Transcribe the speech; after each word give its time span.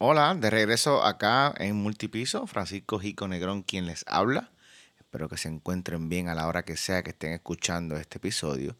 Hola, 0.00 0.36
de 0.36 0.48
regreso 0.48 1.02
acá 1.02 1.52
en 1.58 1.74
Multipiso, 1.74 2.46
Francisco 2.46 3.00
Jico 3.00 3.26
Negrón 3.26 3.64
quien 3.64 3.86
les 3.86 4.04
habla. 4.06 4.52
Espero 4.96 5.28
que 5.28 5.36
se 5.36 5.48
encuentren 5.48 6.08
bien 6.08 6.28
a 6.28 6.36
la 6.36 6.46
hora 6.46 6.64
que 6.64 6.76
sea 6.76 7.02
que 7.02 7.10
estén 7.10 7.32
escuchando 7.32 7.96
este 7.96 8.18
episodio. 8.18 8.76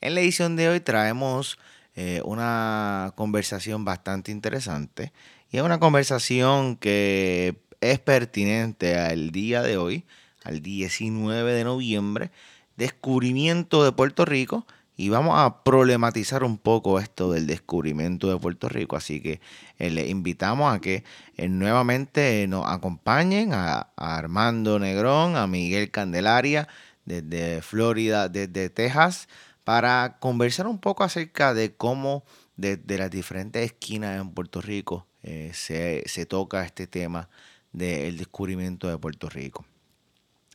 En 0.00 0.14
la 0.14 0.20
edición 0.20 0.54
de 0.54 0.68
hoy 0.68 0.78
traemos 0.78 1.58
eh, 1.96 2.22
una 2.24 3.14
conversación 3.16 3.84
bastante 3.84 4.30
interesante 4.30 5.12
y 5.50 5.56
es 5.56 5.64
una 5.64 5.80
conversación 5.80 6.76
que 6.76 7.56
es 7.80 7.98
pertinente 7.98 8.96
al 8.96 9.32
día 9.32 9.60
de 9.60 9.76
hoy, 9.76 10.04
al 10.44 10.62
19 10.62 11.52
de 11.52 11.64
noviembre, 11.64 12.30
descubrimiento 12.76 13.82
de 13.82 13.90
Puerto 13.90 14.24
Rico 14.24 14.68
y 14.96 15.08
vamos 15.08 15.34
a 15.36 15.64
problematizar 15.64 16.44
un 16.44 16.56
poco 16.56 17.00
esto 17.00 17.32
del 17.32 17.46
descubrimiento 17.46 18.28
de 18.30 18.38
Puerto 18.38 18.68
Rico. 18.68 18.96
Así 18.96 19.20
que 19.20 19.40
eh, 19.78 19.90
les 19.90 20.08
invitamos 20.08 20.72
a 20.72 20.80
que 20.80 21.02
eh, 21.36 21.48
nuevamente 21.48 22.46
nos 22.48 22.68
acompañen 22.68 23.52
a, 23.52 23.88
Armando 23.96 24.78
Negrón, 24.78 25.36
a 25.36 25.46
Miguel 25.46 25.90
Candelaria 25.90 26.68
desde 27.04 27.60
Florida, 27.60 28.28
desde 28.28 28.70
Texas, 28.70 29.28
para 29.64 30.18
conversar 30.20 30.68
un 30.68 30.78
poco 30.78 31.02
acerca 31.02 31.54
de 31.54 31.74
cómo 31.74 32.24
desde 32.56 32.98
las 32.98 33.10
diferentes 33.10 33.64
esquinas 33.64 34.20
en 34.20 34.30
Puerto 34.30 34.60
Rico 34.60 35.06
eh, 35.24 35.50
se, 35.54 36.04
se, 36.06 36.24
toca 36.24 36.64
este 36.64 36.86
tema 36.86 37.28
del 37.72 38.16
descubrimiento 38.16 38.88
de 38.88 38.96
Puerto 38.98 39.28
Rico. 39.28 39.64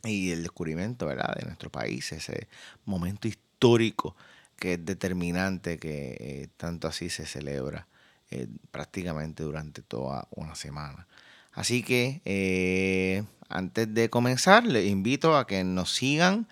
Y 0.02 0.30
el 0.30 0.42
descubrimiento 0.42 1.06
¿verdad? 1.06 1.34
de 1.38 1.44
nuestro 1.44 1.70
país, 1.70 2.10
ese 2.12 2.48
momento 2.86 3.28
histórico 3.28 4.16
que 4.60 4.74
es 4.74 4.84
determinante 4.84 5.78
que 5.78 6.16
eh, 6.20 6.48
tanto 6.56 6.86
así 6.86 7.08
se 7.08 7.26
celebra 7.26 7.88
eh, 8.30 8.46
prácticamente 8.70 9.42
durante 9.42 9.82
toda 9.82 10.28
una 10.30 10.54
semana. 10.54 11.08
Así 11.52 11.82
que 11.82 12.20
eh, 12.26 13.24
antes 13.48 13.92
de 13.92 14.10
comenzar, 14.10 14.64
les 14.64 14.86
invito 14.86 15.36
a 15.36 15.46
que 15.46 15.64
nos 15.64 15.94
sigan, 15.94 16.46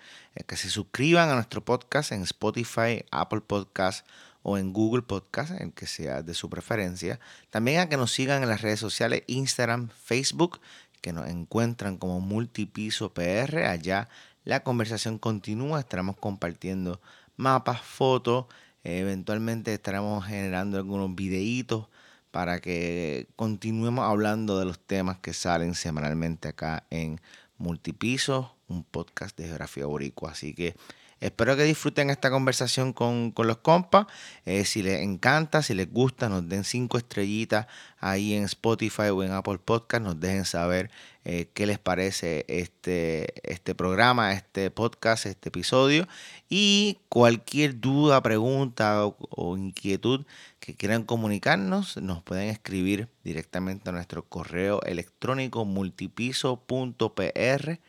que 0.47 0.57
se 0.57 0.69
suscriban 0.69 1.29
a 1.29 1.35
nuestro 1.35 1.63
podcast 1.63 2.11
en 2.11 2.23
Spotify, 2.23 3.05
Apple 3.11 3.41
Podcast 3.41 4.05
o 4.41 4.57
en 4.57 4.73
Google 4.73 5.03
Podcast, 5.03 5.51
el 5.61 5.71
que 5.71 5.85
sea 5.85 6.23
de 6.23 6.33
su 6.33 6.49
preferencia. 6.49 7.19
También 7.51 7.79
a 7.79 7.89
que 7.89 7.97
nos 7.97 8.11
sigan 8.11 8.41
en 8.41 8.49
las 8.49 8.61
redes 8.61 8.79
sociales 8.79 9.23
Instagram, 9.27 9.89
Facebook, 10.03 10.59
que 11.01 11.13
nos 11.13 11.29
encuentran 11.29 11.97
como 11.97 12.19
Multipiso 12.19 13.13
PR. 13.13 13.65
Allá 13.67 14.09
la 14.43 14.61
conversación 14.61 15.19
continúa, 15.19 15.81
estaremos 15.81 16.17
compartiendo 16.17 16.99
mapas, 17.39 17.81
fotos. 17.81 18.45
eventualmente 18.83 19.73
estaremos 19.73 20.25
generando 20.25 20.77
algunos 20.77 21.15
videitos 21.15 21.87
para 22.31 22.59
que 22.59 23.27
continuemos 23.35 24.05
hablando 24.05 24.59
de 24.59 24.65
los 24.65 24.79
temas 24.79 25.19
que 25.19 25.33
salen 25.33 25.73
semanalmente 25.73 26.49
acá 26.49 26.85
en 26.89 27.21
Multipiso, 27.57 28.55
un 28.67 28.83
podcast 28.83 29.37
de 29.37 29.45
geografía 29.47 29.85
boricua. 29.85 30.31
Así 30.31 30.53
que 30.53 30.75
Espero 31.19 31.57
que 31.57 31.63
disfruten 31.63 32.09
esta 32.09 32.31
conversación 32.31 32.93
con, 32.93 33.33
los 33.35 33.57
compas. 33.57 34.07
Eh, 34.45 34.63
si 34.63 34.81
les 34.81 35.01
encanta, 35.01 35.61
si 35.61 35.73
les 35.73 35.91
gusta, 35.91 36.29
nos 36.29 36.47
den 36.47 36.63
cinco 36.63 36.97
estrellitas 36.97 37.67
ahí 37.99 38.33
en 38.33 38.45
Spotify 38.45 39.09
o 39.11 39.23
en 39.23 39.33
Apple 39.33 39.57
Podcast. 39.57 40.03
Nos 40.03 40.19
dejen 40.19 40.45
saber 40.45 40.89
eh, 41.25 41.49
qué 41.53 41.65
les 41.65 41.77
parece 41.77 42.45
este, 42.47 43.33
este 43.43 43.75
programa, 43.75 44.33
este 44.33 44.71
podcast, 44.71 45.25
este 45.25 45.49
episodio. 45.49 46.07
Y 46.47 46.99
cualquier 47.09 47.81
duda, 47.81 48.23
pregunta 48.23 49.05
o, 49.05 49.57
inquietud 49.57 50.25
que 50.61 50.75
quieran 50.75 51.03
comunicarnos, 51.03 51.97
nos 51.97 52.23
pueden 52.23 52.47
escribir 52.47 53.09
directamente 53.25 53.89
a 53.89 53.93
nuestro 53.93 54.23
correo 54.23 54.81
electrónico 54.83 55.65
multipiso.pr 55.65 57.79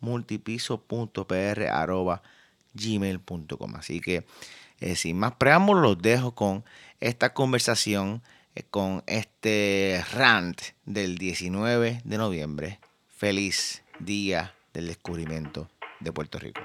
multipiso.pr 0.00 1.68
gmail.com. 2.74 3.74
Así 3.76 4.00
que 4.00 4.24
eh, 4.80 4.96
sin 4.96 5.18
más 5.18 5.32
preámbulos, 5.32 5.82
los 5.82 5.98
dejo 6.02 6.34
con 6.34 6.64
esta 7.00 7.34
conversación, 7.34 8.22
eh, 8.54 8.62
con 8.68 9.02
este 9.06 10.02
rant 10.12 10.60
del 10.84 11.18
19 11.18 12.00
de 12.04 12.18
noviembre. 12.18 12.80
Feliz 13.08 13.82
día 13.98 14.54
del 14.72 14.86
descubrimiento 14.86 15.68
de 16.00 16.12
Puerto 16.12 16.38
Rico. 16.38 16.62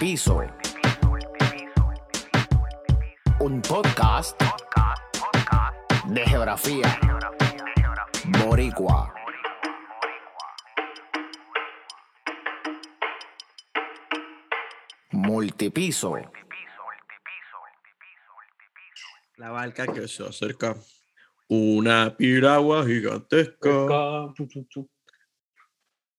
Multipiso. 0.00 0.40
Un 3.38 3.60
podcast 3.60 4.40
de 6.06 6.24
geografía 6.24 6.98
boricua. 8.38 9.12
Multipiso. 15.10 16.16
La 19.36 19.50
barca 19.50 19.86
que 19.86 20.08
se 20.08 20.26
acerca. 20.26 20.76
Una 21.46 22.16
piragua 22.16 22.86
gigantesca. 22.86 23.68
No 23.68 24.34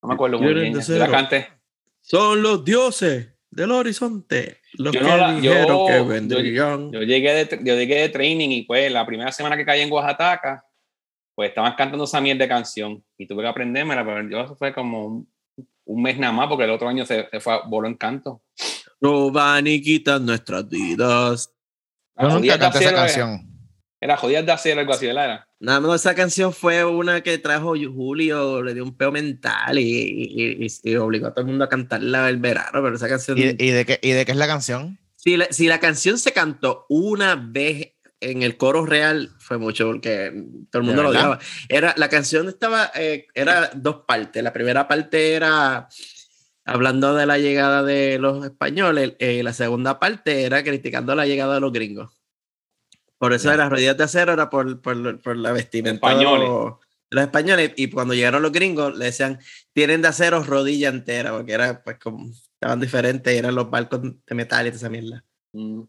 me 0.04 0.14
acuerdo 0.14 0.38
muy 0.38 0.54
bien. 0.54 0.78
La 1.00 1.10
cante. 1.10 1.52
Son 2.00 2.44
los 2.44 2.64
dioses 2.64 3.41
del 3.52 3.72
horizonte 3.72 4.62
los 4.74 4.94
que 4.94 5.00
dijeron 5.00 5.88
que 5.88 6.02
vendrían. 6.02 6.92
Yo, 6.92 7.02
llegué 7.02 7.46
de, 7.46 7.60
yo 7.62 7.76
llegué 7.76 7.96
de 8.02 8.10
training 8.10 8.50
y 8.50 8.62
pues 8.64 8.92
la 8.92 9.06
primera 9.06 9.32
semana 9.32 9.58
que 9.58 9.66
caí 9.66 9.82
en 9.82 9.92
Oaxaca, 9.92 10.66
pues 11.36 11.50
estaban 11.50 11.76
cantando 11.76 12.06
esa 12.06 12.22
mierda 12.22 12.46
de 12.46 12.50
canción 12.50 13.04
y 13.18 13.28
tuve 13.28 13.44
que 13.44 13.50
aprendérmela, 13.50 14.06
pero 14.06 14.28
yo 14.30 14.42
eso 14.42 14.56
fue 14.56 14.74
como 14.74 15.28
un, 15.86 16.02
mes 16.02 16.18
nada 16.18 16.32
más 16.32 16.48
porque 16.48 16.64
el 16.64 16.72
otro 16.72 16.88
año 16.88 17.06
se, 17.06 17.28
fue 17.42 17.54
a 17.54 17.62
voló 17.68 17.88
en 17.88 17.96
canto. 17.96 18.42
van 19.02 19.68
y 19.68 19.82
quitan 19.82 20.26
nuestras 20.26 20.68
vidas. 20.70 21.54
Yo 22.18 22.30
nunca 22.30 22.58
canté 22.58 22.80
esa 22.80 22.94
canción. 22.94 23.51
Era 24.04 24.18
Jodías 24.18 24.44
de 24.44 24.52
Acero, 24.52 24.80
algo 24.80 24.94
así, 24.94 25.06
¿verdad? 25.06 25.46
Nada 25.60 25.80
más 25.80 26.02
esa 26.02 26.16
canción 26.16 26.52
fue 26.52 26.84
una 26.84 27.22
que 27.22 27.38
trajo 27.38 27.76
Julio, 27.76 28.64
le 28.64 28.74
dio 28.74 28.84
un 28.84 28.98
peo 28.98 29.12
mental 29.12 29.78
y, 29.78 30.68
y, 30.84 30.96
obligó 30.96 31.28
a 31.28 31.34
todo 31.34 31.42
el 31.42 31.48
mundo 31.48 31.66
a 31.66 31.70
cantarla 31.70 32.28
el 32.28 32.38
verano, 32.38 32.82
pero 32.82 32.96
esa 32.96 33.08
canción... 33.08 33.38
¿Y, 33.38 33.44
de, 33.54 33.86
qué, 33.86 34.00
¿Y 34.02 34.10
de 34.10 34.26
qué 34.26 34.32
es 34.32 34.38
la 34.38 34.48
canción? 34.48 34.98
Si 35.18 35.38
la, 35.38 35.46
si 35.52 35.68
la 35.68 35.80
canción 35.80 36.18
se 36.18 36.34
cantó 36.34 36.88
una 36.90 37.36
vez 37.36 37.94
en 38.22 38.42
el 38.42 38.58
coro 38.58 38.88
real, 38.88 39.30
fue 39.38 39.60
mucho 39.60 39.86
porque 39.86 40.34
todo 40.72 40.82
el 40.82 40.88
mundo 40.88 41.04
lo 41.04 41.10
odiaba. 41.10 41.38
Era, 41.70 41.94
la 41.96 42.10
canción 42.10 42.50
estaba, 42.50 42.92
eh, 42.96 43.28
era 43.36 43.70
dos 43.76 44.04
partes. 44.08 44.42
La 44.42 44.52
primera 44.52 44.88
parte 44.88 45.34
era 45.34 45.88
hablando 46.66 47.14
de 47.14 47.26
la 47.28 47.38
llegada 47.38 47.84
de 47.84 48.18
los 48.20 48.44
españoles, 48.46 49.14
eh, 49.20 49.44
la 49.44 49.54
segunda 49.54 50.00
parte 50.00 50.44
era 50.44 50.64
criticando 50.64 51.14
la 51.16 51.26
llegada 51.26 51.56
de 51.56 51.60
los 51.60 51.72
gringos. 51.72 52.21
Por 53.22 53.34
eso 53.34 53.52
de 53.52 53.58
las 53.58 53.70
rodillas 53.70 53.96
de 53.96 54.04
acero 54.04 54.34
era 54.34 54.50
por, 54.50 54.82
por, 54.82 55.22
por 55.22 55.38
la 55.38 55.52
vestimenta 55.52 56.10
de 56.18 56.24
los, 56.24 56.74
españoles. 57.12 57.72
Y 57.76 57.88
cuando 57.92 58.16
llegaron 58.16 58.42
los 58.42 58.52
gringos, 58.52 58.98
le 58.98 59.06
decían, 59.06 59.40
tienen 59.74 60.02
de 60.02 60.08
acero 60.08 60.42
rodilla 60.42 60.90
entera, 60.90 61.32
porque 61.32 61.52
era, 61.52 61.84
pues, 61.84 62.00
como, 62.00 62.32
estaban 62.32 62.80
diferentes, 62.80 63.32
eran 63.32 63.54
los 63.54 63.70
barcos 63.70 64.02
de 64.02 64.34
metal 64.36 64.66
y 64.66 64.70
esa 64.70 64.90
mierda. 64.90 65.24
Mm. 65.54 65.84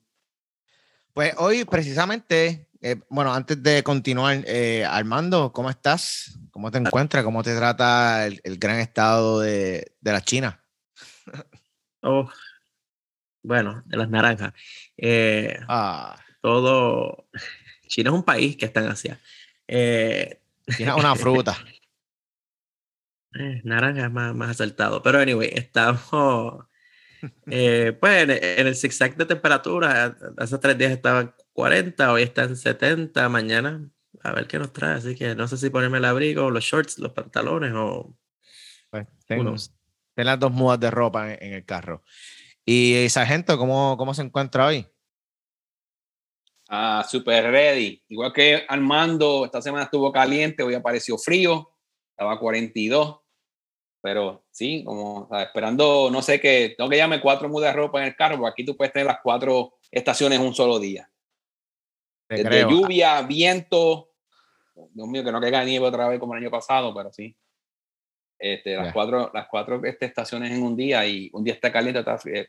Pues 1.15 1.33
hoy, 1.39 1.65
precisamente, 1.65 2.69
eh, 2.83 3.01
bueno, 3.09 3.33
antes 3.33 3.63
de 3.63 3.83
continuar, 3.83 4.45
eh, 4.47 4.85
Armando, 4.85 5.55
¿cómo 5.55 5.71
estás? 5.71 6.39
¿Cómo 6.51 6.71
te 6.71 6.77
encuentras? 6.77 7.25
¿Cómo 7.25 7.43
te 7.43 7.57
trata 7.57 8.27
el, 8.27 8.59
gran 8.59 8.79
estado 8.79 9.41
de, 9.41 9.95
de 10.03 10.13
la 10.13 10.21
China? 10.21 10.63
Oh, 12.05 12.29
bueno, 13.45 13.81
de 13.87 13.97
las 13.97 14.11
naranjas. 14.11 14.53
Eh, 14.97 15.57
ah 15.69 16.22
todo. 16.43 17.27
China 17.87 18.11
es 18.11 18.15
un 18.15 18.25
país 18.25 18.57
que 18.57 18.67
está 18.67 18.81
en 18.81 18.89
Asia. 18.89 19.21
Eh, 19.67 20.41
Tiene 20.77 20.95
una 20.95 21.17
fruta. 21.17 21.57
Eh, 23.35 23.63
naranja 23.65 24.07
es 24.07 24.13
más, 24.13 24.35
más 24.35 24.51
acertado. 24.51 25.03
Pero, 25.03 25.21
anyway, 25.21 25.51
estamos. 25.55 26.67
Eh, 27.47 27.97
pues 28.01 28.29
en, 28.29 28.67
el 28.67 28.75
zigzag 28.75 29.17
de 29.17 29.25
temperatura, 29.25 30.19
hace 30.37 30.59
tres 30.59 30.77
días 30.77 30.91
estaban 30.91 31.33
40, 31.53 32.13
hoy 32.13 32.23
están 32.23 32.57
70, 32.57 33.29
mañana 33.29 33.89
a 34.23 34.33
ver 34.33 34.47
qué 34.47 34.59
nos 34.59 34.73
trae. 34.73 34.97
Así 34.97 35.15
que 35.15 35.35
no 35.35 35.49
sé 35.49 35.57
si 35.57 35.71
ponerme 35.71 35.99
el 35.99 36.05
abrigo, 36.05 36.51
los 36.51 36.65
shorts, 36.65 36.99
los 36.99 37.13
pantalones 37.13 37.73
o. 37.75 38.15
Pues 38.91 39.07
tengo, 39.27 39.55
las 40.17 40.41
dos 40.41 40.53
mudas 40.53 40.81
de 40.81 40.91
ropa 40.91 41.33
en, 41.33 41.55
el 41.55 41.65
carro. 41.65 42.03
Y 42.65 43.07
sargento, 43.09 43.57
¿cómo, 43.59 43.97
¿cómo 43.97 44.15
se 44.15 44.23
encuentra 44.23 44.67
hoy? 44.67 44.87
Ah, 46.75 47.05
super 47.07 47.51
ready. 47.51 48.03
Igual 48.09 48.33
que 48.33 48.65
Armando, 48.67 49.45
esta 49.45 49.61
semana 49.61 49.85
estuvo 49.85 50.11
caliente, 50.11 50.63
hoy 50.63 50.73
apareció 50.73 51.19
frío, 51.19 51.71
estaba 52.13 52.41
42. 52.41 53.21
Pero 54.01 54.47
sí, 54.51 54.83
como 54.83 55.29
esperando, 55.39 56.09
no 56.11 56.23
sé 56.23 56.41
qué, 56.41 56.75
tengo 56.75 56.89
que 56.89 56.97
llame 56.97 57.21
cuatro 57.21 57.51
mudas 57.51 57.75
de 57.75 57.79
ropa 57.79 58.01
en 58.01 58.07
el 58.07 58.17
carro, 58.17 58.39
porque 58.39 58.53
aquí 58.53 58.65
tú 58.65 58.75
puedes 58.75 58.91
tener 58.91 59.07
las 59.07 59.19
cuatro 59.23 59.75
estaciones 59.91 60.41
en 60.41 60.47
un 60.47 60.55
solo 60.55 60.79
día. 60.79 61.11
Desde 62.27 62.63
lluvia, 62.63 63.21
viento, 63.21 64.09
Dios 64.75 65.09
mío, 65.09 65.23
que 65.23 65.31
no 65.31 65.43
caiga 65.43 65.63
nieve 65.65 65.85
otra 65.85 66.09
vez 66.09 66.19
como 66.19 66.35
el 66.35 66.41
año 66.41 66.51
pasado, 66.51 66.95
pero 66.95 67.13
sí. 67.13 67.37
Este, 68.39 68.77
las, 68.77 68.95
cuatro, 68.95 69.31
las 69.35 69.47
cuatro 69.47 69.85
este, 69.85 70.07
estaciones 70.07 70.51
en 70.51 70.63
un 70.63 70.75
día 70.75 71.07
y 71.07 71.29
un 71.35 71.45
día 71.45 71.53
está 71.53 71.71
caliente, 71.71 71.99
está 71.99 72.17
frío. 72.17 72.47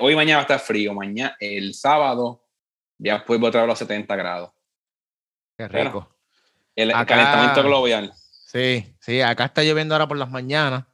Hoy 0.00 0.16
mañana 0.16 0.40
estar 0.40 0.60
frío, 0.60 0.94
mañana, 0.94 1.36
el 1.38 1.74
sábado 1.74 2.45
ya 2.98 3.14
después 3.14 3.40
otra 3.42 3.62
vez 3.62 3.64
a 3.64 3.66
los 3.66 3.78
70 3.78 4.16
grados. 4.16 4.50
Qué 5.56 5.68
rico. 5.68 6.08
el, 6.74 6.92
calentamiento 6.92 7.62
global. 7.62 8.12
Sí, 8.46 8.94
sí, 9.00 9.20
acá 9.20 9.46
está 9.46 9.62
lloviendo 9.62 9.94
ahora 9.94 10.08
por 10.08 10.16
las 10.16 10.30
mañanas, 10.30 10.84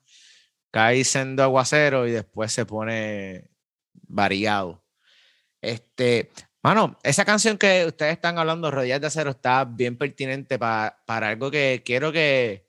cae 0.70 1.04
siendo 1.04 1.42
aguacero 1.42 2.06
y 2.06 2.12
después 2.12 2.52
se 2.52 2.64
pone 2.64 3.50
variado. 3.92 4.82
Este, 5.60 6.30
mano, 6.62 6.98
esa 7.02 7.24
canción 7.24 7.58
que 7.58 7.84
ustedes 7.86 8.12
están 8.12 8.38
hablando, 8.38 8.70
Rodillas 8.70 9.00
de 9.00 9.06
Acero, 9.08 9.30
está 9.30 9.64
bien 9.64 9.96
pertinente 9.96 10.58
para, 10.58 10.98
para 11.06 11.28
algo 11.28 11.50
que 11.50 11.82
quiero 11.84 12.10
que, 12.10 12.66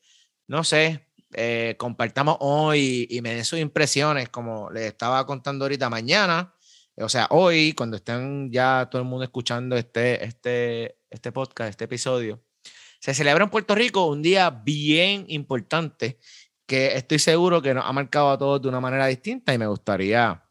no 0.47 0.63
sé, 0.63 1.07
eh, 1.33 1.75
compartamos 1.77 2.37
hoy 2.39 3.07
y 3.09 3.21
me 3.21 3.33
den 3.33 3.45
sus 3.45 3.59
impresiones, 3.59 4.29
como 4.29 4.69
les 4.69 4.85
estaba 4.85 5.25
contando 5.25 5.65
ahorita 5.65 5.89
mañana 5.89 6.53
o 6.97 7.09
sea, 7.09 7.27
hoy, 7.31 7.73
cuando 7.73 7.97
estén 7.97 8.51
ya 8.51 8.87
todo 8.89 9.01
el 9.01 9.07
mundo 9.07 9.23
escuchando 9.23 9.75
este, 9.75 10.23
este, 10.23 10.97
este 11.09 11.31
podcast, 11.31 11.71
este 11.71 11.85
episodio, 11.85 12.43
se 12.99 13.13
celebra 13.13 13.43
en 13.43 13.49
Puerto 13.49 13.75
Rico 13.75 14.05
un 14.07 14.21
día 14.21 14.49
bien 14.49 15.25
importante 15.27 16.19
que 16.65 16.95
estoy 16.95 17.19
seguro 17.19 17.61
que 17.61 17.73
nos 17.73 17.85
ha 17.85 17.91
marcado 17.91 18.31
a 18.31 18.37
todos 18.37 18.61
de 18.61 18.69
una 18.69 18.79
manera 18.79 19.07
distinta 19.07 19.53
y 19.53 19.57
me 19.57 19.67
gustaría, 19.67 20.43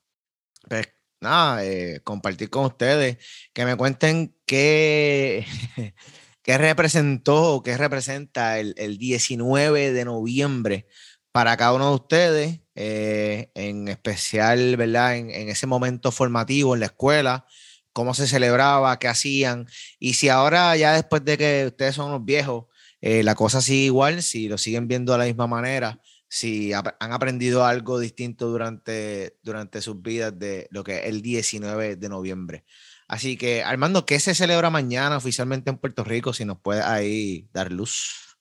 pues, 0.69 0.89
nada, 1.21 1.65
eh, 1.65 2.01
compartir 2.03 2.51
con 2.51 2.67
ustedes, 2.67 3.19
que 3.53 3.65
me 3.65 3.77
cuenten 3.77 4.37
qué, 4.45 5.47
qué 6.43 6.59
representó, 6.59 7.63
qué 7.65 7.77
representa 7.77 8.59
el, 8.59 8.75
el 8.77 8.99
19 8.99 9.93
de 9.93 10.05
noviembre 10.05 10.87
para 11.33 11.57
cada 11.57 11.73
uno 11.73 11.89
de 11.89 11.95
ustedes, 11.95 12.61
eh, 12.75 13.51
en 13.55 13.89
especial, 13.89 14.77
¿verdad? 14.77 15.17
En, 15.17 15.49
ese 15.49 15.67
momento 15.67 16.13
formativo 16.13 16.75
en 16.75 16.81
la 16.81 16.87
escuela, 16.87 17.47
cómo 17.93 18.15
se 18.15 18.27
celebraba, 18.27 18.99
qué 18.99 19.09
hacían, 19.09 19.67
y 19.99 20.15
si 20.15 20.29
ahora 20.29 20.77
ya 20.77 20.95
después 20.95 21.25
de 21.25 21.39
que 21.39 21.65
ustedes 21.69 21.95
son 21.95 22.13
los 22.13 22.25
viejos, 22.25 22.67
eh, 23.01 23.23
la 23.23 23.35
cosa 23.35 23.61
sigue 23.61 23.87
igual, 23.87 24.23
si 24.23 24.49
lo 24.49 24.59
siguen 24.59 24.89
viendo 24.89 25.13
de 25.13 25.19
la 25.19 25.25
misma 25.25 25.47
manera, 25.47 26.01
si 26.29 26.73
han 26.73 27.13
aprendido 27.13 27.65
algo 27.65 27.99
distinto 27.99 28.49
durante, 28.49 29.39
durante 29.43 29.83
sus 29.83 30.01
vidas 30.01 30.39
de 30.39 30.67
lo 30.71 30.85
que 30.85 31.01
es 31.01 31.07
el 31.07 31.21
19 31.21 31.97
de 31.97 32.09
noviembre. 32.09 32.65
Así 33.07 33.37
que, 33.37 33.63
Armando, 33.63 34.07
¿qué 34.07 34.19
se 34.19 34.35
celebra 34.35 34.71
mañana 34.71 35.19
oficialmente 35.19 35.69
en 35.69 35.77
Puerto 35.77 36.05
Rico? 36.05 36.33
Si 36.33 36.47
nos 36.47 36.59
puede 36.59 36.81
ahí 36.83 37.49
dar 37.53 37.71
luz. 37.71 38.32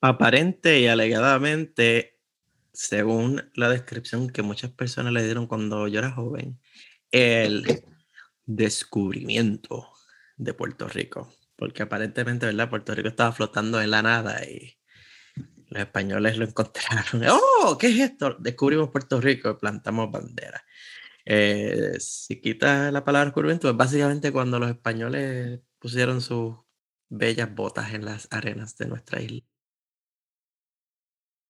Aparente 0.00 0.80
y 0.80 0.86
alegadamente, 0.86 2.18
según 2.72 3.50
la 3.54 3.68
descripción 3.68 4.30
que 4.30 4.42
muchas 4.42 4.70
personas 4.70 5.12
le 5.12 5.24
dieron 5.24 5.46
cuando 5.46 5.88
yo 5.88 5.98
era 5.98 6.12
joven, 6.12 6.60
el 7.10 7.82
descubrimiento 8.46 9.88
de 10.36 10.54
Puerto 10.54 10.88
Rico. 10.88 11.32
Porque 11.56 11.82
aparentemente, 11.82 12.46
¿verdad? 12.46 12.70
Puerto 12.70 12.94
Rico 12.94 13.08
estaba 13.08 13.32
flotando 13.32 13.80
en 13.80 13.90
la 13.90 14.02
nada 14.02 14.44
y 14.44 14.78
los 15.68 15.80
españoles 15.82 16.38
lo 16.38 16.44
encontraron. 16.44 17.22
¡Oh! 17.28 17.76
¿Qué 17.78 17.88
es 17.88 17.98
esto? 17.98 18.36
Descubrimos 18.38 18.90
Puerto 18.90 19.20
Rico 19.20 19.50
y 19.50 19.54
plantamos 19.54 20.10
bandera. 20.10 20.64
Eh, 21.24 21.96
si 21.98 22.40
quita 22.40 22.90
la 22.90 23.04
palabra 23.04 23.26
descubrimiento, 23.26 23.68
es 23.68 23.76
básicamente 23.76 24.32
cuando 24.32 24.58
los 24.58 24.70
españoles 24.70 25.60
pusieron 25.78 26.20
sus 26.20 26.56
bellas 27.10 27.54
botas 27.54 27.92
en 27.92 28.04
las 28.04 28.28
arenas 28.30 28.76
de 28.78 28.86
nuestra 28.86 29.20
isla. 29.20 29.42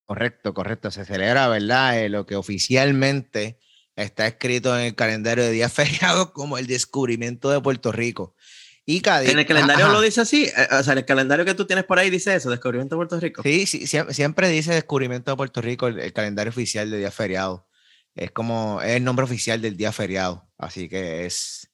Correcto, 0.09 0.55
correcto. 0.55 0.91
Se 0.91 1.05
celebra, 1.05 1.49
¿verdad? 1.49 2.03
Eh, 2.03 2.09
lo 2.09 2.25
que 2.25 2.35
oficialmente 2.35 3.59
está 3.95 4.27
escrito 4.27 4.75
en 4.75 4.87
el 4.87 4.95
calendario 4.95 5.45
de 5.45 5.51
días 5.51 5.71
feriados 5.75 6.31
como 6.31 6.57
el 6.57 6.67
descubrimiento 6.67 7.51
de 7.51 7.61
Puerto 7.61 7.93
Rico. 7.93 8.35
Y 8.87 9.03
Cádiz, 9.03 9.29
en 9.29 9.39
el 9.39 9.45
calendario 9.45 9.89
lo 9.89 10.01
dice 10.01 10.23
así, 10.23 10.45
eh, 10.45 10.69
o 10.73 10.83
sea, 10.83 10.95
en 10.95 11.01
el 11.01 11.05
calendario 11.05 11.45
que 11.45 11.53
tú 11.53 11.67
tienes 11.67 11.85
por 11.85 11.99
ahí 11.99 12.09
dice 12.09 12.35
eso, 12.35 12.49
descubrimiento 12.49 12.95
de 12.95 13.01
Puerto 13.01 13.21
Rico. 13.21 13.43
Sí, 13.43 13.67
sí 13.67 13.87
siempre, 13.87 14.49
dice 14.49 14.73
descubrimiento 14.73 15.31
de 15.31 15.37
Puerto 15.37 15.61
Rico, 15.61 15.89
el, 15.89 16.11
calendario 16.15 16.49
oficial 16.49 16.91
de 16.91 16.97
día 16.97 17.11
feriado. 17.11 17.69
Es 18.15 18.31
como, 18.31 18.81
es 18.81 18.93
el 18.93 19.05
nombre 19.05 19.25
oficial 19.25 19.61
del 19.61 19.77
día 19.77 19.93
feriado, 19.93 20.49
así 20.57 20.89
que 20.89 21.27
es, 21.27 21.71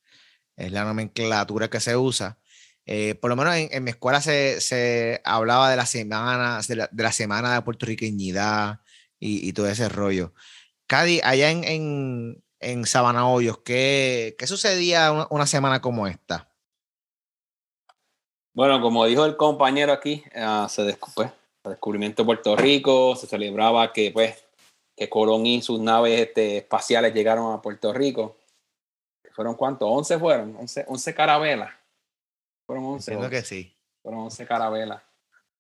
es 0.57 0.73
la 0.73 0.83
nomenclatura 0.83 1.71
que 1.71 1.79
se 1.79 1.97
usa. 1.97 2.41
Eh, 2.87 3.15
por 3.15 3.31
lo 3.31 3.37
menos 3.37 3.55
en, 3.57 3.83
mi 3.83 3.91
escuela 3.91 4.21
se, 4.21 4.61
se, 4.61 5.23
hablaba 5.25 5.71
de 5.71 5.77
la 5.77 5.87
semana, 5.87 6.61
de 6.67 6.77
la, 6.77 6.89
de 6.93 7.03
la 7.03 7.13
semana 7.13 7.55
de 7.55 7.63
puertorriqueñidad 7.63 8.81
y, 9.19 9.49
y, 9.49 9.53
todo 9.53 9.69
ese 9.69 9.89
rollo. 9.89 10.35
Cadi, 10.87 11.21
allá 11.25 11.51
en, 11.51 11.65
en, 11.65 12.45
en 12.61 12.85
Sabana 12.87 13.25
¿qué, 13.65 14.37
¿qué, 14.39 14.47
sucedía 14.47 15.27
una, 15.31 15.47
semana 15.47 15.81
como 15.81 16.07
esta? 16.07 16.51
Bueno, 18.53 18.81
como 18.81 19.07
dijo 19.07 19.25
el 19.25 19.37
compañero 19.37 19.93
aquí, 19.93 20.23
uh, 20.37 20.69
se 20.69 20.83
descubrió 20.83 21.15
pues, 21.15 21.33
el 21.65 21.71
descubrimiento 21.73 22.23
de 22.23 22.27
Puerto 22.27 22.57
Rico, 22.57 23.17
se 23.17 23.27
celebraba 23.27 23.93
que 23.93 24.11
pues 24.13 24.45
que 24.97 25.09
Colón 25.09 25.45
y 25.47 25.61
sus 25.61 25.81
naves 25.81 26.21
este, 26.21 26.59
espaciales 26.59 27.13
llegaron 27.13 27.53
a 27.53 27.61
Puerto 27.61 27.93
Rico. 27.93 28.37
¿Fueron 29.33 29.57
cuántos? 29.57 29.89
¿11 29.89 30.21
fueron? 30.21 30.57
¿11, 30.57 30.85
11 30.87 31.15
carabelas? 31.15 31.75
Fueron 32.66 32.84
11. 32.84 33.12
Entiendo 33.12 33.31
que 33.31 33.43
sí. 33.43 33.76
Fueron 34.02 34.20
11 34.22 34.46
carabelas. 34.46 35.02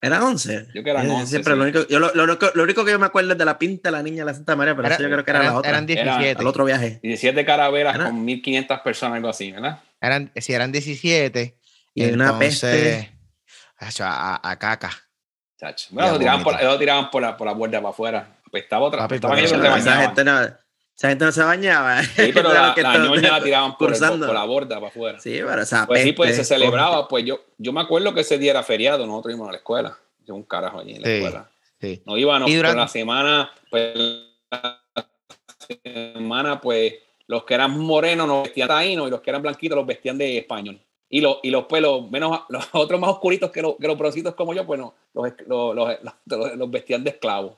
¿Eran 0.00 0.22
11? 0.22 0.68
Yo 0.74 0.84
que 0.84 0.90
eran 0.90 1.08
11. 1.08 1.26
Siempre 1.26 1.56
lo, 1.56 1.62
único, 1.62 1.86
yo 1.88 1.98
lo, 1.98 2.12
lo, 2.14 2.26
lo, 2.26 2.62
único 2.62 2.84
que 2.84 2.90
yo 2.90 2.98
me 2.98 3.06
acuerdo 3.06 3.32
es 3.32 3.38
de 3.38 3.44
la 3.46 3.58
pinta 3.58 3.88
de 3.88 3.92
la 3.96 4.02
niña 4.02 4.18
de 4.18 4.26
la 4.26 4.34
Santa 4.34 4.54
María, 4.54 4.76
pero 4.76 4.88
eso 4.88 5.02
yo 5.02 5.08
creo 5.08 5.24
que 5.24 5.30
era 5.30 5.42
la 5.42 5.56
otra. 5.56 5.70
Eran 5.70 5.86
17. 5.86 6.30
Era, 6.30 6.40
el 6.40 6.46
otro 6.46 6.66
viaje. 6.66 7.00
17 7.02 7.44
carabelas 7.46 7.96
con 7.96 8.22
1500 8.22 8.80
personas, 8.80 9.16
algo 9.16 9.28
así, 9.30 9.52
¿verdad? 9.52 9.80
Eran, 10.00 10.30
sí, 10.36 10.52
eran 10.52 10.72
17. 10.72 11.58
Y 11.94 12.02
entonces, 12.02 12.30
una 12.30 12.38
peste. 12.38 13.12
A, 14.00 14.50
a, 14.50 14.58
caca. 14.58 14.90
Chacho. 15.58 15.88
Bueno, 15.90 16.12
lo 16.12 16.18
tiraban, 16.18 16.42
por, 16.42 16.62
lo 16.62 16.78
tiraban 16.78 17.10
por, 17.10 17.22
la, 17.22 17.36
por 17.36 17.46
la 17.46 17.56
puerta 17.56 17.78
para 17.78 17.88
afuera. 17.88 18.36
Apestaba 18.46 18.84
otra. 18.84 19.04
Apestaba 19.04 19.38
ellos 19.38 19.52
esa 19.52 20.02
gente 20.02 20.22
no, 20.22 20.40
esa 20.96 21.08
gente 21.08 21.24
no 21.24 21.32
se 21.32 21.42
bañaba. 21.42 22.02
Sí, 22.02 22.30
pero 22.34 22.52
la, 22.52 22.74
la 22.76 22.98
ñoña 22.98 23.32
la 23.32 23.42
tiraban 23.42 23.76
por, 23.76 23.92
el, 23.92 23.98
por, 23.98 24.34
la 24.34 24.44
borda 24.44 24.76
para 24.76 24.88
afuera. 24.88 25.18
Sí, 25.18 25.40
pero 25.44 25.62
esa 25.62 25.86
Pues 25.86 26.02
sí, 26.02 26.12
pues 26.12 26.36
se 26.36 26.44
celebraba. 26.44 27.08
Pues 27.08 27.24
yo, 27.24 27.40
yo 27.58 27.72
me 27.72 27.80
acuerdo 27.80 28.14
que 28.14 28.20
ese 28.20 28.38
día 28.38 28.52
era 28.52 28.62
feriado, 28.62 29.06
nosotros 29.06 29.34
íbamos 29.34 29.48
a 29.48 29.52
la 29.52 29.58
escuela. 29.58 29.98
Yo 30.24 30.34
un 30.34 30.44
carajo 30.44 30.80
allí 30.80 30.94
en 30.94 31.02
la 31.02 31.08
escuela. 31.08 31.50
Sí. 31.80 32.02
No 32.06 32.16
íbamos, 32.16 32.48
no, 32.48 32.56
durante... 32.56 32.78
la 32.78 32.88
semana, 32.88 33.52
pues 33.70 33.94
la 34.50 34.80
semana, 36.14 36.60
pues 36.60 36.94
los 37.26 37.44
que 37.44 37.54
eran 37.54 37.78
morenos 37.78 38.26
nos 38.26 38.44
vestían 38.44 38.68
taínos 38.68 39.08
y 39.08 39.10
los 39.10 39.20
que 39.20 39.30
eran 39.30 39.42
blanquitos 39.42 39.76
los 39.76 39.86
vestían 39.86 40.16
de 40.16 40.38
español. 40.38 40.80
Y, 41.08 41.20
los 41.20 41.38
y 41.42 41.50
los 41.50 41.64
pelos, 41.64 42.10
menos, 42.10 42.40
los 42.48 42.68
otros 42.72 43.00
más 43.00 43.10
oscuritos 43.10 43.50
que, 43.50 43.62
los, 43.62 43.76
que 43.76 43.86
los 43.86 43.96
prositos 43.96 44.34
como 44.34 44.54
yo, 44.54 44.64
pues 44.64 44.80
no, 44.80 44.94
los, 45.12 45.32
los, 45.46 45.76
los, 45.76 46.56
los 46.56 46.70
vestían 46.70 47.04
de 47.04 47.10
esclavos. 47.10 47.54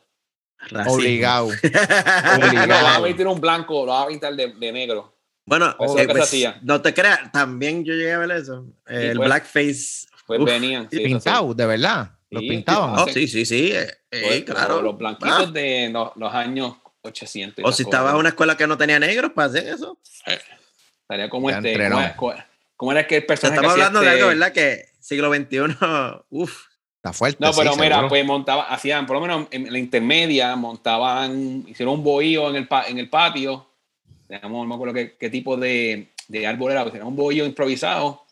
Obligado. 0.86 1.46
Obligado. 1.46 2.66
Lo 2.66 2.74
vas 2.74 2.96
a 2.96 3.00
vestir 3.00 3.26
un 3.26 3.40
blanco, 3.40 3.86
lo 3.86 3.92
vas 3.92 4.04
a 4.04 4.08
pintar 4.08 4.34
de, 4.34 4.52
de 4.52 4.72
negro. 4.72 5.14
Bueno, 5.44 5.70
eh, 5.70 5.74
pues, 5.78 6.44
no 6.62 6.82
te 6.82 6.92
creas, 6.92 7.30
también 7.30 7.84
yo 7.84 7.94
llegué 7.94 8.12
a 8.12 8.18
ver 8.18 8.32
eso. 8.32 8.66
Eh, 8.88 9.10
el 9.10 9.16
pues, 9.16 9.28
blackface. 9.28 10.06
Pues 10.26 10.40
uf, 10.40 10.46
venían. 10.46 10.88
Sí, 10.90 10.98
pintado, 10.98 11.54
de 11.54 11.66
verdad. 11.66 12.10
Lo 12.30 12.40
sí, 12.40 12.48
pintaban. 12.48 12.98
Oh, 12.98 13.06
sí, 13.06 13.28
sí, 13.28 13.46
sí. 13.46 13.70
Eh, 13.72 13.88
pues, 14.10 14.42
claro. 14.42 14.82
Los 14.82 14.98
blanquitos 14.98 15.46
ah. 15.48 15.52
de 15.52 15.88
los, 15.92 16.10
los, 16.16 16.34
años 16.34 16.74
800. 17.02 17.64
O 17.64 17.70
si 17.70 17.84
estabas 17.84 18.14
en 18.14 18.18
una 18.18 18.30
escuela 18.30 18.56
que 18.56 18.66
no 18.66 18.76
tenía 18.76 18.98
negros 18.98 19.30
para 19.32 19.46
hacer 19.46 19.68
eso. 19.68 20.00
Estaría 21.02 21.30
como 21.30 21.48
ya 21.48 21.58
este. 21.58 21.90
¿cómo, 22.16 22.34
¿Cómo, 22.74 22.92
era 22.92 23.06
que 23.06 23.18
el 23.18 23.26
personaje? 23.26 23.54
Estamos 23.54 23.74
hablando 23.74 24.00
este... 24.00 24.10
de 24.10 24.16
algo, 24.16 24.28
¿verdad? 24.28 24.52
Que 24.52 24.86
siglo 24.98 25.32
XXI, 25.32 25.76
uff 26.30 26.66
fuerte. 27.12 27.44
No, 27.44 27.52
pero 27.52 27.76
mira, 27.76 28.08
pues 28.08 28.24
montaba, 28.24 28.64
hacían, 28.64 29.06
por 29.06 29.16
lo 29.16 29.22
menos 29.22 29.48
en 29.50 29.72
la 29.72 29.78
intermedia, 29.78 30.54
montaban, 30.56 31.64
hicieron 31.66 31.94
un 31.94 32.04
bohío 32.04 32.50
en 32.50 32.56
el, 32.56 32.68
en 32.88 32.98
el 32.98 33.08
patio. 33.08 33.66
Digamos, 34.28 34.62
no 34.62 34.64
me 34.66 34.74
acuerdo 34.74 34.94
qué, 34.94 35.16
qué 35.18 35.30
tipo 35.30 35.56
de, 35.56 36.08
de, 36.28 36.46
árbol 36.46 36.72
era, 36.72 36.82
pues 36.82 36.94
era 36.94 37.04
un 37.04 37.16
bohío 37.16 37.46
improvisado. 37.46 38.24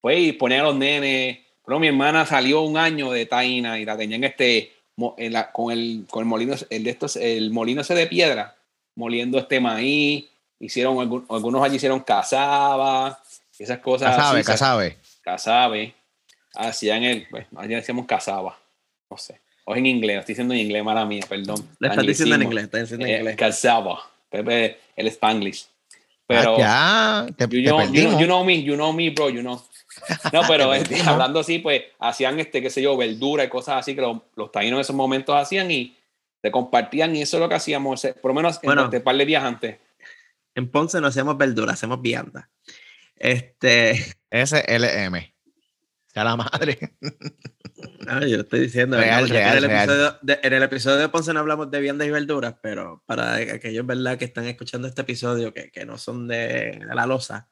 Pues 0.00 0.18
y 0.18 0.32
ponían 0.32 0.60
a 0.60 0.64
los 0.64 0.76
nenes. 0.76 1.38
Pero 1.64 1.78
mi 1.78 1.88
hermana 1.88 2.26
salió 2.26 2.62
un 2.62 2.76
año 2.76 3.10
de 3.10 3.26
Taina 3.26 3.78
y 3.78 3.84
la 3.84 3.96
tenían 3.96 4.24
este, 4.24 4.72
en 5.16 5.32
la, 5.32 5.52
con, 5.52 5.72
el, 5.72 6.06
con 6.10 6.22
el 6.22 6.26
molino, 6.26 6.54
el 6.68 6.84
de 6.84 6.90
estos, 6.90 7.16
el 7.16 7.50
molino 7.50 7.82
ese 7.82 7.94
de 7.94 8.06
piedra, 8.06 8.56
moliendo 8.96 9.38
este 9.38 9.60
maíz. 9.60 10.26
Hicieron, 10.58 11.24
algunos 11.28 11.62
allí 11.62 11.76
hicieron 11.76 12.00
cazaba, 12.00 13.20
esas 13.58 13.78
cosas. 13.78 14.16
Casabe, 14.16 14.44
casabe. 14.44 14.98
Casabe. 15.22 15.99
Hacían 16.54 17.04
el, 17.04 17.26
pues, 17.30 17.46
allá 17.56 17.76
decíamos 17.76 18.06
casaba. 18.06 18.58
No 19.10 19.16
sé. 19.16 19.40
O 19.64 19.76
en 19.76 19.86
inglés, 19.86 20.18
estoy 20.20 20.32
diciendo 20.34 20.54
en 20.54 20.60
inglés, 20.60 20.82
mala 20.84 21.04
mía, 21.04 21.24
perdón. 21.28 21.68
Le 21.78 21.88
estás 21.88 22.06
diciendo 22.06 22.34
en 22.34 22.42
inglés, 22.42 22.64
estás 22.64 22.80
diciendo 22.82 23.06
en 23.06 23.12
Eh, 23.12 23.18
inglés. 23.18 23.36
Casaba. 23.36 24.00
Pepe, 24.28 24.78
el 24.96 25.06
Spanglish. 25.08 25.66
Pero. 26.26 26.56
Ah, 26.60 27.26
ya, 27.28 27.34
te, 27.36 27.44
You 27.56 27.62
te 27.64 27.68
know, 27.70 27.80
you, 27.92 28.02
know, 28.08 28.20
you 28.20 28.26
know 28.26 28.44
me, 28.44 28.62
you 28.62 28.74
know 28.74 28.92
me, 28.92 29.10
bro, 29.10 29.28
you 29.30 29.40
know. 29.42 29.60
No, 30.32 30.42
pero 30.48 30.70
Te 30.70 30.78
este, 30.78 31.00
hablando 31.02 31.40
así, 31.40 31.58
pues 31.58 31.82
hacían, 31.98 32.38
este, 32.38 32.62
qué 32.62 32.70
sé 32.70 32.80
yo, 32.82 32.96
verdura 32.96 33.44
y 33.44 33.48
cosas 33.48 33.76
así 33.78 33.94
que 33.94 34.00
los, 34.00 34.18
los 34.36 34.52
taínos 34.52 34.76
en 34.76 34.80
esos 34.82 34.94
momentos 34.94 35.34
hacían 35.36 35.70
y 35.70 35.96
te 36.40 36.50
compartían 36.52 37.14
y 37.16 37.22
eso 37.22 37.36
es 37.36 37.40
lo 37.42 37.48
que 37.48 37.56
hacíamos, 37.56 38.04
eh, 38.04 38.14
por 38.14 38.30
lo 38.30 38.34
menos 38.36 38.60
Bueno. 38.62 38.82
en 38.82 38.86
este 38.86 39.00
par 39.00 39.16
de 39.16 39.26
días 39.26 39.42
antes. 39.42 39.78
En 40.54 40.70
Ponce 40.70 41.00
no 41.00 41.08
hacemos 41.08 41.36
verdura, 41.36 41.72
hacemos 41.72 42.00
vianda. 42.00 42.48
Este, 43.16 43.94
SLM. 44.30 45.29
Sea 46.12 46.24
la 46.24 46.36
madre. 46.36 46.78
ah, 48.08 48.26
yo 48.26 48.40
estoy 48.40 48.60
diciendo. 48.60 48.96
Real, 48.96 49.28
real, 49.28 49.58
en, 49.58 49.64
el 49.64 49.70
real. 49.70 49.84
episodio 49.84 50.18
de, 50.22 50.40
en 50.42 50.52
el 50.52 50.62
episodio 50.64 50.96
de 50.96 51.08
Ponce 51.08 51.32
no 51.32 51.40
hablamos 51.40 51.70
de 51.70 51.80
viandas 51.80 52.08
y 52.08 52.10
verduras, 52.10 52.56
pero 52.60 53.04
para 53.06 53.36
aquellos 53.36 53.86
¿verdad? 53.86 54.18
que 54.18 54.24
están 54.24 54.46
escuchando 54.46 54.88
este 54.88 55.02
episodio 55.02 55.54
que, 55.54 55.70
que 55.70 55.84
no 55.84 55.98
son 55.98 56.26
de, 56.26 56.82
de 56.86 56.94
la 56.94 57.06
loza, 57.06 57.48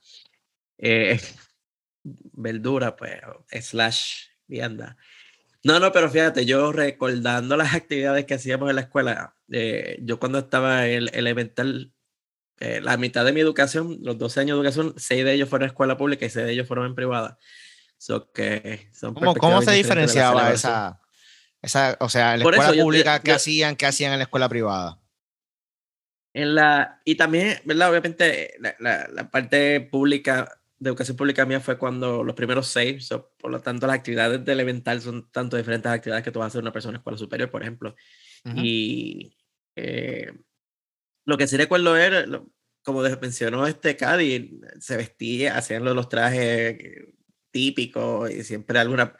eh, 0.78 1.20
verdura, 2.02 2.96
pues, 2.96 3.20
slash 3.60 4.24
vianda. 4.46 4.96
No, 5.64 5.78
no, 5.80 5.92
pero 5.92 6.08
fíjate, 6.10 6.46
yo 6.46 6.72
recordando 6.72 7.56
las 7.56 7.74
actividades 7.74 8.24
que 8.26 8.34
hacíamos 8.34 8.70
en 8.70 8.76
la 8.76 8.82
escuela, 8.82 9.36
eh, 9.52 9.98
yo 10.02 10.18
cuando 10.18 10.38
estaba 10.38 10.86
en 10.86 10.94
el 10.94 11.10
elemental, 11.12 11.92
eh, 12.60 12.80
la 12.80 12.96
mitad 12.96 13.24
de 13.24 13.32
mi 13.32 13.40
educación, 13.40 13.98
los 14.02 14.18
12 14.18 14.40
años 14.40 14.56
de 14.56 14.60
educación, 14.60 14.94
6 14.96 15.24
de 15.24 15.32
ellos 15.32 15.48
fueron 15.48 15.66
en 15.66 15.70
escuela 15.70 15.96
pública 15.96 16.26
y 16.26 16.30
6 16.30 16.46
de 16.46 16.52
ellos 16.52 16.68
fueron 16.68 16.86
en 16.86 16.94
privada. 16.94 17.38
So 17.98 18.30
que 18.32 18.88
son 18.92 19.12
¿Cómo, 19.14 19.34
cómo 19.34 19.60
se 19.60 19.72
diferenciaba 19.72 20.52
esa, 20.52 21.00
esa, 21.60 21.96
o 22.00 22.08
sea, 22.08 22.34
en 22.34 22.40
la 22.40 22.44
Por 22.44 22.54
eso 22.54 22.62
escuela 22.62 22.78
yo- 22.78 22.84
pública, 22.84 23.20
¿qué 23.22 23.30
yo- 23.30 23.36
hacían, 23.36 23.76
qué 23.76 23.86
hacían 23.86 24.12
en 24.12 24.18
la 24.20 24.24
escuela 24.24 24.48
privada? 24.48 25.00
En 26.32 26.54
la, 26.54 27.00
y 27.04 27.16
también, 27.16 27.58
¿verdad? 27.64 27.90
Obviamente, 27.90 28.54
la, 28.60 28.76
la- 28.78 29.08
la 29.12 29.30
parte 29.30 29.80
pública, 29.80 30.60
de 30.78 30.90
educación 30.90 31.16
pública 31.16 31.44
mía 31.44 31.58
fue 31.58 31.76
cuando 31.76 32.22
los 32.22 32.36
primeros 32.36 32.68
seis, 32.68 33.06
so, 33.08 33.32
por 33.36 33.50
lo 33.50 33.60
tanto, 33.60 33.86
las 33.88 33.96
actividades 33.96 34.44
de 34.44 34.52
elemental 34.52 35.00
son 35.00 35.28
tanto 35.32 35.56
diferentes 35.56 35.90
actividades 35.90 36.22
que 36.24 36.30
tú 36.30 36.38
vas 36.38 36.46
a 36.46 36.48
hacer 36.48 36.60
una 36.62 36.72
persona 36.72 36.92
en 36.92 36.98
escuela 37.00 37.18
superior, 37.18 37.50
por 37.50 37.62
ejemplo. 37.62 37.96
Ujú. 38.44 38.54
Y 38.58 39.36
eh, 39.74 40.30
lo 41.24 41.36
que 41.36 41.48
sí 41.48 41.56
recuerdo 41.56 41.96
era, 41.96 42.24
como 42.84 43.02
mencionó 43.02 43.66
este 43.66 43.96
Cady, 43.96 44.60
se 44.78 44.96
vestía, 44.96 45.56
hacían 45.58 45.82
los 45.84 46.08
trajes 46.08 46.78
típicos 47.58 48.30
y 48.30 48.44
siempre 48.44 48.78
alguna... 48.78 49.16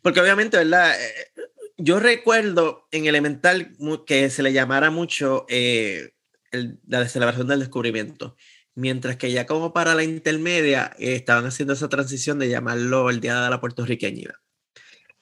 Porque 0.00 0.20
obviamente, 0.20 0.56
¿verdad? 0.56 0.94
Eh, 0.98 1.42
Yo 1.76 1.98
recuerdo 2.00 2.86
en 2.92 3.06
Elemental 3.06 3.76
que 4.06 4.30
se 4.30 4.42
le 4.42 4.52
llamara 4.52 4.90
mucho 4.90 5.44
eh, 5.48 6.12
el- 6.52 6.78
la 6.86 7.06
celebración 7.08 7.46
del 7.48 7.60
descubrimiento, 7.60 8.36
mientras 8.74 9.16
que 9.16 9.32
ya 9.32 9.44
como 9.44 9.72
para 9.72 9.94
la 9.94 10.02
intermedia 10.04 10.92
eh, 10.98 11.14
estaban 11.16 11.44
haciendo 11.46 11.74
esa 11.74 11.88
transición 11.88 12.38
de 12.38 12.48
llamarlo 12.48 13.10
el 13.10 13.20
Día 13.20 13.40
de 13.42 13.50
la 13.50 13.60
Puertorriqueñidad. 13.60 14.36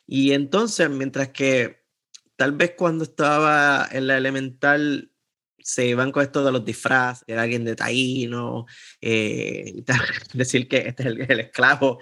Y 0.06 0.32
entonces, 0.32 0.88
mientras 0.90 1.28
que 1.30 1.82
tal 2.36 2.52
vez 2.52 2.74
cuando 2.76 3.04
estaba 3.04 3.88
en 3.90 4.06
la 4.06 4.16
elemental 4.18 5.08
se 5.64 5.86
iban 5.86 6.10
con 6.12 6.22
esto 6.24 6.44
de 6.44 6.50
los 6.52 6.64
disfraces, 6.64 7.24
era 7.28 7.42
alguien 7.42 7.64
de 7.64 7.76
taíno, 7.76 8.66
eh, 9.00 9.84
decir 10.34 10.66
que 10.68 10.78
este 10.88 11.02
es 11.04 11.06
el, 11.08 11.20
el 11.30 11.40
esclavo 11.40 11.98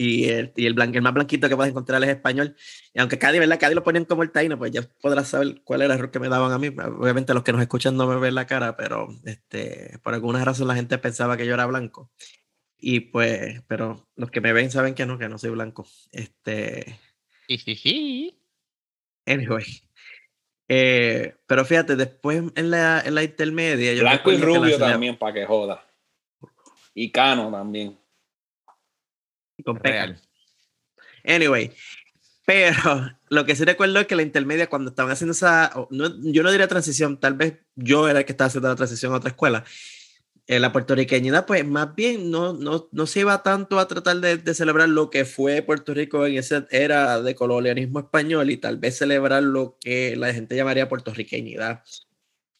y 0.00 0.28
el, 0.28 0.52
y 0.54 0.66
el, 0.66 0.76
blan- 0.76 0.94
el 0.94 1.02
más 1.02 1.12
blanquito 1.12 1.48
que 1.48 1.56
puedes 1.56 1.72
encontrar 1.72 2.00
es 2.04 2.10
español. 2.10 2.54
Y 2.94 3.00
aunque 3.00 3.18
Cádiz, 3.18 3.40
¿verdad? 3.40 3.58
Cádiz 3.58 3.74
lo 3.74 3.82
ponían 3.82 4.04
como 4.04 4.22
el 4.22 4.30
taíno, 4.30 4.56
pues 4.56 4.70
ya 4.70 4.82
podrás 5.00 5.26
saber 5.26 5.60
cuál 5.64 5.82
era 5.82 5.92
el 5.94 5.98
error 5.98 6.12
que 6.12 6.20
me 6.20 6.28
daban 6.28 6.52
a 6.52 6.58
mí. 6.58 6.68
Obviamente 6.68 7.34
los 7.34 7.42
que 7.42 7.50
nos 7.50 7.60
escuchan 7.60 7.96
no 7.96 8.06
me 8.06 8.16
ven 8.20 8.36
la 8.36 8.46
cara, 8.46 8.76
pero 8.76 9.08
este, 9.24 9.98
por 10.04 10.14
alguna 10.14 10.44
razón 10.44 10.68
la 10.68 10.76
gente 10.76 10.96
pensaba 10.98 11.36
que 11.36 11.46
yo 11.46 11.54
era 11.54 11.66
blanco. 11.66 12.12
Y 12.78 13.00
pues, 13.00 13.60
pero 13.66 14.08
los 14.14 14.30
que 14.30 14.40
me 14.40 14.52
ven 14.52 14.70
saben 14.70 14.94
que 14.94 15.04
no, 15.04 15.18
que 15.18 15.28
no 15.28 15.36
soy 15.36 15.50
blanco. 15.50 15.84
Este, 16.12 17.00
Anyway. 19.26 19.64
Eh, 20.68 21.34
pero 21.48 21.64
fíjate, 21.64 21.96
después 21.96 22.44
en 22.54 22.70
la, 22.70 23.02
en 23.04 23.16
la 23.16 23.24
intermedia. 23.24 23.94
yo 23.94 24.02
Blanco 24.02 24.30
y 24.30 24.36
rubio 24.36 24.78
también, 24.78 25.18
para 25.18 25.32
que 25.32 25.44
joda. 25.44 25.84
Y 26.94 27.10
cano 27.10 27.50
también. 27.50 27.98
Con. 29.64 29.78
Real. 29.82 30.20
Anyway, 31.24 31.72
pero 32.46 32.72
lo 33.28 33.44
que 33.44 33.56
sí 33.56 33.64
recuerdo 33.64 34.00
es 34.00 34.06
que 34.06 34.16
la 34.16 34.22
intermedia, 34.22 34.68
cuando 34.68 34.90
estaban 34.90 35.12
haciendo 35.12 35.32
esa, 35.32 35.72
no- 35.90 36.14
yo 36.32 36.42
no 36.42 36.50
diría 36.50 36.68
transición, 36.68 37.18
tal 37.20 37.34
vez 37.34 37.58
yo 37.74 38.08
era 38.08 38.20
el 38.20 38.24
que 38.24 38.32
estaba 38.32 38.46
haciendo 38.48 38.68
la 38.68 38.76
transición 38.76 39.12
a 39.12 39.16
otra 39.16 39.30
escuela. 39.30 39.64
Eh, 40.46 40.58
la 40.60 40.72
puertorriqueñidad, 40.72 41.44
pues 41.44 41.62
más 41.66 41.94
bien 41.94 42.30
no, 42.30 42.54
no, 42.54 42.88
no 42.90 43.06
se 43.06 43.20
iba 43.20 43.42
tanto 43.42 43.78
a 43.78 43.86
tratar 43.86 44.16
de, 44.16 44.38
de 44.38 44.54
celebrar 44.54 44.88
lo 44.88 45.10
que 45.10 45.26
fue 45.26 45.60
Puerto 45.60 45.92
Rico 45.92 46.24
en 46.24 46.38
esa 46.38 46.66
era 46.70 47.20
de 47.20 47.34
colonialismo 47.34 47.98
español 48.00 48.50
y 48.50 48.56
tal 48.56 48.78
vez 48.78 48.96
celebrar 48.96 49.42
lo 49.42 49.76
que 49.78 50.16
la 50.16 50.32
gente 50.32 50.56
llamaría 50.56 50.88
puertorriqueñidad. 50.88 51.82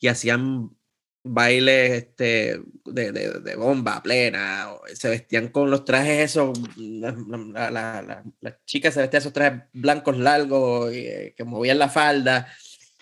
Y 0.01 0.09
hacían 0.09 0.77
bailes 1.33 1.93
este, 1.93 2.61
de, 2.85 3.13
de, 3.13 3.41
de 3.41 3.57
bomba 3.57 4.03
plena, 4.03 4.71
o 4.73 4.81
se 4.95 5.09
vestían 5.09 5.49
con 5.49 5.71
los 5.71 5.85
trajes 5.85 6.31
esos, 6.31 6.59
la- 6.77 7.13
la- 7.13 7.71
la- 7.71 8.03
la- 8.03 8.25
las 8.41 8.65
chicas 8.65 8.95
se 8.95 9.01
vestían 9.01 9.21
esos 9.21 9.33
trajes 9.33 9.63
blancos 9.73 10.17
largos 10.19 10.93
y, 10.93 10.99
eh, 11.07 11.35
que 11.37 11.45
movían 11.45 11.79
la 11.79 11.89
falda, 11.89 12.49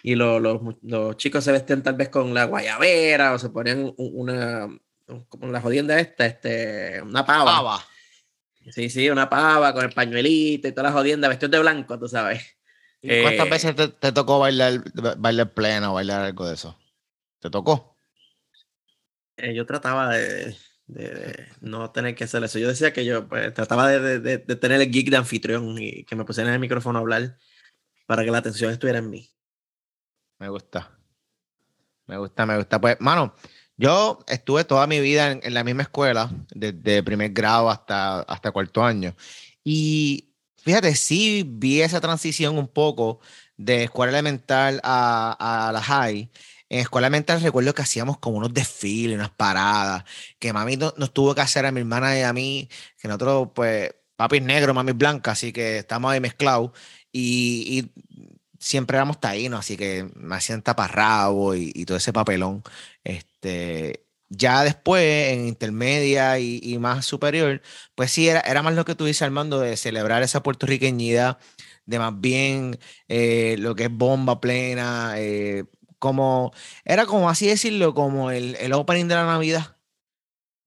y 0.03 0.15
lo- 0.15 0.39
los, 0.41 0.63
mu- 0.63 0.79
los 0.83 1.17
chicos 1.17 1.43
se 1.45 1.53
vestían 1.53 1.83
tal 1.83 1.95
vez 1.95 2.09
con 2.09 2.33
la 2.35 2.45
guayabera, 2.45 3.33
o 3.35 3.39
se 3.39 3.49
ponían 3.51 3.85
un- 3.85 3.95
una, 3.97 4.67
un- 4.67 5.25
como 5.29 5.47
la 5.49 5.61
jodienda 5.61 5.99
esta, 5.99 6.27
este, 6.27 7.01
una 7.03 7.25
pava. 7.25 7.45
Pava. 7.45 7.87
Sí, 8.73 8.91
sí, 8.91 9.09
una 9.11 9.29
pava 9.29 9.73
con 9.73 9.85
el 9.85 9.93
pañuelito 9.93 10.67
y 10.69 10.73
toda 10.73 10.89
la 10.89 10.93
jodienda, 10.93 11.29
vestidos 11.29 11.53
de 11.53 11.61
blanco, 11.61 11.99
tú 11.99 12.09
sabes. 12.09 12.43
¿Y 13.01 13.23
¿Cuántas 13.23 13.47
Eh, 13.47 13.51
veces 13.51 13.77
te, 13.77 13.89
te 13.89 14.11
tocó 14.11 14.41
bailar, 14.41 14.83
bailar 15.19 15.55
pleno, 15.55 15.95
bailar 15.95 16.23
algo 16.23 16.49
de 16.49 16.55
eso? 16.55 16.77
¿Te 17.39 17.49
tocó? 17.51 17.96
Eh, 19.37 19.55
yo 19.55 19.67
trataba 19.67 20.11
de, 20.15 20.57
de- 20.87 21.11
de 21.15 21.49
no 21.61 21.91
tener 21.91 22.15
que 22.15 22.25
hacer 22.25 22.43
eso. 22.45 22.59
Yo 22.59 22.69
decía 22.69 22.93
que 22.93 23.05
yo 23.05 23.29
pues, 23.29 23.53
trataba 23.55 23.89
de, 23.89 24.19
de- 24.21 24.39
tener 24.39 24.81
el 24.81 24.91
geek 24.91 25.11
de 25.11 25.17
anfitrión 25.17 25.77
y 25.79 26.05
que 26.05 26.17
me 26.17 26.25
pusieran 26.25 26.53
el 26.53 26.61
micrófono 26.61 26.99
a 26.99 27.03
hablar 27.03 27.39
para 28.07 28.25
que 28.25 28.31
la 28.31 28.39
atención 28.39 28.71
estuviera 28.73 28.99
en 29.01 29.11
mí. 29.11 29.31
Me 30.39 30.49
gusta. 30.49 30.99
Me 32.07 32.17
gusta, 32.19 32.47
me 32.47 32.57
gusta. 32.57 32.81
Pues, 32.81 32.97
mano, 33.01 33.35
yo 33.77 34.21
estuve 34.29 34.65
toda 34.65 34.87
mi 34.87 35.01
vida 35.01 35.33
en, 35.33 35.41
en 35.43 35.55
la 35.55 35.65
misma 35.65 35.83
escuela, 35.83 36.31
desde 36.55 37.03
primer 37.03 37.33
grado 37.33 37.69
hasta, 37.69 38.21
hasta 38.21 38.53
cuarto 38.53 38.85
año. 38.85 39.15
Y 39.65 40.33
fíjate, 40.59 40.95
sí 40.95 41.43
vi 41.47 41.83
esa 41.83 42.01
transición 42.01 42.59
un 42.59 42.69
poco 42.69 43.21
de 43.57 43.85
escuela 43.85 44.13
elemental 44.13 44.81
a, 44.85 45.69
a 45.69 45.73
la 45.73 45.83
high. 45.83 46.31
En 46.69 46.81
escuela 46.81 47.07
elemental 47.07 47.41
recuerdo 47.41 47.75
que 47.75 47.83
hacíamos 47.83 48.19
como 48.19 48.39
unos 48.39 48.53
desfiles, 48.55 49.17
unas 49.17 49.31
paradas, 49.31 50.05
que 50.39 50.53
mami 50.53 50.77
no- 50.77 50.95
nos 50.97 51.13
tuvo 51.13 51.35
que 51.35 51.41
hacer 51.43 51.67
a 51.67 51.73
mi 51.73 51.81
hermana 51.81 52.19
y 52.19 52.23
a 52.23 52.33
mí, 52.33 52.69
que 52.99 53.09
nosotros, 53.09 53.51
pues, 53.55 53.95
papi 54.17 54.39
es 54.39 54.43
negro, 54.43 54.75
mami 54.75 54.91
es 54.93 54.99
blanca, 54.99 55.33
así 55.33 55.53
que 55.53 55.79
estamos 55.79 56.11
ahí 56.13 56.21
mezclados. 56.21 56.73
Y, 57.13 57.93
siempre 58.59 58.97
éramos 58.97 59.21
taínos, 59.21 59.61
así 59.61 59.77
que 59.77 60.09
me 60.15 60.37
hacían 60.37 60.63
taparrabo 60.63 61.55
y, 61.55 61.85
todo 61.85 61.99
ese 61.99 62.13
papelón. 62.13 62.63
Este, 63.05 64.07
ya 64.29 64.65
después, 64.65 65.33
en 65.33 65.47
intermedia 65.47 66.39
y, 66.39 66.61
y 66.63 66.79
más 66.79 67.07
superior, 67.07 67.63
pues 67.95 68.11
sí, 68.11 68.29
era, 68.29 68.41
era 68.41 68.63
más 68.63 68.75
lo 68.75 68.85
que 68.85 68.95
tú 68.95 69.05
dices, 69.05 69.23
Armando, 69.23 69.61
de 69.61 69.77
celebrar 69.77 70.23
esa 70.23 70.43
puertorriqueñidad, 70.43 71.39
de 71.87 71.99
más 71.99 72.21
bien 72.21 72.79
eh, 73.09 73.57
lo 73.59 73.75
que 73.75 73.85
es 73.85 73.91
bomba 73.91 74.41
plena, 74.41 75.15
eh, 75.19 75.65
como, 75.99 76.53
era 76.85 77.07
como 77.07 77.29
así 77.31 77.47
decirlo, 77.49 77.95
como 77.95 78.31
el, 78.31 78.57
el 78.57 78.73
opening 78.73 79.07
de 79.09 79.15
la 79.17 79.27
Navidad. 79.27 79.77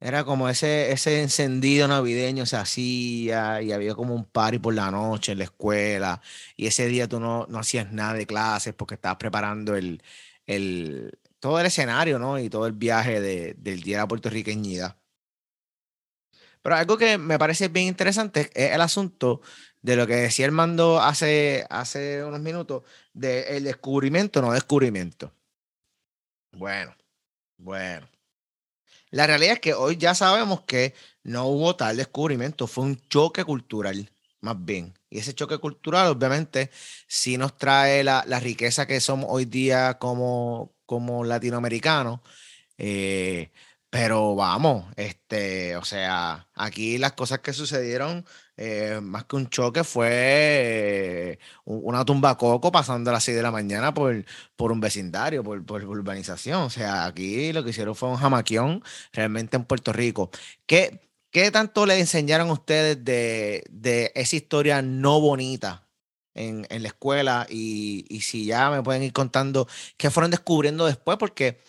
Era 0.01 0.23
como 0.23 0.47
ese, 0.47 0.91
ese 0.93 1.21
encendido 1.21 1.87
navideño 1.87 2.45
se 2.45 2.55
hacía 2.57 3.61
y 3.61 3.73
había 3.73 3.95
como 3.95 4.15
un 4.15 4.23
party 4.25 4.57
por 4.59 4.73
la 4.73 4.91
noche 4.91 5.33
en 5.33 5.39
la 5.39 5.43
escuela 5.45 6.21
y 6.55 6.67
ese 6.67 6.87
día 6.87 7.07
tú 7.09 7.19
no, 7.19 7.45
no 7.49 7.59
hacías 7.59 7.91
nada 7.91 8.13
de 8.13 8.25
clases 8.25 8.73
porque 8.73 8.95
estabas 8.95 9.17
preparando 9.17 9.75
el, 9.75 10.01
el, 10.45 11.19
todo 11.39 11.59
el 11.59 11.65
escenario, 11.65 12.17
¿no? 12.17 12.39
Y 12.39 12.49
todo 12.49 12.65
el 12.67 12.73
viaje 12.73 13.19
de- 13.19 13.55
del 13.57 13.81
Día 13.81 13.97
de 13.97 14.03
la 14.03 14.07
Puertorriqueñidad. 14.07 14.97
Pero 16.61 16.75
algo 16.75 16.97
que 16.97 17.17
me 17.17 17.39
parece 17.39 17.67
bien 17.69 17.87
interesante 17.87 18.49
es 18.53 18.71
el 18.73 18.81
asunto 18.81 19.41
de 19.81 19.95
lo 19.95 20.07
que 20.07 20.15
decía 20.15 20.45
Armando 20.45 21.01
hace, 21.01 21.65
hace 21.69 22.23
unos 22.23 22.39
minutos, 22.39 22.83
del 23.13 23.63
descubrimiento, 23.63 24.41
no 24.41 24.51
descubrimiento. 24.53 25.31
Bueno, 26.51 26.95
bueno. 27.57 28.07
la 29.11 29.27
realidad 29.27 29.53
es 29.53 29.59
que 29.59 29.73
hoy 29.73 29.97
ya 29.97 30.15
sabemos 30.15 30.61
que 30.61 30.93
no 31.23 31.45
hubo 31.45 31.75
tal 31.75 31.97
descubrimiento, 31.97 32.67
fue 32.67 32.85
un 32.85 33.07
choque 33.07 33.43
cultural, 33.43 34.09
más 34.41 34.55
bien. 34.65 34.93
Y 35.09 35.19
ese 35.19 35.33
choque 35.33 35.57
cultural, 35.57 36.07
obviamente, 36.07 36.69
sí 37.07 37.37
nos 37.37 37.57
trae 37.57 38.03
la, 38.03 38.23
riqueza 38.39 38.85
que 38.87 38.99
somos 38.99 39.27
hoy 39.29 39.45
día 39.45 39.97
como, 39.99 40.73
como 40.85 41.23
latinoamericanos. 41.23 42.19
Eh, 42.77 43.51
pero 43.89 44.35
vamos, 44.35 44.85
este, 44.97 45.75
o 45.75 45.83
sea, 45.83 46.47
aquí 46.53 46.99
las 46.99 47.13
cosas 47.13 47.39
que 47.39 47.53
sucedieron, 47.53 48.23
eh, 48.55 48.99
más 49.01 49.25
que 49.25 49.35
un 49.35 49.49
choque, 49.49 49.83
fue 49.83 50.09
eh, 50.11 51.39
una 51.65 52.05
tumba 52.05 52.37
coco 52.37 52.71
pasando 52.71 53.09
a 53.09 53.13
las 53.13 53.23
6 53.23 53.37
de 53.37 53.43
la 53.43 53.51
mañana 53.51 53.91
por, 53.93 54.25
por 54.55 54.71
un 54.71 54.79
vecindario, 54.79 55.43
por, 55.43 55.65
por, 55.65 55.83
urbanización. 55.83 56.61
O 56.63 56.69
sea, 56.69 57.05
aquí 57.05 57.51
lo 57.51 57.63
que 57.63 57.71
hicieron 57.71 57.95
fue 57.95 58.09
un 58.09 58.17
jamaquión 58.17 58.83
realmente 59.11 59.57
en 59.57 59.65
Puerto 59.65 59.91
Rico. 59.91 60.29
¿Qué, 60.67 61.01
qué 61.31 61.49
tanto 61.49 61.85
le 61.87 61.99
enseñaron 61.99 62.51
ustedes 62.51 63.03
de, 63.03 63.63
de 63.71 64.11
esa 64.13 64.35
historia 64.35 64.81
no 64.83 65.19
bonita 65.19 65.87
en, 66.35 66.67
en 66.69 66.83
la 66.83 66.89
escuela? 66.89 67.47
Y, 67.49 68.05
y 68.09 68.21
si 68.21 68.45
ya 68.45 68.69
me 68.69 68.83
pueden 68.83 69.01
ir 69.03 69.13
contando 69.13 69.67
qué 69.97 70.11
fueron 70.11 70.29
descubriendo 70.31 70.85
después, 70.85 71.17
porque 71.17 71.59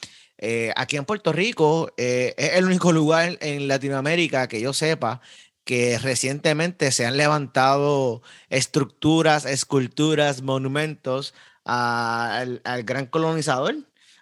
eh, 0.43 0.73
aquí 0.75 0.97
en 0.97 1.05
Puerto 1.05 1.33
Rico 1.33 1.93
eh, 1.99 2.35
es 2.39 2.55
el 2.55 2.65
único 2.65 2.93
lugar 2.93 3.37
en 3.43 3.69
Latinoamérica 3.69 4.49
que 4.49 4.61
yo 4.61 4.73
sepa 4.73 5.21
que 5.65 5.99
recientemente 5.99 6.91
se 6.93 7.05
han 7.07 7.19
levantado 7.19 8.23
estructuras, 8.49 9.45
esculturas, 9.45 10.43
monumentos 10.43 11.35
al, 11.65 12.63
gran 12.85 13.07
colonizador, 13.07 13.77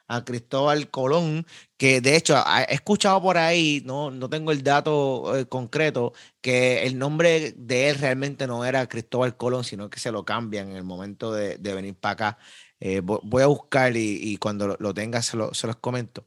a 0.09 0.25
Cristóbal 0.25 0.91
Colón, 0.91 1.47
que 1.77 2.01
de 2.01 2.17
hecho 2.17 2.37
he 2.69 2.75
escuchado 2.75 3.23
por 3.23 3.39
ahí, 3.39 3.83
no, 3.87 4.11
no 4.11 4.29
tengo 4.29 4.51
el 4.53 4.63
dato 4.65 5.39
eh, 5.39 5.47
concreto, 5.47 6.13
que 6.41 6.85
el 6.85 6.99
nombre 6.99 7.53
de 7.57 7.91
él 7.91 7.99
realmente 7.99 8.47
no 8.47 8.65
era 8.65 8.89
Cristóbal 8.89 9.37
Colón, 9.37 9.65
sino 9.65 9.89
que 9.89 10.01
se 10.01 10.11
lo 10.13 10.25
cambian 10.25 10.71
en 10.71 10.77
el 10.77 10.85
momento 10.85 11.33
de, 11.33 11.59
de 11.59 11.75
venir 11.75 11.95
para 11.95 12.13
acá. 12.13 12.39
Eh, 12.81 13.01
voy 13.03 13.43
a 13.43 13.47
buscar 13.47 13.97
y, 13.97 14.37
cuando 14.37 14.77
lo, 14.79 14.95
tenga 14.95 15.23
se, 15.23 15.37
los 15.37 15.77
comento. 15.81 16.27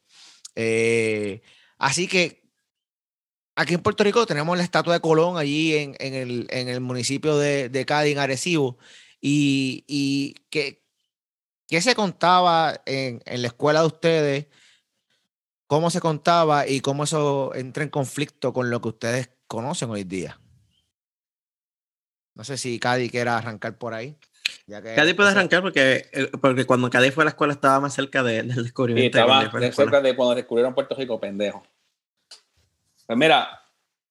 Eh, 0.55 1.41
así 1.77 2.07
que 2.07 2.43
aquí 3.55 3.73
en 3.73 3.81
Puerto 3.81 4.03
Rico 4.03 4.25
tenemos 4.25 4.57
la 4.57 4.63
estatua 4.63 4.93
de 4.93 4.99
Colón 5.01 5.37
allí 5.37 5.75
en, 5.75 5.95
el, 5.99 6.81
municipio 6.81 7.37
de, 7.37 7.69
de 7.69 7.85
Cádiz, 7.85 8.13
en 8.13 8.19
Arecibo. 8.19 8.77
Y, 9.21 9.85
y 9.87 10.35
¿qué, 10.49 10.81
se 11.81 11.95
contaba 11.95 12.81
en, 12.85 13.21
la 13.25 13.47
escuela 13.47 13.81
de 13.81 13.87
ustedes? 13.87 14.47
¿Cómo 15.67 15.89
se 15.89 16.01
contaba 16.01 16.67
y 16.67 16.81
cómo 16.81 17.05
eso 17.05 17.55
entra 17.55 17.83
en 17.83 17.89
conflicto 17.89 18.51
con 18.51 18.69
lo 18.69 18.81
que 18.81 18.89
ustedes 18.89 19.29
conocen 19.47 19.89
hoy 19.89 20.03
día? 20.03 20.41
No 22.33 22.43
sé 22.43 22.57
si 22.57 22.79
Cádiz 22.79 23.11
quiera 23.11 23.37
arrancar 23.37 23.77
por 23.77 23.93
ahí. 23.93 24.17
Cádiz 24.79 25.15
puede 25.15 25.29
arrancar 25.29 25.61
porque, 25.61 26.05
eh, 26.11 26.31
porque 26.39 26.65
cuando 26.65 26.89
Cádiz 26.89 27.13
fue 27.13 27.23
a 27.23 27.25
la 27.25 27.31
escuela 27.31 27.53
estaba 27.53 27.79
más 27.79 27.93
cerca 27.93 28.23
del 28.23 28.47
descubrimiento. 28.63 29.17
Sí, 29.17 29.21
estaba 29.21 29.59
de 29.59 29.71
cerca 29.71 30.01
de 30.01 30.15
cuando 30.15 30.35
descubrieron 30.35 30.73
Puerto 30.73 30.95
Rico, 30.95 31.19
pendejo. 31.19 31.63
Pues 33.05 33.17
mira, 33.17 33.61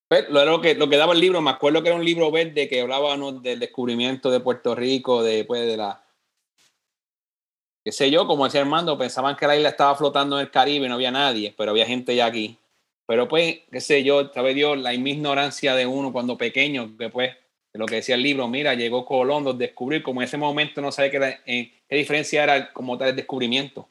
pues, 0.08 0.28
lo, 0.28 0.60
que, 0.60 0.74
lo 0.74 0.88
que 0.88 0.96
daba 0.96 1.14
el 1.14 1.20
libro, 1.20 1.40
me 1.40 1.50
acuerdo 1.50 1.82
que 1.82 1.88
era 1.88 1.96
un 1.96 2.04
libro 2.04 2.30
verde 2.30 2.68
que 2.68 2.80
hablaba 2.80 3.16
del 3.16 3.60
descubrimiento 3.60 4.30
de 4.30 4.40
Puerto 4.40 4.74
Rico, 4.74 5.22
después 5.22 5.66
de 5.66 5.76
la... 5.76 6.04
qué 7.84 7.92
sé 7.92 8.10
yo, 8.10 8.26
como 8.26 8.44
decía 8.44 8.60
Armando, 8.60 8.98
pensaban 8.98 9.36
que 9.36 9.46
la 9.46 9.56
isla 9.56 9.70
estaba 9.70 9.94
flotando 9.94 10.38
en 10.38 10.46
el 10.46 10.50
Caribe 10.50 10.86
y 10.86 10.88
no 10.88 10.96
había 10.96 11.12
nadie, 11.12 11.54
pero 11.56 11.70
había 11.70 11.86
gente 11.86 12.14
ya 12.14 12.26
aquí. 12.26 12.58
Pero 13.06 13.26
pues, 13.28 13.60
qué 13.70 13.80
sé 13.80 14.04
yo, 14.04 14.30
sabe 14.32 14.52
Dios, 14.52 14.78
la 14.78 14.92
ignorancia 14.94 15.74
de 15.74 15.86
uno 15.86 16.12
cuando 16.12 16.36
pequeño, 16.36 16.96
que 16.98 17.08
pues 17.08 17.36
lo 17.72 17.86
que 17.86 17.96
decía 17.96 18.16
el 18.16 18.22
libro, 18.22 18.48
mira, 18.48 18.74
llegó 18.74 19.04
Colón, 19.04 19.46
a 19.46 19.52
descubrir, 19.52 20.02
como 20.02 20.20
en 20.20 20.26
ese 20.26 20.36
momento 20.36 20.80
no 20.80 20.90
sabía 20.90 21.10
qué, 21.10 21.40
eh, 21.46 21.72
diferencia 21.88 22.42
era 22.42 22.72
como 22.72 22.98
tal 22.98 23.10
el 23.10 23.16
descubrimiento. 23.16 23.88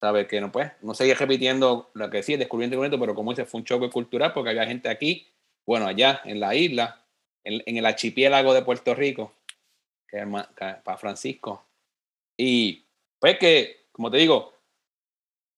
¿Sabes? 0.00 0.28
Que 0.28 0.40
no, 0.40 0.52
pues, 0.52 0.70
no 0.80 0.94
seguía 0.94 1.14
repitiendo 1.14 1.90
lo 1.94 2.08
que 2.08 2.18
decía, 2.18 2.36
el 2.36 2.40
descubrimiento, 2.40 3.00
pero 3.00 3.14
como 3.14 3.32
dice, 3.32 3.44
fue 3.44 3.60
un 3.60 3.64
choque 3.64 3.90
cultural 3.90 4.32
porque 4.32 4.50
había 4.50 4.66
gente 4.66 4.88
aquí, 4.88 5.26
bueno, 5.66 5.86
allá 5.86 6.22
en 6.24 6.40
la 6.40 6.54
isla, 6.54 7.04
en, 7.44 7.76
el 7.76 7.84
archipiélago 7.84 8.54
de 8.54 8.62
Puerto 8.62 8.94
Rico, 8.94 9.34
que 10.06 10.18
es 10.18 10.26
para 10.84 10.98
Francisco. 10.98 11.66
Y 12.36 12.86
pues 13.18 13.38
que, 13.38 13.88
como 13.90 14.10
te 14.10 14.18
digo, 14.18 14.54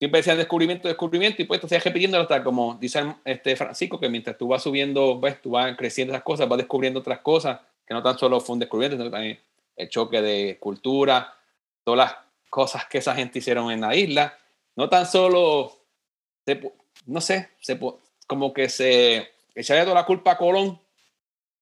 siempre 0.00 0.20
decían 0.20 0.38
descubrimiento, 0.38 0.88
descubrimiento, 0.88 1.42
y 1.42 1.44
pues 1.44 1.60
sigues 1.60 1.84
repitiendo 1.84 2.18
hasta 2.18 2.42
como 2.42 2.74
dice 2.80 3.14
este 3.22 3.54
Francisco, 3.54 4.00
que 4.00 4.08
mientras 4.08 4.38
tú 4.38 4.48
vas 4.48 4.62
subiendo, 4.62 5.20
ves, 5.20 5.42
tú 5.42 5.50
vas 5.50 5.76
creciendo 5.76 6.14
esas 6.14 6.24
cosas, 6.24 6.48
vas 6.48 6.56
descubriendo 6.56 7.00
otras 7.00 7.18
cosas, 7.20 7.60
que 7.86 7.92
no 7.92 8.02
tan 8.02 8.16
solo 8.18 8.40
fue 8.40 8.54
un 8.54 8.60
descubrimiento, 8.60 8.96
sino 8.96 9.10
también 9.10 9.38
el 9.76 9.90
choque 9.90 10.22
de 10.22 10.56
cultura, 10.58 11.34
todas 11.84 11.98
las 11.98 12.16
cosas 12.48 12.86
que 12.86 12.96
esa 12.96 13.14
gente 13.14 13.40
hicieron 13.40 13.70
en 13.70 13.82
la 13.82 13.94
isla, 13.94 14.38
no 14.74 14.88
tan 14.88 15.04
solo, 15.04 15.76
no 17.04 17.20
sé, 17.20 17.50
se, 17.60 17.78
como 18.26 18.54
que 18.54 18.70
se 18.70 19.28
echaría 19.54 19.84
toda 19.84 19.96
la 19.96 20.06
culpa 20.06 20.32
a 20.32 20.38
Colón, 20.38 20.80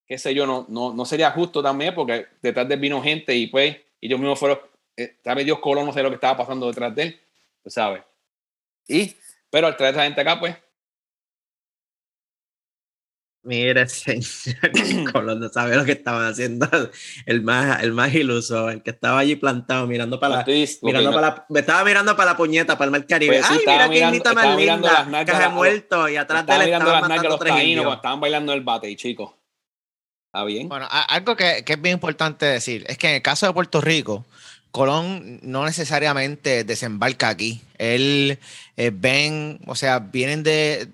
qué 0.07 0.16
sé 0.16 0.33
yo, 0.33 0.46
no, 0.46 0.64
no, 0.68 0.94
no 0.94 1.05
sería 1.07 1.33
justo 1.33 1.61
también, 1.61 1.92
porque 1.92 2.27
detrás 2.40 2.68
de 2.68 2.74
él 2.74 2.81
vino 2.81 3.03
gente 3.03 3.35
y 3.35 3.48
pues 3.48 3.79
ellos 4.01 4.20
mismos 4.20 4.38
fueron, 4.38 4.61
eh, 4.96 5.16
sabe 5.24 5.42
Dios 5.42 5.59
Colón 5.59 5.87
no 5.87 5.92
sé 5.92 6.05
lo 6.05 6.09
que 6.11 6.14
estaba 6.14 6.37
pasando 6.37 6.68
detrás 6.68 6.94
de 6.94 7.03
él, 7.03 7.20
tú 7.64 7.70
sabes. 7.70 8.08
Y, 8.88 9.14
pero 9.51 9.66
al 9.66 9.77
traer 9.77 9.94
esa 9.94 10.05
gente 10.05 10.20
acá, 10.22 10.40
pues. 10.40 10.57
Mira, 13.42 13.87
señor 13.88 14.22
Colón 15.12 15.40
no 15.40 15.48
sabe 15.48 15.77
lo 15.77 15.85
que 15.85 15.92
estaban 15.92 16.27
haciendo. 16.27 16.68
El 17.24 17.42
más, 17.42 17.83
el 17.83 17.92
más 17.92 18.12
iluso, 18.14 18.68
el 18.68 18.83
que 18.83 18.90
estaba 18.90 19.20
allí 19.20 19.37
plantado 19.37 19.87
mirando 19.87 20.18
para 20.18 20.38
la. 20.38 20.44
mirando 20.83 21.12
para 21.12 21.29
la 21.29 21.46
me 21.48 21.61
estaba 21.61 21.85
mirando 21.85 22.16
para 22.16 22.33
la 22.33 22.37
puñeta, 22.37 22.77
para 22.77 22.87
el 22.87 22.92
mar 22.92 23.07
Caribe. 23.07 23.38
Pues 23.38 23.51
Ay, 23.51 23.61
mira 23.66 23.88
qué 23.88 24.11
linda 24.11 24.33
más 24.35 24.57
linda. 24.57 25.24
Que 25.24 25.33
se 25.33 25.48
muerto 25.48 26.09
y 26.09 26.16
atrás 26.16 26.46
de 26.46 26.55
él 26.57 26.62
estaban 26.62 27.01
matando 27.01 27.29
los 27.29 27.40
taínos 27.40 27.85
cuando 27.85 27.96
estaban 27.96 28.20
bailando 28.20 28.53
el 28.53 28.61
bate, 28.62 28.94
chicos. 28.96 29.33
Está 30.27 30.44
bien. 30.44 30.68
Bueno, 30.68 30.87
algo 30.90 31.37
que, 31.37 31.64
que 31.64 31.72
es 31.74 31.81
bien 31.81 31.94
importante 31.94 32.44
decir 32.44 32.85
es 32.87 32.98
que 32.98 33.09
en 33.09 33.14
el 33.14 33.22
caso 33.22 33.46
de 33.46 33.55
Puerto 33.55 33.81
Rico, 33.81 34.27
Colón 34.70 35.40
no 35.42 35.64
necesariamente 35.64 36.64
desembarca 36.64 37.28
aquí. 37.28 37.62
Él 37.78 38.38
eh, 38.76 38.90
ven, 38.94 39.61
o 39.66 39.74
sea, 39.74 39.98
vienen 39.98 40.42
de, 40.42 40.88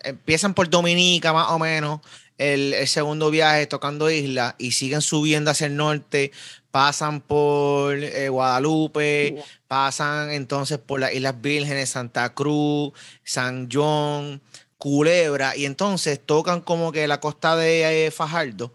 empiezan 0.00 0.54
por 0.54 0.70
Dominica 0.70 1.32
más 1.32 1.50
o 1.50 1.58
menos, 1.58 2.00
el, 2.38 2.74
segundo 2.88 3.30
viaje 3.30 3.66
tocando 3.66 4.10
islas 4.10 4.54
y 4.58 4.72
siguen 4.72 5.02
subiendo 5.02 5.50
hacia 5.50 5.66
el 5.66 5.76
norte, 5.76 6.32
pasan 6.70 7.20
por 7.20 7.96
eh, 7.96 8.28
Guadalupe, 8.28 9.42
pasan 9.68 10.32
entonces 10.32 10.78
por 10.78 11.00
las 11.00 11.14
Islas 11.14 11.40
Vírgenes, 11.40 11.90
Santa 11.90 12.34
Cruz, 12.34 12.92
San 13.22 13.68
John, 13.72 14.40
Culebra, 14.78 15.56
y 15.56 15.66
entonces 15.66 16.20
tocan 16.24 16.60
como 16.60 16.90
que 16.90 17.06
la 17.06 17.20
costa 17.20 17.56
de 17.56 18.06
eh, 18.06 18.10
Fajardo 18.10 18.72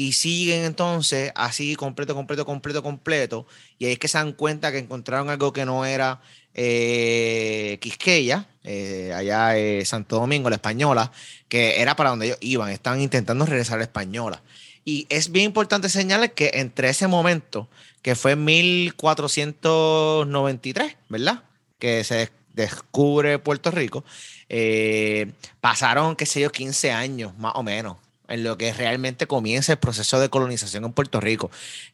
y 0.00 0.12
siguen 0.12 0.64
entonces 0.64 1.30
así 1.34 1.76
completo, 1.76 2.14
completo, 2.14 2.46
completo, 2.46 2.82
completo. 2.82 3.46
Y 3.78 3.84
ahí 3.84 3.92
es 3.92 3.98
que 3.98 4.08
se 4.08 4.16
dan 4.16 4.32
cuenta 4.32 4.72
que 4.72 4.78
encontraron 4.78 5.28
algo 5.28 5.52
que 5.52 5.66
no 5.66 5.84
era 5.84 6.22
eh, 6.54 7.76
Quisqueya, 7.82 8.48
eh, 8.64 9.12
allá 9.14 9.58
en 9.58 9.84
Santo 9.84 10.16
Domingo, 10.16 10.48
la 10.48 10.56
española, 10.56 11.12
que 11.50 11.82
era 11.82 11.96
para 11.96 12.08
donde 12.08 12.28
ellos 12.28 12.38
iban, 12.40 12.70
estaban 12.70 13.02
intentando 13.02 13.44
regresar 13.44 13.74
a 13.74 13.80
la 13.80 13.84
española. 13.84 14.42
Y 14.86 15.06
es 15.10 15.32
bien 15.32 15.44
importante 15.44 15.90
señalar 15.90 16.32
que 16.32 16.52
entre 16.54 16.88
ese 16.88 17.06
momento, 17.06 17.68
que 18.00 18.14
fue 18.14 18.32
en 18.32 18.46
1493, 18.46 20.96
¿verdad? 21.10 21.42
Que 21.78 22.04
se 22.04 22.30
descubre 22.54 23.38
Puerto 23.38 23.70
Rico, 23.70 24.02
eh, 24.48 25.30
pasaron, 25.60 26.16
qué 26.16 26.24
sé 26.24 26.40
yo, 26.40 26.50
15 26.50 26.90
años 26.90 27.36
más 27.36 27.52
o 27.54 27.62
menos 27.62 27.98
en 28.30 28.44
lo 28.44 28.56
que 28.56 28.72
realmente 28.72 29.26
comienza 29.26 29.72
el 29.72 29.78
proceso 29.78 30.20
de 30.20 30.30
colonización 30.30 30.84
en 30.84 30.92
Puerto 30.92 31.20
Rico, 31.20 31.50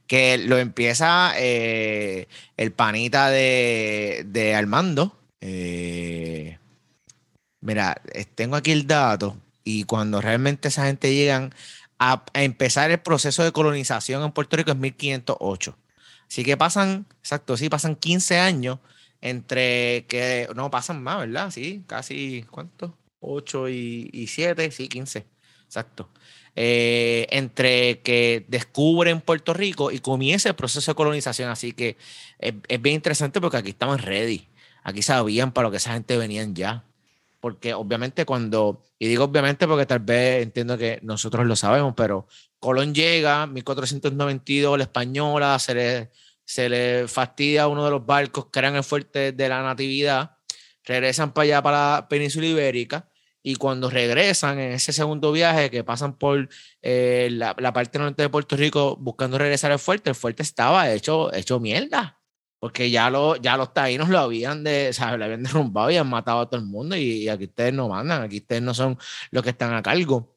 que 0.06 0.38
lo 0.38 0.58
empieza 0.58 1.32
eh, 1.36 2.28
el 2.56 2.72
panita 2.72 3.30
de, 3.30 4.54
Armando. 4.56 5.16
Eh, 5.40 6.58
mira, 7.60 8.00
tengo 8.34 8.56
aquí 8.56 8.72
el 8.72 8.86
dato 8.86 9.36
y 9.64 9.84
cuando 9.84 10.20
realmente 10.20 10.68
esa 10.68 10.86
gente 10.86 11.14
llegan 11.14 11.54
a, 11.98 12.24
empezar 12.34 12.90
el 12.90 13.00
proceso 13.00 13.42
de 13.42 13.52
colonización 13.52 14.22
en 14.22 14.32
Puerto 14.32 14.56
Rico 14.56 14.70
es 14.70 14.76
1508. 14.76 15.76
Así 16.28 16.44
que 16.44 16.56
pasan, 16.56 17.06
exacto, 17.20 17.56
sí, 17.56 17.68
pasan 17.68 17.96
15 17.96 18.38
años 18.38 18.78
entre 19.22 20.04
que, 20.08 20.48
no, 20.54 20.70
pasan 20.70 21.02
más, 21.02 21.20
¿verdad? 21.20 21.50
Sí, 21.50 21.82
casi, 21.86 22.44
¿cuánto? 22.50 22.94
8 23.20 23.68
y, 23.70 24.10
y 24.12 24.26
7, 24.26 24.70
sí, 24.70 24.88
15. 24.88 25.35
Exacto. 25.66 26.08
Eh, 26.58 27.26
entre 27.30 28.00
que 28.00 28.46
descubren 28.48 29.20
Puerto 29.20 29.52
Rico 29.52 29.90
y 29.90 29.98
comienza 29.98 30.48
el 30.48 30.54
proceso 30.54 30.90
de 30.90 30.94
colonización. 30.96 31.50
Así 31.50 31.72
que 31.72 31.98
es, 32.38 32.54
bien 32.80 32.94
interesante 32.94 33.40
porque 33.40 33.58
aquí 33.58 33.70
estaban 33.70 33.98
ready. 33.98 34.48
Aquí 34.82 35.02
sabían 35.02 35.52
para 35.52 35.68
lo 35.68 35.70
que 35.70 35.76
esa 35.78 35.92
gente 35.92 36.16
venían 36.16 36.54
ya. 36.54 36.84
porque 37.40 37.74
obviamente 37.74 38.24
cuando, 38.24 38.82
y 38.98 39.06
digo 39.08 39.24
obviamente 39.24 39.66
porque 39.68 39.86
tal 39.86 40.00
vez 40.00 40.42
entiendo 40.42 40.78
que 40.78 40.98
nosotros 41.02 41.46
lo 41.46 41.56
sabemos, 41.56 41.94
pero 41.96 42.26
Colón 42.58 42.94
llega, 42.94 43.46
1492, 43.46 44.78
la 44.78 44.84
española, 44.84 45.58
se 45.58 45.74
le, 45.74 46.10
se 46.44 46.68
le 46.68 47.06
fastidia 47.08 47.68
uno 47.68 47.84
de 47.84 47.90
los 47.90 48.06
barcos 48.06 48.46
eran 48.54 48.76
el 48.76 48.84
fuerte 48.84 49.32
de 49.32 49.48
la 49.48 49.62
natividad, 49.62 50.38
regresan 50.84 51.32
para 51.32 51.44
allá, 51.44 51.62
para 51.62 51.76
la 51.96 52.08
península 52.08 52.46
ibérica, 52.46 53.08
y 53.46 53.54
cuando 53.54 53.88
regresan 53.90 54.58
en 54.58 54.72
ese 54.72 54.92
segundo 54.92 55.30
viaje 55.30 55.70
que 55.70 55.84
pasan 55.84 56.18
por 56.18 56.48
eh, 56.82 57.28
la, 57.30 57.54
la, 57.56 57.72
parte 57.72 57.96
norte 57.96 58.22
de 58.22 58.28
Puerto 58.28 58.56
Rico 58.56 58.96
buscando 58.96 59.38
regresar 59.38 59.70
al 59.70 59.78
fuerte, 59.78 60.10
el 60.10 60.16
fuerte 60.16 60.42
estaba 60.42 60.90
hecho, 60.90 61.32
hecho 61.32 61.60
mierda 61.60 62.20
porque 62.58 62.90
ya, 62.90 63.08
lo, 63.08 63.36
ya 63.36 63.56
los 63.56 63.72
taínos 63.72 64.08
lo 64.08 64.18
habían, 64.18 64.64
de, 64.64 64.90
o 64.90 65.16
lo 65.16 65.24
habían 65.24 65.44
derrumbado 65.44 65.92
y 65.92 65.96
han 65.96 66.08
matado 66.08 66.40
a 66.40 66.46
todo 66.50 66.58
el 66.58 66.66
mundo 66.66 66.96
y, 66.96 67.28
aquí 67.28 67.44
ustedes 67.44 67.72
no 67.72 67.88
mandan, 67.88 68.22
aquí 68.22 68.38
ustedes 68.38 68.62
no 68.62 68.74
son 68.74 68.98
los 69.30 69.44
que 69.44 69.50
están 69.50 69.72
a 69.74 69.82
cargo. 69.82 70.36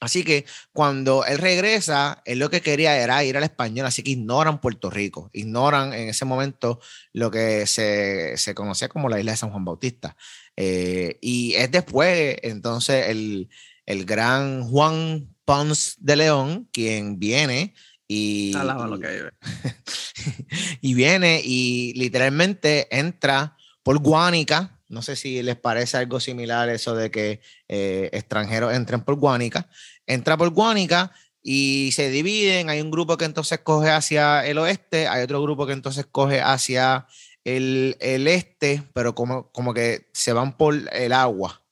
Así 0.00 0.24
que 0.24 0.44
cuando 0.72 1.24
él 1.24 1.38
regresa, 1.38 2.22
él 2.24 2.40
lo 2.40 2.50
que 2.50 2.60
quería 2.60 2.96
era 2.96 3.22
ir 3.22 3.36
al 3.36 3.44
español, 3.44 3.86
así 3.86 4.02
que 4.02 4.10
ignoran 4.10 4.60
Puerto 4.60 4.90
Rico, 4.90 5.30
ignoran 5.32 5.92
en 5.92 6.08
ese 6.08 6.24
momento 6.24 6.80
lo 7.12 7.30
que 7.30 7.68
se, 7.68 8.36
se 8.36 8.52
conocía 8.52 8.88
como 8.88 9.08
la 9.08 9.20
isla 9.20 9.30
de 9.30 9.36
San 9.36 9.50
Juan 9.50 9.64
Bautista. 9.64 10.16
Eh, 10.56 11.18
y 11.20 11.54
es 11.54 11.70
después, 11.70 12.36
entonces, 12.42 13.08
el, 13.08 13.48
el 13.86 14.04
gran 14.04 14.64
Juan 14.64 15.34
Pons 15.44 15.96
de 15.98 16.16
León, 16.16 16.68
quien 16.72 17.18
viene 17.18 17.74
y, 18.08 18.52
y, 20.80 20.94
viene 20.94 21.40
y 21.42 21.94
literalmente 21.94 22.88
entra 22.96 23.56
por 23.82 23.98
Guánica. 23.98 24.78
No 24.88 25.00
sé 25.00 25.16
si 25.16 25.42
les 25.42 25.56
parece 25.56 25.96
algo 25.96 26.20
similar 26.20 26.68
eso 26.68 26.94
de 26.94 27.10
que 27.10 27.40
eh, 27.68 28.10
extranjeros 28.12 28.74
entren 28.74 29.02
por 29.02 29.16
Guánica. 29.16 29.68
Entra 30.06 30.36
por 30.36 30.50
Guánica 30.50 31.12
y 31.42 31.90
se 31.92 32.10
dividen. 32.10 32.68
Hay 32.68 32.80
un 32.80 32.90
grupo 32.90 33.16
que 33.16 33.24
entonces 33.24 33.60
coge 33.60 33.90
hacia 33.90 34.46
el 34.46 34.58
oeste, 34.58 35.08
hay 35.08 35.22
otro 35.22 35.42
grupo 35.42 35.66
que 35.66 35.72
entonces 35.72 36.06
coge 36.10 36.40
hacia 36.40 37.06
el, 37.44 37.96
el 38.00 38.28
este, 38.28 38.82
pero 38.94 39.14
como, 39.14 39.50
como 39.52 39.74
que 39.74 40.08
se 40.12 40.32
van 40.32 40.56
por 40.56 40.74
el 40.92 41.12
agua. 41.12 41.62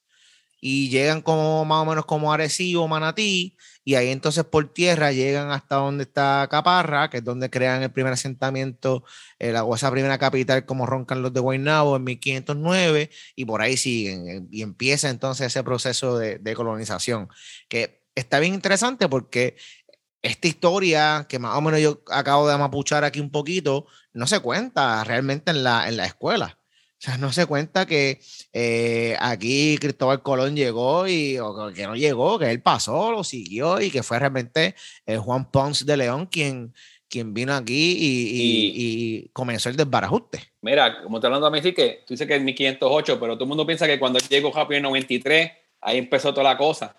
Y 0.63 0.91
llegan 0.91 1.23
como 1.23 1.65
más 1.65 1.83
o 1.83 1.87
menos 1.87 2.05
como 2.05 2.33
Arecibo, 2.33 2.87
Manatí, 2.87 3.57
y 3.83 3.95
ahí 3.95 4.11
entonces 4.11 4.45
por 4.45 4.73
tierra 4.73 5.11
llegan 5.11 5.51
hasta 5.51 5.77
donde 5.77 6.05
está 6.05 6.47
Caparra, 6.51 7.09
que 7.09 7.19
es 7.19 7.25
donde 7.25 7.49
crean 7.49 7.83
el 7.83 7.91
primer 7.91 8.13
asentamiento, 8.13 9.05
eh, 9.39 9.53
la, 9.53 9.65
o 9.65 9.75
esa 9.75 9.91
primera 9.91 10.19
capital 10.19 10.67
como 10.67 10.85
roncan 10.85 11.23
los 11.23 11.33
de 11.33 11.41
Guaynabo 11.41 11.97
en 11.97 12.05
1509, 12.05 13.11
y 13.37 13.45
por 13.47 13.63
ahí 13.63 13.77
siguen, 13.79 14.29
eh, 14.29 14.43
y 14.51 14.63
empieza 14.63 15.09
entonces 15.09 15.47
ese 15.47 15.65
proceso 15.65 16.19
de, 16.19 16.39
de 16.39 16.55
colonización, 16.55 17.29
que 17.69 18.01
está 18.15 18.39
bien 18.39 18.55
interesante 18.55 19.09
porque 19.09 19.57
esta 20.23 20.49
historia 20.49 21.27
que 21.29 21.39
más 21.39 21.57
o 21.57 21.61
menos 21.61 21.81
yo 21.81 22.03
acabo 22.11 22.47
de 22.47 22.55
amapuchar 22.55 23.05
aquí 23.05 23.21
un 23.21 23.31
poquito, 23.31 23.87
no 24.13 24.27
se 24.27 24.41
cuenta 24.41 25.03
realmente 25.05 25.51
en 25.51 25.65
la, 25.65 25.89
en 25.89 25.97
la 25.97 26.07
escuela. 26.07 26.59
O 27.01 27.03
sea, 27.03 27.17
no 27.17 27.33
se 27.33 27.47
cuenta 27.47 27.87
que 27.87 28.21
eh, 28.53 29.17
aquí 29.21 29.79
Cristóbal 29.79 30.23
Colón 30.23 30.55
llegó 30.55 31.09
y 31.09 31.39
o 31.39 31.73
que 31.73 31.87
no 31.87 31.97
llegó, 31.97 32.39
que 32.39 32.51
él 32.51 32.61
pasó, 32.61 33.11
lo 33.11 33.25
siguió 33.25 33.81
y 33.81 33.91
que 33.91 34.03
fue 34.03 34.19
realmente 34.19 34.75
eh, 35.07 35.17
Juan 35.17 35.51
Pons 35.51 35.87
de 35.87 35.97
León 35.97 36.27
quien, 36.27 36.75
quien 37.09 37.33
vino 37.33 37.55
aquí 37.55 37.97
y, 37.99 39.31
comenzó 39.33 39.71
el 39.71 39.77
desbarajuste. 39.77 40.53
Mira, 40.61 41.03
como 41.03 41.21
te 41.21 41.27
hablando 41.27 41.47
a 41.47 41.51
mí, 41.51 41.63
sí 41.63 41.73
que 41.73 42.05
tú 42.07 42.13
dices 42.13 42.27
que 42.27 42.37
es 42.37 42.43
1508, 42.43 43.19
pero 43.19 43.35
todo 43.35 43.45
el 43.45 43.49
mundo 43.49 43.67
piensa 43.67 43.87
que 43.87 43.99
cuando 43.99 44.19
llegó 44.19 44.55
Happy 44.55 44.75
en 44.75 44.83
93, 44.83 45.53
ahí 45.81 45.97
empezó 45.97 46.35
toda 46.35 46.53
la 46.53 46.59
cosa. 46.59 46.95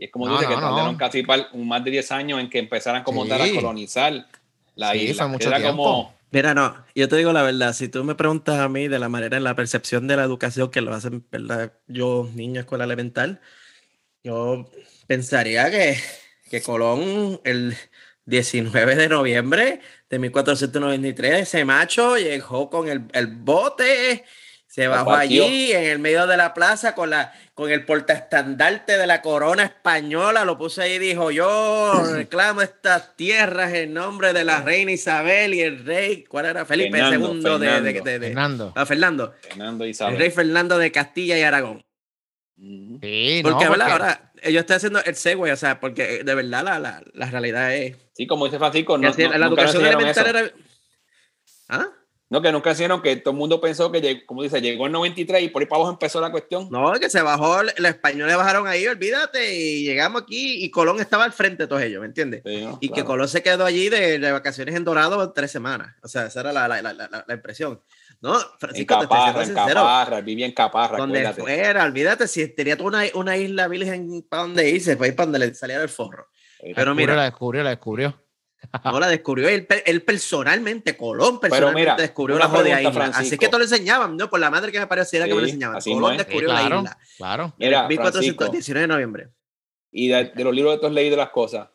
Y 0.00 0.04
es 0.04 0.10
como 0.10 0.30
dice 0.30 0.48
que 0.48 0.54
tardaron 0.54 0.96
casi 0.96 1.22
más 1.52 1.84
de 1.84 1.90
10 1.90 2.12
años 2.12 2.40
en 2.40 2.48
que 2.48 2.58
empezaran 2.58 3.02
como 3.02 3.26
tal 3.26 3.42
a 3.42 3.54
colonizar 3.54 4.26
la 4.74 4.96
isla. 4.96 5.26
Mucho 5.26 5.48
Era 5.48 5.60
como 5.60 6.14
Mira, 6.30 6.54
no, 6.54 6.74
yo 6.94 7.06
te 7.06 7.16
digo 7.16 7.34
la 7.34 7.42
verdad, 7.42 7.74
si 7.74 7.88
tú 7.88 8.02
me 8.02 8.14
preguntas 8.14 8.60
a 8.60 8.68
mí 8.70 8.88
de 8.88 8.98
la 8.98 9.10
manera 9.10 9.36
en 9.36 9.44
la 9.44 9.54
percepción 9.54 10.06
de 10.06 10.16
la 10.16 10.22
educación 10.22 10.70
que 10.70 10.80
lo 10.80 10.94
hacen, 10.94 11.26
¿verdad? 11.30 11.74
Yo, 11.86 12.30
niño, 12.34 12.60
escuela 12.60 12.84
elemental, 12.84 13.42
yo 14.24 14.70
pensaría 15.06 15.70
que, 15.70 15.98
que 16.48 16.62
Colón 16.62 17.40
el 17.44 17.76
19 18.24 18.94
de 18.94 19.08
noviembre 19.08 19.80
de 20.08 20.18
1493, 20.18 21.40
ese 21.40 21.64
macho 21.66 22.16
llegó 22.16 22.70
con 22.70 22.88
el, 22.88 23.04
el 23.12 23.26
bote 23.26 24.24
se 24.70 24.86
bajó 24.86 25.12
allí 25.12 25.72
en 25.72 25.82
el 25.82 25.98
medio 25.98 26.28
de 26.28 26.36
la 26.36 26.54
plaza 26.54 26.94
con, 26.94 27.10
la, 27.10 27.32
con 27.54 27.72
el 27.72 27.84
portaestandarte 27.84 28.98
de 28.98 29.06
la 29.08 29.20
corona 29.20 29.64
española, 29.64 30.44
lo 30.44 30.58
puse 30.58 30.82
ahí 30.82 30.92
y 30.92 30.98
dijo, 31.00 31.32
yo 31.32 32.04
reclamo 32.12 32.62
estas 32.62 33.16
tierras 33.16 33.74
en 33.74 33.92
nombre 33.94 34.32
de 34.32 34.44
la 34.44 34.62
reina 34.62 34.92
Isabel 34.92 35.54
y 35.54 35.62
el 35.62 35.84
rey, 35.84 36.22
¿cuál 36.22 36.46
era? 36.46 36.64
Felipe 36.64 37.00
II 37.00 37.42
de, 37.58 37.80
de, 37.80 38.20
Fernando. 38.20 38.72
Ah, 38.76 38.86
Fernando. 38.86 39.34
Fernando 39.40 39.84
Isabel. 39.84 40.14
El 40.14 40.20
rey 40.20 40.30
Fernando 40.30 40.78
de 40.78 40.92
Castilla 40.92 41.36
y 41.36 41.42
Aragón. 41.42 41.84
Sí, 42.56 43.40
porque, 43.42 43.64
no, 43.64 43.84
ahora 43.84 44.32
yo 44.48 44.60
estoy 44.60 44.76
haciendo 44.76 45.02
el 45.02 45.16
segue, 45.16 45.50
o 45.50 45.56
sea, 45.56 45.80
porque 45.80 46.22
de 46.22 46.34
verdad 46.36 46.62
la, 46.62 46.78
la, 46.78 47.02
la 47.12 47.26
realidad 47.28 47.74
es... 47.74 47.96
Sí, 48.12 48.28
como 48.28 48.44
dice 48.44 48.58
Francisco, 48.58 48.96
no, 48.96 49.10
la 49.10 49.46
educación 49.46 49.84
elemental 49.84 50.26
era... 50.28 50.52
¿Ah? 51.68 51.88
No, 52.30 52.40
que 52.40 52.52
nunca 52.52 52.70
hicieron 52.70 53.02
que 53.02 53.16
todo 53.16 53.32
el 53.32 53.38
mundo 53.38 53.60
pensó 53.60 53.90
que, 53.90 54.24
como 54.24 54.44
dice, 54.44 54.60
llegó 54.60 54.86
en 54.86 54.92
93 54.92 55.42
y 55.42 55.48
por 55.48 55.62
ahí 55.62 55.66
para 55.66 55.80
abajo 55.80 55.92
empezó 55.92 56.20
la 56.20 56.30
cuestión. 56.30 56.68
No, 56.70 56.92
que 56.92 57.10
se 57.10 57.20
bajó, 57.22 57.60
los 57.64 57.74
españoles 57.76 58.36
bajaron 58.36 58.68
ahí, 58.68 58.86
olvídate, 58.86 59.52
y 59.52 59.82
llegamos 59.82 60.22
aquí 60.22 60.64
y 60.64 60.70
Colón 60.70 61.00
estaba 61.00 61.24
al 61.24 61.32
frente 61.32 61.64
de 61.64 61.66
todos 61.66 61.82
ellos, 61.82 62.00
¿me 62.00 62.06
entiendes? 62.06 62.42
y 62.80 62.88
que 62.90 63.04
Colón 63.04 63.28
se 63.28 63.42
quedó 63.42 63.64
allí 63.66 63.88
de, 63.88 64.30
vacaciones 64.30 64.76
en 64.76 64.84
Dorado 64.84 65.32
tres 65.32 65.50
semanas. 65.50 65.96
O 66.04 66.08
sea, 66.08 66.26
esa 66.26 66.40
era 66.40 66.52
la, 66.52 66.68
la, 66.68 66.80
la, 66.80 67.24
la 67.26 67.34
impresión. 67.34 67.80
No, 68.20 68.38
Francisco, 68.58 68.94
en 68.94 69.00
Caparra, 69.00 69.42
en 69.42 69.54
Caparra, 69.54 70.20
vivía 70.20 70.46
en 70.46 70.52
Caparra. 70.52 70.98
Donde 70.98 71.32
fuera, 71.32 71.84
olvídate, 71.84 72.28
si 72.28 72.46
tenía 72.48 72.76
toda 72.76 72.88
una, 72.88 73.02
una 73.14 73.36
isla 73.36 73.66
virgen 73.66 74.24
para 74.28 74.42
donde 74.42 74.70
irse, 74.70 74.96
para 74.96 75.08
ir 75.08 75.16
para 75.16 75.26
donde 75.26 75.46
le 75.46 75.54
saliera 75.54 75.82
el 75.82 75.88
forro. 75.88 76.28
Pero 76.76 76.94
mira. 76.94 77.16
La 77.16 77.24
descubrió, 77.24 77.62
la 77.64 77.70
descubrió. 77.70 78.20
No 78.84 79.00
la 79.00 79.08
descubrió 79.08 79.48
él, 79.48 79.66
él 79.86 80.02
personalmente, 80.02 80.96
Colón 80.96 81.40
personalmente 81.40 82.02
descubrió 82.02 82.38
la 82.38 82.48
jodida 82.48 82.82
isla. 82.82 83.06
Así 83.14 83.38
que 83.38 83.48
todo 83.48 83.58
lo 83.58 83.64
enseñaban, 83.64 84.16
¿no? 84.16 84.28
Por 84.28 84.40
la 84.40 84.50
madre 84.50 84.70
que 84.70 84.78
me 84.78 84.86
pareció 84.86 85.22
que 85.24 85.34
me 85.34 85.40
lo 85.40 85.46
enseñaban. 85.46 85.80
Colón 85.82 86.16
descubrió 86.16 86.52
la 86.52 86.62
isla. 86.62 86.98
Claro. 87.16 87.54
Mira, 87.58 87.88
1419 87.88 88.80
de 88.80 88.86
noviembre. 88.86 89.28
Y 89.90 90.08
de, 90.08 90.32
los 90.36 90.54
libros 90.54 90.80
de 90.80 90.86
has 90.86 90.92
leído 90.92 91.16
las 91.16 91.30
cosas, 91.30 91.68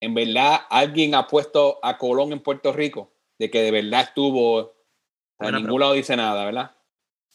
en 0.00 0.14
verdad 0.14 0.60
alguien 0.70 1.14
ha 1.14 1.26
puesto 1.26 1.80
a 1.82 1.98
Colón 1.98 2.32
en 2.32 2.40
Puerto 2.40 2.72
Rico, 2.72 3.12
de 3.38 3.50
que 3.50 3.62
de 3.62 3.70
verdad 3.72 4.02
estuvo, 4.02 4.76
a 5.38 5.50
ningún 5.50 5.80
lado 5.80 5.94
dice 5.94 6.16
nada, 6.16 6.44
¿verdad? 6.44 6.76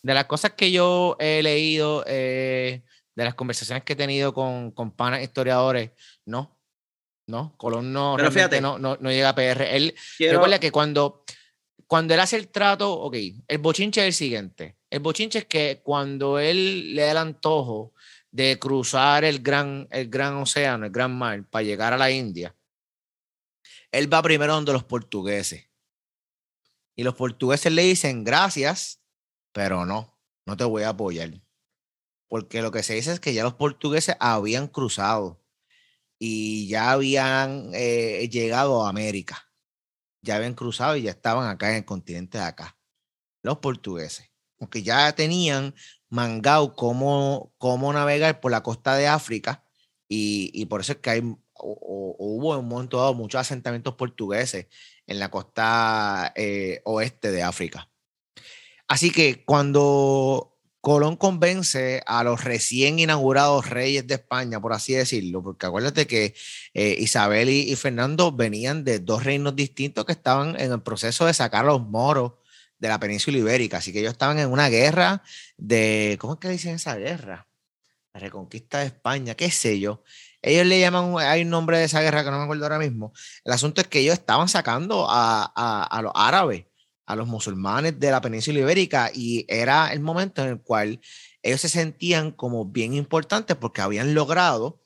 De 0.01 0.13
las 0.13 0.25
cosas 0.25 0.53
que 0.53 0.71
yo 0.71 1.17
he 1.19 1.43
leído, 1.43 2.03
eh, 2.07 2.83
de 3.13 3.23
las 3.23 3.35
conversaciones 3.35 3.83
que 3.83 3.93
he 3.93 3.97
tenido 3.97 4.33
con, 4.33 4.71
con 4.71 4.91
panas 4.91 5.21
historiadores, 5.21 5.91
no, 6.25 6.57
no, 7.27 7.55
Colón 7.57 7.93
no, 7.93 8.15
Pero 8.17 8.31
fíjate, 8.31 8.61
no, 8.61 8.77
no, 8.77 8.95
llega 8.97 9.29
a 9.29 9.35
PR. 9.35 9.75
Él 9.75 9.95
recuerda 10.19 10.59
que 10.59 10.71
cuando, 10.71 11.23
cuando 11.87 12.13
él 12.13 12.19
hace 12.19 12.37
el 12.37 12.49
trato, 12.49 12.91
ok, 12.93 13.15
el 13.47 13.57
bochinche 13.59 14.01
es 14.01 14.07
el 14.07 14.13
siguiente. 14.13 14.77
El 14.89 14.99
bochinche 14.99 15.39
es 15.39 15.45
que 15.45 15.81
cuando 15.83 16.39
él 16.39 16.95
le 16.95 17.03
da 17.03 17.11
el 17.11 17.17
antojo 17.17 17.93
de 18.31 18.57
cruzar 18.59 19.23
el 19.23 19.39
gran, 19.39 19.87
el 19.91 20.09
gran 20.09 20.35
océano, 20.35 20.85
el 20.85 20.91
gran 20.91 21.17
mar, 21.17 21.45
para 21.49 21.63
llegar 21.63 21.93
a 21.93 21.97
la 21.97 22.11
India, 22.11 22.55
él 23.91 24.11
va 24.11 24.21
primero 24.21 24.53
donde 24.53 24.73
los 24.73 24.83
portugueses. 24.83 25.69
Y 26.95 27.03
los 27.03 27.15
portugueses 27.15 27.71
le 27.71 27.83
dicen 27.83 28.23
gracias, 28.23 29.01
pero 29.51 29.85
no, 29.85 30.17
no 30.45 30.57
te 30.57 30.63
voy 30.63 30.83
a 30.83 30.89
apoyar. 30.89 31.41
Porque 32.27 32.61
lo 32.61 32.71
que 32.71 32.83
se 32.83 32.93
dice 32.93 33.11
es 33.11 33.19
que 33.19 33.33
ya 33.33 33.43
los 33.43 33.55
portugueses 33.55 34.15
habían 34.19 34.67
cruzado 34.67 35.40
y 36.23 36.67
ya 36.67 36.91
habían 36.91 37.71
eh, 37.73 38.29
llegado 38.29 38.85
a 38.85 38.89
América. 38.89 39.51
Ya 40.21 40.35
habían 40.35 40.53
cruzado 40.53 40.95
y 40.95 41.01
ya 41.01 41.09
estaban 41.09 41.49
acá 41.49 41.71
en 41.71 41.77
el 41.77 41.85
continente 41.85 42.37
de 42.37 42.43
acá. 42.43 42.77
Los 43.41 43.57
portugueses. 43.57 44.29
Porque 44.59 44.83
ya 44.83 45.11
tenían 45.15 45.73
mangado 46.09 46.75
cómo, 46.75 47.55
cómo 47.57 47.91
navegar 47.91 48.39
por 48.39 48.51
la 48.51 48.61
costa 48.61 48.95
de 48.97 49.07
África 49.07 49.65
y, 50.07 50.63
por 50.67 50.81
eso 50.81 50.91
es 50.91 50.99
que 50.99 51.09
hay, 51.09 51.21
hubo 51.55 52.53
en 52.53 52.59
un 52.59 52.67
momento 52.67 52.97
dado 52.97 53.15
muchos 53.15 53.41
asentamientos 53.41 53.95
portugueses 53.95 54.67
en 55.07 55.17
la 55.17 55.31
costa 55.31 56.33
eh, 56.35 56.81
oeste 56.85 57.31
de 57.31 57.41
África. 57.41 57.89
Así 58.87 59.09
que 59.09 59.43
cuando 59.43 60.50
Colón 60.81 61.15
convence 61.15 62.01
a 62.07 62.23
los 62.23 62.43
recién 62.43 62.97
inaugurados 62.97 63.69
reyes 63.69 64.07
de 64.07 64.15
España, 64.15 64.59
por 64.59 64.73
así 64.73 64.93
decirlo, 64.93 65.43
porque 65.43 65.67
acuérdate 65.67 66.07
que 66.07 66.33
eh, 66.73 66.95
Isabel 66.97 67.49
y, 67.49 67.75
Fernando 67.75 68.31
venían 68.31 68.83
de 68.83 68.97
dos 68.97 69.23
reinos 69.23 69.55
distintos 69.55 70.05
que 70.05 70.13
estaban 70.13 70.59
en 70.59 70.71
el 70.71 70.81
proceso 70.81 71.27
de 71.27 71.35
sacar 71.35 71.65
a 71.65 71.67
los 71.67 71.87
moros 71.87 72.33
de 72.79 72.87
la 72.87 72.99
península 72.99 73.37
ibérica. 73.37 73.77
Así 73.77 73.93
que 73.93 73.99
ellos 73.99 74.13
estaban 74.13 74.39
en 74.39 74.49
una 74.49 74.69
guerra 74.69 75.21
de, 75.55 76.17
¿cómo 76.19 76.33
es 76.33 76.39
que 76.39 76.49
dicen 76.49 76.73
esa 76.73 76.95
guerra? 76.95 77.47
La 78.13 78.19
reconquista 78.19 78.79
de 78.79 78.87
España, 78.87 79.35
qué 79.35 79.51
sé 79.51 79.79
yo. 79.79 80.03
Ellos 80.41 80.65
le 80.65 80.79
llaman, 80.79 81.13
hay 81.19 81.43
un 81.43 81.51
nombre 81.51 81.77
de 81.77 81.83
esa 81.83 82.01
guerra 82.01 82.23
que 82.23 82.31
no 82.31 82.39
me 82.39 82.43
acuerdo 82.45 82.65
ahora 82.65 82.79
mismo. 82.79 83.13
El 83.45 83.53
asunto 83.53 83.81
es 83.81 83.87
que 83.87 83.99
ellos 83.99 84.13
estaban 84.13 84.49
sacando 84.49 85.05
a, 85.07 85.53
a, 85.55 85.83
a 85.83 86.01
los 86.01 86.11
árabes, 86.15 86.65
a 87.11 87.15
los 87.15 87.27
musulmanes 87.27 87.99
de 87.99 88.11
la 88.11 88.21
península 88.21 88.59
ibérica 88.59 89.11
y 89.13 89.45
era 89.47 89.91
el 89.93 89.99
momento 89.99 90.41
en 90.41 90.49
el 90.49 90.61
cual 90.61 90.99
ellos 91.43 91.61
se 91.61 91.69
sentían 91.69 92.31
como 92.31 92.65
bien 92.65 92.93
importantes 92.93 93.57
porque 93.57 93.81
habían 93.81 94.13
logrado 94.13 94.81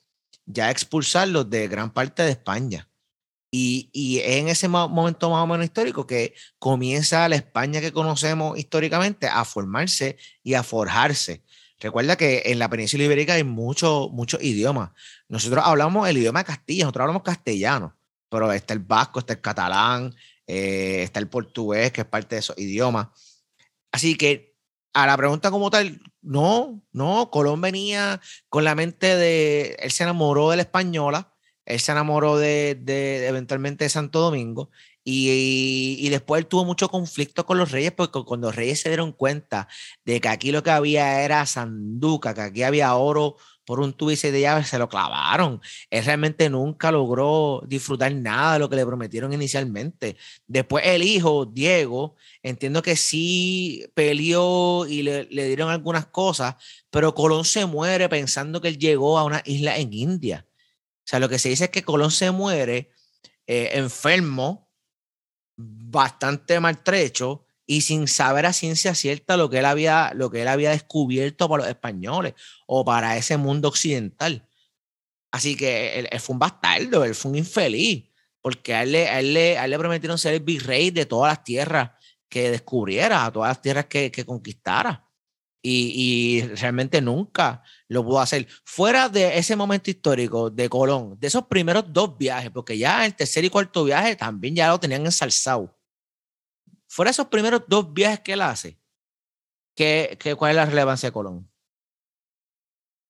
ya 0.46 0.70
expulsarlos 0.70 1.48
de 1.50 1.68
gran 1.68 1.92
parte 1.92 2.22
de 2.22 2.30
España. 2.30 2.88
Y, 3.50 3.90
y 3.92 4.20
en 4.20 4.48
ese 4.48 4.68
momento 4.68 5.30
más 5.30 5.44
o 5.44 5.46
menos 5.46 5.64
histórico 5.64 6.06
que 6.06 6.34
comienza 6.58 7.28
la 7.28 7.36
España 7.36 7.80
que 7.80 7.92
conocemos 7.92 8.58
históricamente 8.58 9.28
a 9.28 9.44
formarse 9.44 10.16
y 10.42 10.54
a 10.54 10.62
forjarse. 10.62 11.42
Recuerda 11.78 12.16
que 12.16 12.42
en 12.46 12.58
la 12.58 12.70
península 12.70 13.04
ibérica 13.04 13.34
hay 13.34 13.44
muchos 13.44 14.10
muchos 14.10 14.42
idiomas. 14.42 14.90
Nosotros 15.28 15.62
hablamos 15.64 16.08
el 16.08 16.18
idioma 16.18 16.40
de 16.40 16.46
Castilla, 16.46 16.84
nosotros 16.84 17.02
hablamos 17.02 17.22
castellano, 17.22 17.96
pero 18.28 18.50
está 18.52 18.72
el 18.74 18.80
vasco, 18.80 19.20
está 19.20 19.34
el 19.34 19.40
catalán, 19.40 20.14
eh, 20.46 21.02
está 21.02 21.20
el 21.20 21.28
portugués, 21.28 21.92
que 21.92 22.02
es 22.02 22.06
parte 22.06 22.36
de 22.36 22.40
esos 22.40 22.58
idiomas. 22.58 23.08
Así 23.92 24.16
que 24.16 24.56
a 24.92 25.06
la 25.06 25.16
pregunta 25.16 25.50
como 25.50 25.70
tal, 25.70 26.00
no, 26.22 26.82
no, 26.92 27.30
Colón 27.30 27.60
venía 27.60 28.20
con 28.48 28.64
la 28.64 28.74
mente 28.74 29.16
de, 29.16 29.76
él 29.80 29.90
se 29.90 30.04
enamoró 30.04 30.50
de 30.50 30.56
la 30.56 30.62
española, 30.62 31.34
él 31.66 31.80
se 31.80 31.92
enamoró 31.92 32.38
de, 32.38 32.76
de 32.80 33.26
eventualmente 33.26 33.84
de 33.84 33.90
Santo 33.90 34.20
Domingo 34.20 34.70
y, 35.08 35.98
y, 36.00 36.08
después 36.08 36.40
él 36.40 36.48
tuvo 36.48 36.64
mucho 36.64 36.88
conflicto 36.88 37.46
con 37.46 37.58
los 37.58 37.70
reyes 37.70 37.92
porque 37.92 38.24
cuando 38.24 38.48
los 38.48 38.56
reyes 38.56 38.80
se 38.80 38.88
dieron 38.88 39.12
cuenta 39.12 39.68
de 40.04 40.20
que 40.20 40.28
aquí 40.28 40.50
lo 40.50 40.64
que 40.64 40.70
había 40.70 41.22
era 41.22 41.46
sanduca, 41.46 42.34
que 42.34 42.40
aquí 42.40 42.62
había 42.64 42.94
oro 42.96 43.36
por 43.66 43.80
un 43.80 43.92
tubo 43.92 44.12
y 44.12 44.16
de 44.16 44.40
llaves, 44.40 44.68
se 44.68 44.78
lo 44.78 44.88
clavaron. 44.88 45.60
Él 45.90 46.04
realmente 46.04 46.48
nunca 46.48 46.92
logró 46.92 47.62
disfrutar 47.66 48.14
nada 48.14 48.54
de 48.54 48.58
lo 48.60 48.70
que 48.70 48.76
le 48.76 48.86
prometieron 48.86 49.32
inicialmente. 49.32 50.16
Después 50.46 50.84
el 50.86 51.02
hijo, 51.02 51.44
Diego, 51.44 52.14
entiendo 52.42 52.80
que 52.80 52.96
sí 52.96 53.84
peleó 53.94 54.86
y 54.86 55.02
le, 55.02 55.24
le 55.24 55.48
dieron 55.48 55.68
algunas 55.68 56.06
cosas, 56.06 56.54
pero 56.90 57.14
Colón 57.14 57.44
se 57.44 57.66
muere 57.66 58.08
pensando 58.08 58.60
que 58.60 58.68
él 58.68 58.78
llegó 58.78 59.18
a 59.18 59.24
una 59.24 59.42
isla 59.44 59.76
en 59.76 59.92
India. 59.92 60.46
O 60.48 61.08
sea, 61.08 61.18
lo 61.18 61.28
que 61.28 61.38
se 61.38 61.48
dice 61.48 61.64
es 61.64 61.70
que 61.70 61.82
Colón 61.82 62.10
se 62.12 62.30
muere 62.30 62.90
eh, 63.46 63.70
enfermo, 63.74 64.70
bastante 65.56 66.60
maltrecho, 66.60 67.45
y 67.66 67.80
sin 67.80 68.06
saber 68.06 68.46
a 68.46 68.52
ciencia 68.52 68.94
cierta 68.94 69.36
lo 69.36 69.50
que 69.50 69.58
él 69.58 69.64
había, 69.64 70.12
lo 70.14 70.30
que 70.30 70.42
él 70.42 70.48
había 70.48 70.70
descubierto 70.70 71.48
para 71.48 71.64
los 71.64 71.68
españoles 71.68 72.34
o 72.66 72.84
para 72.84 73.16
ese 73.16 73.36
mundo 73.36 73.68
occidental. 73.68 74.48
Así 75.32 75.56
que 75.56 75.98
él, 75.98 76.20
fue 76.20 76.34
un 76.34 76.38
bastardo, 76.38 77.04
él 77.04 77.14
fue 77.14 77.32
un 77.32 77.38
infeliz, 77.38 78.08
porque 78.40 78.74
a 78.74 78.84
él, 78.84 78.94
él, 78.94 79.34
le, 79.34 79.78
prometieron 79.78 80.16
ser 80.16 80.34
el 80.34 80.40
virrey 80.40 80.90
de 80.90 81.06
todas 81.06 81.32
las 81.32 81.44
tierras 81.44 81.90
que 82.28 82.50
descubriera, 82.50 83.26
a 83.26 83.32
todas 83.32 83.50
las 83.50 83.60
tierras 83.60 83.86
que, 83.86 84.10
que 84.12 84.24
conquistara. 84.24 85.02
Y, 85.60 85.92
y, 85.96 86.42
realmente 86.54 87.00
nunca 87.00 87.64
lo 87.88 88.04
pudo 88.04 88.20
hacer. 88.20 88.46
Fuera 88.64 89.08
de 89.08 89.36
ese 89.36 89.56
momento 89.56 89.90
histórico 89.90 90.48
de 90.48 90.68
Colón, 90.68 91.18
de 91.18 91.26
esos 91.26 91.46
primeros 91.46 91.84
dos 91.92 92.16
viajes, 92.16 92.50
porque 92.50 92.78
ya 92.78 93.04
el 93.04 93.16
tercer 93.16 93.44
y 93.44 93.50
cuarto 93.50 93.82
viaje 93.82 94.14
también 94.14 94.54
ya 94.54 94.68
lo 94.68 94.78
tenían 94.78 95.04
ensalzado 95.04 95.75
fuera 96.96 97.10
esos 97.10 97.26
primeros 97.26 97.62
dos 97.68 97.92
viajes 97.92 98.20
que 98.20 98.32
él 98.32 98.40
hace, 98.40 98.78
¿qué, 99.74 100.16
qué, 100.18 100.34
cuál 100.34 100.52
es 100.52 100.56
la 100.56 100.64
relevancia 100.64 101.10
de 101.10 101.12
Colón? 101.12 101.46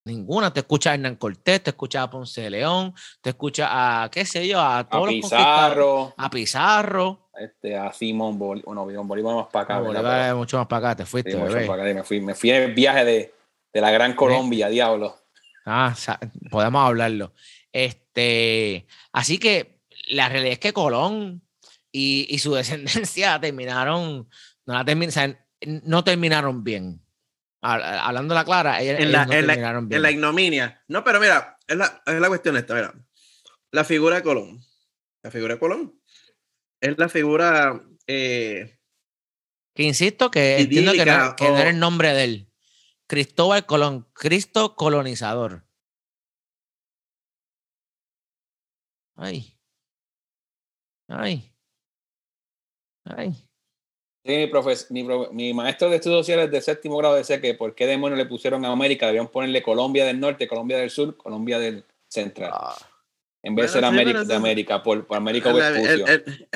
Ninguna. 0.05 0.53
Te 0.53 0.61
escucha 0.61 0.91
a 0.91 0.95
Hernán 0.95 1.15
Cortés, 1.15 1.63
te 1.63 1.71
escucha 1.71 2.03
a 2.03 2.11
Ponce 2.11 2.41
de 2.41 2.51
León, 2.51 2.95
te 3.21 3.31
escucha 3.31 3.69
a, 4.03 4.11
qué 4.11 4.25
sé 4.25 4.49
yo, 4.49 4.61
a 4.61 4.89
todos 4.89 5.07
a 5.07 5.11
Pizarro, 5.11 6.15
A 6.17 6.31
Pizarro. 6.31 7.31
Este, 7.39 7.77
a 7.77 7.93
Simón 7.93 8.37
Bolívar. 8.37 8.65
Bueno, 8.75 9.05
Bolívar 9.05 9.37
más 9.37 9.47
para 9.53 9.65
acá. 9.65 9.79
Bolívar 9.79 10.35
mucho 10.35 10.59
más 10.59 10.67
para 10.67 10.89
acá, 10.89 10.97
te 10.97 11.07
fuiste. 11.07 11.37
Me, 11.37 12.03
fui, 12.03 12.21
me 12.21 12.35
fui 12.35 12.51
en 12.51 12.63
el 12.65 12.75
viaje 12.75 13.05
de, 13.05 13.35
de 13.73 13.81
la 13.81 13.93
Gran 13.93 14.17
Colombia, 14.17 14.69
diablo. 14.69 15.17
Ah, 15.65 15.95
podemos 16.51 16.85
hablarlo. 16.85 17.33
Este, 17.71 18.87
así 19.13 19.39
que 19.39 19.81
la 20.09 20.29
realidad 20.29 20.55
es 20.55 20.59
que 20.59 20.73
Colón 20.73 21.46
y, 21.99 22.39
su 22.39 22.55
descendencia 22.55 23.41
terminaron, 23.41 24.29
no, 24.67 24.75
la 24.75 25.37
no 25.83 26.05
terminaron 26.05 26.63
bien. 26.63 27.03
Hablando 27.63 28.35
la 28.35 28.45
clara, 28.45 28.81
en 28.83 29.11
la, 29.11 29.25
no 29.25 29.31
terminaron 29.31 29.89
bien. 29.89 29.97
En 29.97 30.03
la 30.03 30.11
ignominia. 30.11 30.85
No, 30.89 31.03
pero 31.03 31.19
mira, 31.19 31.59
es 31.67 31.77
la, 31.77 32.03
es 32.07 32.21
la 32.21 32.29
cuestión 32.29 32.57
esta, 32.57 32.75
mira. 32.75 32.95
La 33.73 33.85
figura 33.85 34.17
de 34.17 34.23
Colón. 34.23 34.61
La 35.23 35.31
figura 35.31 35.55
de 35.55 35.61
Colón. 35.61 36.01
Es 36.81 36.97
la 36.99 37.09
figura... 37.09 37.83
Eh, 38.07 38.79
que 39.75 39.83
insisto 39.83 40.31
que 40.31 40.59
entiendo 40.59 40.93
que 40.93 41.05
no, 41.05 41.35
que 41.35 41.49
no 41.49 41.59
era 41.59 41.71
el 41.71 41.79
nombre 41.79 42.15
de 42.15 42.25
él. 42.25 42.53
Cristóbal 43.09 43.67
Colón, 43.67 44.09
Cristo 44.13 44.77
colonizador. 44.77 45.67
Ay. 49.17 49.59
Ay. 51.09 51.56
Ay. 53.07 53.33
mi, 54.91 55.05
mi, 55.33 55.55
maestro 55.55 55.89
de 55.89 55.97
estudios 55.97 56.21
sociales 56.21 56.51
de 56.51 56.61
séptimo 56.61 56.97
grado 56.97 57.15
decía 57.15 57.41
que 57.41 57.55
por 57.55 57.75
qué 57.75 57.87
demonios 57.87 58.19
le 58.19 58.27
pusieron 58.27 58.65
a 58.65 58.73
América, 58.73 59.07
debían 59.07 59.29
ponerle 59.29 59.63
Colombia 59.63 60.05
del 60.05 60.19
Norte, 60.19 60.49
Colombia 60.49 60.79
del 60.79 60.91
Sur, 60.91 61.17
Colombia 61.17 61.59
del 61.59 61.85
Central. 62.09 62.51
Ah. 62.53 62.77
En 63.43 63.55
vez 63.55 63.67
de 63.67 63.73
ser 63.75 63.85
América, 63.85 64.25
de 64.25 64.35
América, 64.35 64.83
por, 64.83 65.07
América 65.11 65.55
o 65.55 65.59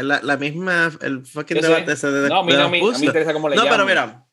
la, 0.02 0.20
la, 0.22 0.36
misma, 0.36 0.90
el 1.02 1.24
fucking 1.24 1.60
debate 1.60 1.92
ese 1.92 2.10
de, 2.10 2.28
No, 2.28 2.40
a 2.40 2.44
mí, 2.44 2.52
no, 2.52 2.64
a 2.64 2.68
mí, 2.68 2.80
me 2.80 3.06
interesa 3.06 3.32
cómo 3.32 3.48
le 3.48 3.54
No, 3.54 3.62
pero 3.62 3.86
mira, 3.86 4.26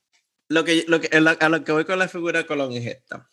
lo 0.50 0.64
que, 0.64 0.84
lo 0.88 1.00
que, 1.00 1.10
a 1.16 1.50
lo 1.50 1.64
que 1.64 1.72
voy 1.72 1.86
con 1.86 2.00
la 2.00 2.08
figura 2.08 2.40
de 2.40 2.46
Colón 2.48 2.72
es 2.72 2.88
esta. 2.88 3.30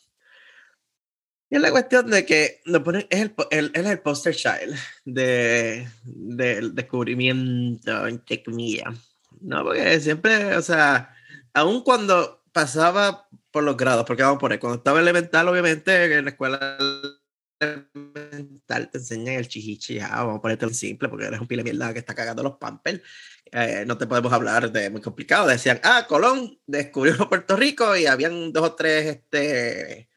Y 1.50 1.56
es 1.56 1.62
la 1.62 1.70
cuestión 1.70 2.10
de 2.10 2.24
que 2.24 2.60
lo 2.64 2.82
ponen, 2.82 3.06
es 3.10 3.20
el, 3.20 3.34
el, 3.50 3.70
es 3.74 3.86
el 3.86 4.00
poster 4.00 4.34
child 4.34 4.74
de, 5.04 5.86
del 6.04 6.74
descubrimiento, 6.74 8.06
entre 8.06 8.42
comillas. 8.42 8.94
No, 9.40 9.62
porque 9.62 10.00
siempre, 10.00 10.56
o 10.56 10.62
sea, 10.62 11.14
aun 11.52 11.82
cuando 11.82 12.44
pasaba 12.52 13.28
por 13.50 13.62
los 13.62 13.76
grados, 13.76 14.04
porque 14.06 14.22
vamos 14.22 14.36
a 14.36 14.40
poner, 14.40 14.58
cuando 14.58 14.78
estaba 14.78 15.00
elemental, 15.00 15.48
obviamente, 15.48 16.16
en 16.16 16.24
la 16.24 16.30
escuela 16.30 16.78
elemental 17.60 18.90
te 18.90 18.98
enseñan 18.98 19.34
el 19.36 19.48
chichichi, 19.48 19.98
vamos 19.98 20.38
a 20.38 20.42
ponerte 20.42 20.72
simple, 20.72 21.08
porque 21.08 21.26
eres 21.26 21.40
un 21.40 21.46
pile 21.46 21.62
mierda 21.62 21.92
que 21.92 21.98
está 21.98 22.14
cagando 22.14 22.42
los 22.42 22.56
pampers. 22.56 23.00
Eh, 23.52 23.84
no 23.86 23.96
te 23.96 24.06
podemos 24.06 24.32
hablar 24.32 24.72
de 24.72 24.90
muy 24.90 25.00
complicado. 25.00 25.46
Decían, 25.46 25.80
ah, 25.84 26.06
Colón 26.08 26.58
descubrió 26.66 27.28
Puerto 27.28 27.56
Rico 27.56 27.96
y 27.96 28.06
habían 28.06 28.52
dos 28.52 28.64
o 28.64 28.74
tres, 28.74 29.06
este 29.06 30.08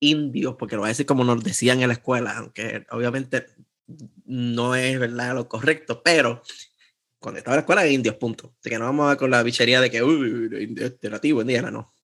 indios, 0.00 0.56
porque 0.58 0.76
lo 0.76 0.82
voy 0.82 0.88
a 0.88 0.92
decir 0.92 1.06
como 1.06 1.24
nos 1.24 1.42
decían 1.42 1.80
en 1.82 1.88
la 1.88 1.94
escuela, 1.94 2.36
aunque 2.38 2.86
obviamente 2.90 3.46
no 4.24 4.74
es 4.74 4.98
verdad 4.98 5.34
lo 5.34 5.48
correcto, 5.48 6.02
pero 6.02 6.42
cuando 7.18 7.38
estaba 7.38 7.54
en 7.54 7.58
la 7.58 7.60
escuela 7.60 7.82
de 7.82 7.92
indios, 7.92 8.16
punto. 8.16 8.54
Así 8.60 8.70
que 8.70 8.78
no 8.78 8.84
vamos 8.84 9.12
a 9.12 9.16
con 9.16 9.30
la 9.30 9.42
bichería 9.42 9.80
de 9.80 9.90
que, 9.90 10.02
uy, 10.02 10.76
este 10.78 11.08
nativo, 11.08 11.40
indígena, 11.40 11.70
no. 11.70 11.94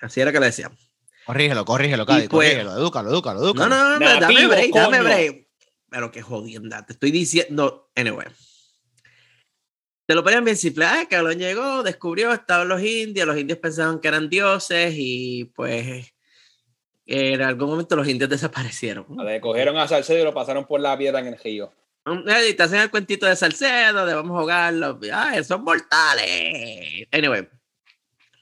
Así 0.00 0.20
era 0.20 0.32
que 0.32 0.40
le 0.40 0.46
decían. 0.46 0.76
Corrígelo, 1.24 1.64
corrígelo, 1.64 2.06
Cádiz, 2.06 2.28
pues, 2.28 2.48
corrígelo, 2.48 2.76
edúcalo, 2.76 3.10
edúcalo, 3.10 3.40
edúcalo. 3.42 3.68
No, 3.68 3.98
no, 3.98 3.98
no, 3.98 4.20
dame 4.20 4.46
break, 4.46 4.74
dame 4.74 5.00
break. 5.00 5.48
Pero 5.88 6.10
qué 6.10 6.22
jodienda, 6.22 6.84
te 6.84 6.92
estoy 6.92 7.10
diciendo, 7.10 7.90
anyway. 7.94 8.26
Te 10.06 10.14
lo 10.14 10.24
ponían 10.24 10.44
bien 10.44 10.56
simple. 10.56 10.84
Ah, 10.84 11.06
Cabrón 11.08 11.38
llegó, 11.38 11.82
descubrió, 11.82 12.32
estaban 12.32 12.68
los 12.68 12.82
indios, 12.82 13.26
los 13.26 13.38
indios 13.38 13.58
pensaban 13.60 14.00
que 14.00 14.08
eran 14.08 14.28
dioses 14.28 14.92
y 14.96 15.44
pues 15.54 16.12
en 17.10 17.42
algún 17.42 17.70
momento 17.70 17.96
los 17.96 18.08
indios 18.08 18.30
desaparecieron. 18.30 19.04
Le 19.24 19.40
cogieron 19.40 19.76
a 19.76 19.88
Salcedo 19.88 20.20
y 20.20 20.24
lo 20.24 20.32
pasaron 20.32 20.66
por 20.66 20.80
la 20.80 20.96
piedra 20.96 21.20
en 21.20 21.26
el 21.26 21.38
río. 21.38 21.72
Y 22.48 22.54
te 22.54 22.62
hacen 22.62 22.80
el 22.80 22.90
cuentito 22.90 23.26
de 23.26 23.36
Salcedo, 23.36 24.06
de 24.06 24.14
vamos 24.14 24.36
a 24.36 24.40
jugarlo. 24.40 24.98
¡Ay, 25.12 25.44
son 25.44 25.62
mortales! 25.62 27.06
Anyway. 27.12 27.48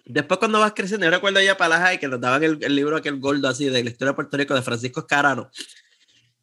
Después 0.05 0.39
cuando 0.39 0.61
vas 0.61 0.73
creciendo, 0.75 1.05
yo 1.05 1.11
recuerdo 1.11 1.41
ya 1.41 1.57
para 1.57 1.79
la 1.79 1.97
que 1.99 2.09
nos 2.09 2.21
daban 2.21 2.43
el, 2.43 2.59
el, 2.63 2.75
libro 2.75 2.97
aquel 2.97 3.19
gordo 3.19 3.47
así 3.47 3.67
de 3.67 3.85
la 3.85 3.91
historia 3.91 4.13
de 4.13 4.17
Puerto 4.17 4.39
Rico 4.39 4.55
de 4.55 4.63
Francisco 4.63 5.01
Escarano. 5.01 5.51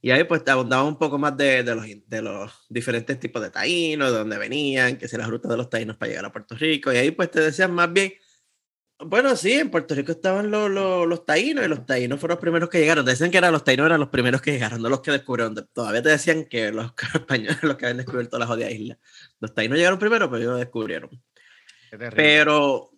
Y 0.02 0.12
ahí 0.12 0.24
pues 0.24 0.44
te 0.44 0.52
abundaban 0.52 0.86
un 0.86 1.00
poco 1.00 1.18
más 1.18 1.36
de, 1.36 1.64
de, 1.64 1.74
los, 1.74 1.86
de 2.06 2.22
los 2.22 2.52
diferentes 2.70 3.20
tipos 3.20 3.42
de 3.42 3.50
taínos, 3.50 4.12
de 4.12 4.18
dónde 4.20 4.38
venían, 4.38 4.98
que 4.98 5.08
si 5.08 5.18
las 5.18 5.28
rutas 5.28 5.50
de 5.50 5.58
los 5.58 5.68
taínos 5.68 5.98
para 5.98 6.10
llegar 6.10 6.26
a 6.26 6.32
Puerto 6.32 6.56
Rico. 6.56 6.94
Y 6.94 6.98
ahí 6.98 7.10
pues 7.10 7.32
te 7.32 7.40
decían 7.40 7.72
más 7.74 7.92
bien 7.92 8.14
bueno, 9.00 9.36
sí, 9.36 9.54
en 9.54 9.70
Puerto 9.70 9.94
Rico 9.94 10.14
estaban 10.14 10.50
los, 10.50 10.70
los, 10.70 11.06
los, 11.06 11.26
taínos 11.26 11.66
y 11.66 11.68
los 11.68 11.86
taínos 11.86 12.20
fueron 12.20 12.36
los 12.36 12.42
primeros 12.42 12.70
que 12.70 12.80
llegaron. 12.80 13.06
Decían 13.06 13.30
que 13.30 13.38
eran 13.38 13.52
los 13.52 13.64
taínos 13.64 13.86
eran 13.88 14.00
los 14.00 14.10
primeros 14.10 14.42
que 14.42 14.54
llegaron, 14.54 14.82
no 14.82 14.90
los 14.90 15.02
que 15.02 15.12
descubrieron. 15.12 15.56
Todavía 15.74 16.02
te 16.02 16.10
decían 16.10 16.46
que 16.46 16.72
los 16.72 16.94
españoles 17.14 17.62
los 17.62 17.76
que 17.76 17.86
habían 17.86 17.98
descubierto 17.98 18.40
la 18.40 18.48
jodida 18.48 18.72
isla. 18.72 18.98
Los 19.40 19.54
taínos 19.54 19.78
llegaron 19.78 20.00
primero, 20.00 20.30
pero 20.30 20.42
ellos 20.42 20.54
lo 20.54 20.60
descubrieron. 20.60 21.10
Pero 22.16 22.92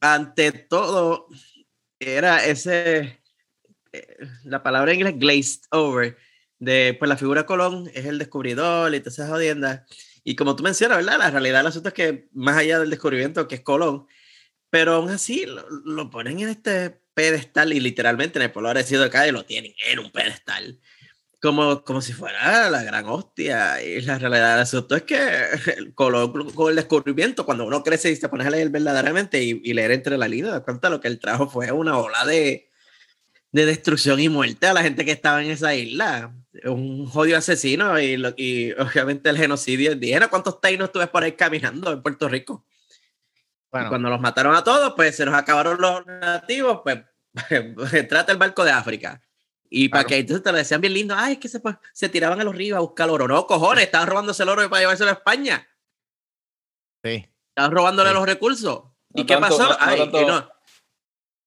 ante 0.00 0.52
todo, 0.52 1.28
era 1.98 2.44
ese, 2.44 3.20
eh, 3.92 4.16
la 4.44 4.62
palabra 4.62 4.92
en 4.92 4.98
inglés 4.98 5.18
glazed 5.18 5.62
over, 5.70 6.16
de 6.58 6.96
pues 6.98 7.08
la 7.08 7.16
figura 7.16 7.46
Colón 7.46 7.90
es 7.94 8.06
el 8.06 8.18
descubridor 8.18 8.94
y 8.94 9.00
todas 9.00 9.14
esas 9.14 9.30
jodiendas. 9.30 9.82
Y 10.24 10.36
como 10.36 10.56
tú 10.56 10.62
mencionas, 10.62 10.98
¿verdad? 10.98 11.18
La 11.18 11.30
realidad 11.30 11.58
del 11.58 11.66
asunto 11.68 11.88
es 11.88 11.94
que 11.94 12.28
más 12.32 12.56
allá 12.56 12.78
del 12.78 12.90
descubrimiento 12.90 13.46
que 13.46 13.56
es 13.56 13.60
Colón, 13.60 14.06
pero 14.74 14.94
aún 14.94 15.08
así 15.08 15.46
lo, 15.84 16.10
ponen 16.10 16.40
en 16.40 16.48
este 16.48 16.90
pedestal 17.14 17.72
y 17.72 17.78
literalmente 17.78 18.40
en 18.40 18.42
el 18.42 18.50
pueblo 18.50 18.70
agradecido 18.70 19.08
de 19.08 19.28
y 19.28 19.30
lo 19.30 19.44
tienen 19.44 19.72
en 19.86 20.00
un 20.00 20.10
pedestal. 20.10 20.80
Como, 21.40 21.84
como 21.84 22.00
si 22.00 22.12
fuera 22.12 22.68
la 22.70 22.82
gran 22.82 23.06
hostia. 23.06 23.80
Y 23.80 24.00
la 24.00 24.18
realidad 24.18 24.54
del 24.54 24.62
asunto 24.62 24.96
es 24.96 25.04
que 25.04 25.14
Colón, 25.94 26.50
con 26.54 26.70
el 26.70 26.74
descubrimiento, 26.74 27.46
cuando 27.46 27.64
uno 27.64 27.84
crece 27.84 28.10
y 28.10 28.16
se 28.16 28.28
pone 28.28 28.44
a 28.44 28.50
leer 28.50 28.68
verdaderamente 28.70 29.40
y, 29.44 29.72
leer 29.72 29.92
entre 29.92 30.18
la 30.18 30.26
línea, 30.26 30.50
da 30.50 30.64
cuenta 30.64 30.90
lo 30.90 31.00
que 31.00 31.06
él 31.06 31.20
trajo 31.20 31.48
fue 31.48 31.70
una 31.70 31.96
ola 31.96 32.26
de, 32.26 32.68
de 33.52 33.66
destrucción 33.66 34.18
y 34.18 34.28
muerte 34.28 34.66
a 34.66 34.74
la 34.74 34.82
gente 34.82 35.04
que 35.04 35.12
estaba 35.12 35.40
en 35.40 35.52
esa 35.52 35.72
isla 35.76 36.34
un 36.64 37.06
jodido 37.06 37.38
asesino 37.38 38.00
y, 38.00 38.20
y, 38.36 38.72
obviamente 38.72 39.30
el 39.30 39.36
genocidio 39.36 39.92
indígena. 39.92 40.26
¿Cuántos 40.26 40.60
taínos 40.60 40.90
tú 40.90 40.98
por 41.12 41.22
ahí 41.22 41.32
caminando 41.32 41.92
en 41.92 42.02
Puerto 42.02 42.28
Rico? 42.28 42.66
Bueno. 43.74 43.88
cuando 43.88 44.08
los 44.08 44.20
mataron 44.20 44.54
a 44.54 44.62
todos, 44.62 44.92
pues 44.94 45.16
se 45.16 45.24
nos 45.24 45.34
acabaron 45.34 45.80
los 45.80 46.06
nativos, 46.06 46.82
pues 46.84 47.02
trata 48.08 48.30
el 48.30 48.38
barco 48.38 48.64
de 48.64 48.70
África. 48.70 49.20
Y 49.68 49.88
para 49.88 50.04
que 50.04 50.18
entonces 50.18 50.44
te 50.44 50.52
lo 50.52 50.58
decían 50.58 50.80
bien 50.80 50.94
lindo, 50.94 51.16
ay, 51.18 51.32
es 51.32 51.38
que 51.40 51.48
se, 51.48 51.58
pues, 51.58 51.74
se 51.92 52.08
tiraban 52.08 52.40
a 52.40 52.44
los 52.44 52.54
ríos 52.54 52.76
a 52.76 52.80
buscar 52.82 53.10
oro. 53.10 53.26
No, 53.26 53.48
cojones, 53.48 53.86
estaban 53.86 54.06
robándose 54.06 54.44
el 54.44 54.48
oro 54.48 54.70
para 54.70 54.82
llevárselo 54.82 55.10
a 55.10 55.14
España. 55.14 55.66
Sí. 57.02 57.28
Estaban 57.48 57.72
robándole 57.72 58.12
los 58.12 58.24
recursos. 58.24 58.84
¿Y 59.12 59.26
qué 59.26 59.38
pasó? 59.38 59.76
ay, 59.80 60.08
no, 60.12 60.48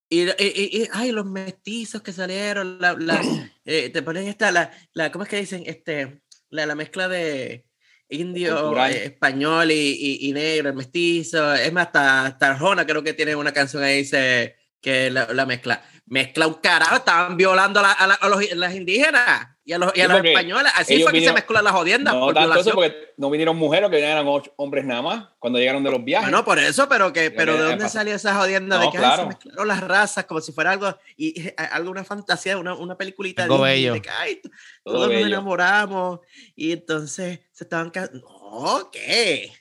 y, 0.09 0.23
y, 0.23 0.89
ay, 0.91 1.13
los 1.13 1.25
mestizos 1.25 2.01
que 2.01 2.11
salieron, 2.11 2.79
la, 2.81 2.93
la, 2.93 3.21
eh, 3.65 3.89
te 3.89 4.01
ponen 4.01 4.27
esta, 4.27 4.51
la, 4.51 4.71
la, 4.91 5.13
¿cómo 5.13 5.23
es 5.23 5.29
que 5.29 5.37
dicen? 5.37 5.63
Este, 5.65 6.21
la, 6.49 6.65
la 6.65 6.75
mezcla 6.75 7.07
de 7.07 7.66
indio, 8.09 8.85
eh, 8.85 9.05
español 9.05 9.71
y, 9.71 10.19
y, 10.21 10.33
negro, 10.33 10.73
mestizo. 10.73 11.53
Es 11.53 11.71
más, 11.73 11.87
hasta, 11.87 12.25
hasta 12.25 12.51
Arjona 12.51 12.85
creo 12.85 13.03
que 13.03 13.13
tiene 13.13 13.35
una 13.35 13.51
canción 13.51 13.83
ahí 13.83 13.97
dice, 13.97 14.55
que 14.81 15.09
la, 15.09 15.27
la 15.33 15.45
mezcla. 15.45 15.83
Mezcla 16.05 16.47
un 16.47 16.55
carajo, 16.55 16.95
estaban 16.95 17.35
violando 17.35 17.81
a, 17.81 17.91
a, 17.91 18.29
los, 18.29 18.55
las 18.55 18.73
indígenas 18.75 19.56
y 19.67 19.73
a 19.73 19.77
los, 19.77 19.91
y 19.97 19.99
a 19.99 20.07
los 20.07 20.23
españoles. 20.23 20.71
Así 20.77 21.03
fue 21.03 21.11
que 21.11 21.25
se 21.25 21.33
mezclan 21.33 21.61
las 21.61 21.73
jodiendas. 21.73 22.13
No, 22.13 22.33
tanto 22.33 22.57
eso 22.57 22.71
porque 22.71 23.13
no 23.17 23.29
vinieron 23.29 23.57
mujeres, 23.57 23.89
que 23.89 23.99
eran 23.99 24.25
hombres 24.55 24.85
nada 24.85 25.01
más 25.01 25.27
cuando 25.39 25.59
llegaron 25.59 25.83
de 25.83 25.91
los 25.91 26.05
viajes. 26.05 26.31
No, 26.31 26.45
por 26.45 26.57
eso, 26.57 26.87
pero 26.87 27.11
que, 27.11 27.31
pero 27.31 27.57
¿de 27.57 27.63
dónde 27.63 27.89
salió 27.89 28.15
esa 28.15 28.33
jodienda 28.35 28.79
de 28.79 28.89
que 28.89 28.97
se 28.97 29.25
mezclaron 29.25 29.67
las 29.67 29.81
razas 29.81 30.23
como 30.23 30.39
si 30.39 30.53
fuera 30.53 30.71
algo, 30.71 30.97
y 31.17 31.51
algo, 31.57 31.91
una 31.91 32.05
fantasía, 32.05 32.57
una, 32.57 32.75
una 32.75 32.95
peliculita 32.95 33.45
de, 33.45 34.01
que 34.01 34.09
ay, 34.09 34.41
todos 34.85 35.11
nos 35.11 35.21
enamoramos 35.21 36.21
y 36.55 36.71
entonces 36.71 37.41
se 37.51 37.63
estaban 37.65 37.91
No, 38.13 38.89
¿qué? 38.89 39.51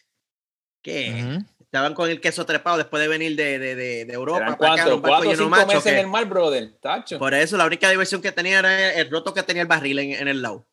¿Qué? 0.82 1.40
Estaban 1.66 1.94
con 1.94 2.08
el 2.08 2.20
queso 2.20 2.46
trepado 2.46 2.78
después 2.78 3.02
de 3.02 3.08
venir 3.08 3.34
de, 3.36 3.58
de, 3.58 3.74
de, 3.74 4.04
de 4.04 4.12
Europa. 4.12 4.56
¿Cuatro 4.56 5.02
o 5.02 5.22
cinco 5.22 5.66
meses 5.66 5.86
en 5.86 5.98
el 5.98 6.06
mar, 6.06 6.24
brother? 6.24 6.72
Tacho. 6.80 7.18
Por 7.18 7.34
eso 7.34 7.56
la 7.56 7.66
única 7.66 7.90
diversión 7.90 8.22
que 8.22 8.32
tenía 8.32 8.60
era 8.60 8.94
el 8.94 9.10
roto 9.10 9.34
que 9.34 9.42
tenía 9.42 9.62
el 9.62 9.68
barril 9.68 9.98
en, 9.98 10.12
en 10.12 10.28
el 10.28 10.42
lado. 10.42 10.66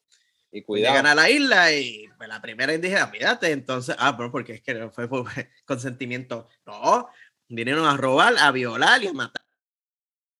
Y 0.51 0.61
cuidado. 0.61 0.93
Llegan 0.93 1.07
a 1.07 1.15
la 1.15 1.29
isla 1.31 1.73
y 1.73 2.07
pues, 2.15 2.29
la 2.29 2.39
primera 2.39 2.73
indígena, 2.73 3.07
fíjate, 3.07 3.51
entonces, 3.51 3.95
ah, 3.97 4.15
pero 4.15 4.31
porque 4.31 4.53
es 4.53 4.61
que 4.61 4.75
no 4.75 4.91
fue 4.91 5.09
por 5.09 5.25
consentimiento. 5.65 6.47
No, 6.65 7.09
vinieron 7.49 7.87
a 7.87 7.97
robar, 7.97 8.35
a 8.39 8.51
violar 8.51 9.03
y 9.03 9.07
a 9.07 9.13
matar. 9.13 9.41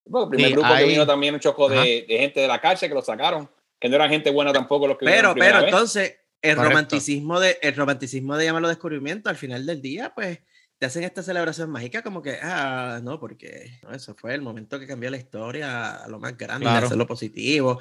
Bueno, 0.06 0.26
el 0.26 0.30
primer 0.30 0.52
grupo 0.52 0.76
que 0.76 0.86
vino 0.86 1.08
también 1.08 1.34
un 1.34 1.40
choco 1.40 1.68
de, 1.68 2.06
de, 2.08 2.18
gente 2.20 2.42
de 2.42 2.48
la 2.48 2.62
cárcel 2.62 2.90
que 2.90 2.96
lo 2.96 3.02
sacaron, 3.02 3.50
que 3.80 3.90
no 3.90 3.96
eran 3.96 4.10
gente 4.10 4.30
buena 4.30 4.54
tampoco 4.54 4.88
los 4.88 4.98
que 4.98 5.06
Pero, 5.06 5.34
pero 5.34 5.62
entonces, 5.62 6.20
el 6.44 6.58
romanticismo 6.58 7.40
de, 7.40 7.58
el 7.62 7.76
romanticismo 7.76 8.36
de 8.36 8.46
llamarlo 8.46 8.68
descubrimiento, 8.68 9.30
al 9.30 9.38
final 9.38 9.66
del 9.66 9.82
día, 9.82 10.14
pues 10.14 10.40
te 10.78 10.86
hacen 10.86 11.04
esta 11.06 11.24
celebración 11.24 11.70
mágica 11.70 12.04
como 12.04 12.22
que, 12.22 12.38
ah, 12.42 13.00
no, 13.02 13.18
porque 13.18 13.80
eso 13.94 14.14
fue 14.16 14.34
el 14.36 14.42
momento 14.42 14.78
que 14.78 14.86
cambió 14.86 15.10
la 15.10 15.18
historia 15.18 16.04
a 16.04 16.08
lo 16.10 16.20
más 16.20 16.38
grande, 16.38 16.66
claro. 16.66 16.86
hacerlo 16.86 17.08
positivo. 17.08 17.80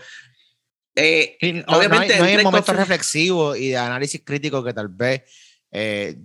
Eh, 0.95 1.37
obviamente, 1.67 2.17
no 2.19 2.25
hay, 2.25 2.37
no 2.37 2.43
momentos 2.45 2.77
reflexivos 2.77 3.59
y 3.59 3.71
de 3.71 3.79
análisis 3.79 4.23
crítico 4.25 4.63
que 4.63 4.73
tal 4.73 4.89
vez 4.89 5.23
eh, 5.73 6.17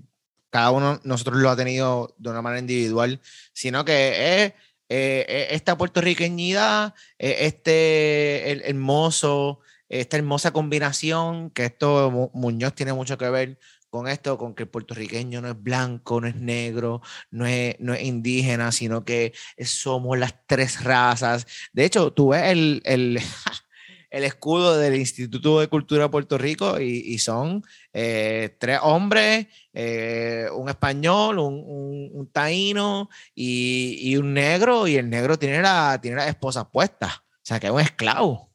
cada 0.52 0.70
uno 0.70 1.00
nosotros 1.04 1.38
lo 1.38 1.50
ha 1.50 1.56
tenido 1.56 2.14
de 2.20 2.30
una 2.30 2.44
manera 2.44 2.60
individual, 2.60 3.20
sino 3.52 3.84
que 3.84 4.44
es 4.44 4.54
eh, 4.90 5.48
esta 5.50 5.76
puertorriqueñidad, 5.76 6.94
este 7.18 8.52
el, 8.52 8.62
hermoso, 8.64 9.62
esta 9.90 10.18
hermosa 10.18 10.52
combinación, 10.52 11.50
que 11.52 11.66
esto 11.66 12.32
Muñoz 12.34 12.74
tiene 12.74 12.94
mucho 12.94 13.18
que 13.18 13.30
ver 13.30 13.60
con 13.90 14.08
esto, 14.08 14.38
con 14.38 14.54
que 14.54 14.64
el 14.64 14.70
puertorriqueño 14.70 15.42
no 15.42 15.50
es 15.50 15.62
blanco, 15.62 16.20
no 16.22 16.28
es 16.28 16.36
negro, 16.36 17.02
no 17.32 17.46
es, 17.46 17.76
no 17.80 17.94
es 17.94 18.04
indígena, 18.04 18.72
sino 18.72 19.06
que 19.06 19.34
somos 19.60 20.18
las 20.18 20.36
tres 20.46 20.84
razas. 20.84 21.48
De 21.74 21.86
hecho, 21.86 22.12
tú 22.12 22.30
ves 22.30 22.44
el, 22.52 22.82
el, 22.86 23.20
el 24.10 24.24
escudo 24.24 24.78
del 24.78 24.96
Instituto 24.96 25.60
de 25.60 25.68
Cultura 25.68 26.04
de 26.04 26.10
Puerto 26.10 26.38
Rico 26.38 26.80
y, 26.80 27.18
son 27.20 27.64
eh, 27.94 28.56
tres 28.60 28.80
hombres, 28.82 29.48
eh, 29.74 30.48
un 30.54 30.70
español, 30.70 31.40
un, 31.40 32.10
un, 32.14 32.32
taíno 32.32 33.10
y, 33.34 33.98
y, 34.02 34.18
un 34.18 34.34
negro, 34.34 34.88
y 34.88 34.96
el 34.96 35.10
negro 35.10 35.38
tiene 35.40 35.62
la, 35.62 36.00
tiene 36.02 36.18
la 36.18 36.28
esposa 36.28 36.70
puesta. 36.70 37.24
O 37.26 37.48
sea, 37.48 37.60
que 37.60 37.68
es 37.68 37.74
un 37.74 37.80
esclavo. 37.80 38.48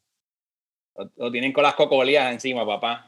Lo, 1.15 1.31
tienen 1.31 1.51
con 1.51 1.63
las 1.63 1.73
cocolías 1.73 2.31
encima, 2.31 2.65
papá. 2.65 3.07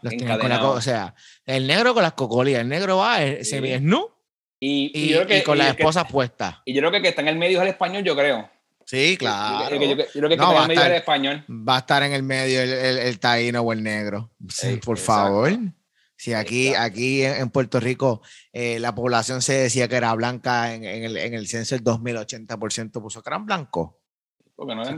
o 0.63 0.81
sea, 0.81 1.13
el 1.45 1.67
negro 1.67 1.93
con 1.93 2.03
las 2.03 2.13
cocolías. 2.13 2.61
El 2.61 2.69
negro 2.69 2.97
va, 2.97 3.19
se 3.43 3.61
ve 3.61 3.79
no 3.79 4.15
y, 4.59 4.91
y, 4.93 5.15
y, 5.15 5.43
con 5.43 5.57
las 5.57 5.69
esposas 5.69 6.11
puestas. 6.11 6.57
Y 6.65 6.73
yo 6.73 6.81
creo 6.81 6.91
que 6.91 6.97
el 6.97 7.03
que 7.03 7.09
está 7.09 7.21
en 7.21 7.27
el 7.27 7.37
medio 7.37 7.59
es 7.59 7.63
el 7.63 7.69
español, 7.69 8.03
yo 8.03 8.15
creo. 8.15 8.49
Sí, 8.85 9.17
claro. 9.17 9.63
Yo, 9.63 9.67
creo 9.67 9.79
que 9.79 9.85
el 9.91 9.97
que 9.97 10.33
está 10.33 10.51
en 10.51 10.61
el 10.61 10.67
medio 10.67 10.81
es 10.81 10.87
el 10.87 10.93
español. 10.93 11.45
Va 11.49 11.75
a 11.75 11.79
estar 11.79 12.03
en 12.03 12.13
el 12.13 12.23
medio 12.23 12.61
el, 12.61 12.71
el, 12.71 13.19
taíno 13.19 13.61
o 13.61 13.73
el 13.73 13.83
negro. 13.83 14.31
Sí, 14.49 14.77
por 14.77 14.97
favor. 14.97 15.51
Si 16.17 16.33
aquí, 16.33 16.73
aquí 16.73 17.23
en 17.23 17.49
Puerto 17.49 17.79
Rico 17.79 18.21
eh, 18.53 18.79
la 18.79 18.95
población 18.95 19.41
se 19.41 19.53
decía 19.53 19.87
que 19.87 19.97
era 19.97 20.13
blanca 20.13 20.73
en, 20.73 20.85
en, 20.85 21.03
el, 21.03 21.17
en 21.17 21.33
el 21.33 21.47
censo 21.47 21.75
del 21.75 21.83
2080% 21.83 23.01
puso 23.01 23.21
que 23.21 23.29
eran 23.29 23.45
blancos. 23.45 23.91
Porque 24.55 24.75
no 24.75 24.83
es... 24.83 24.89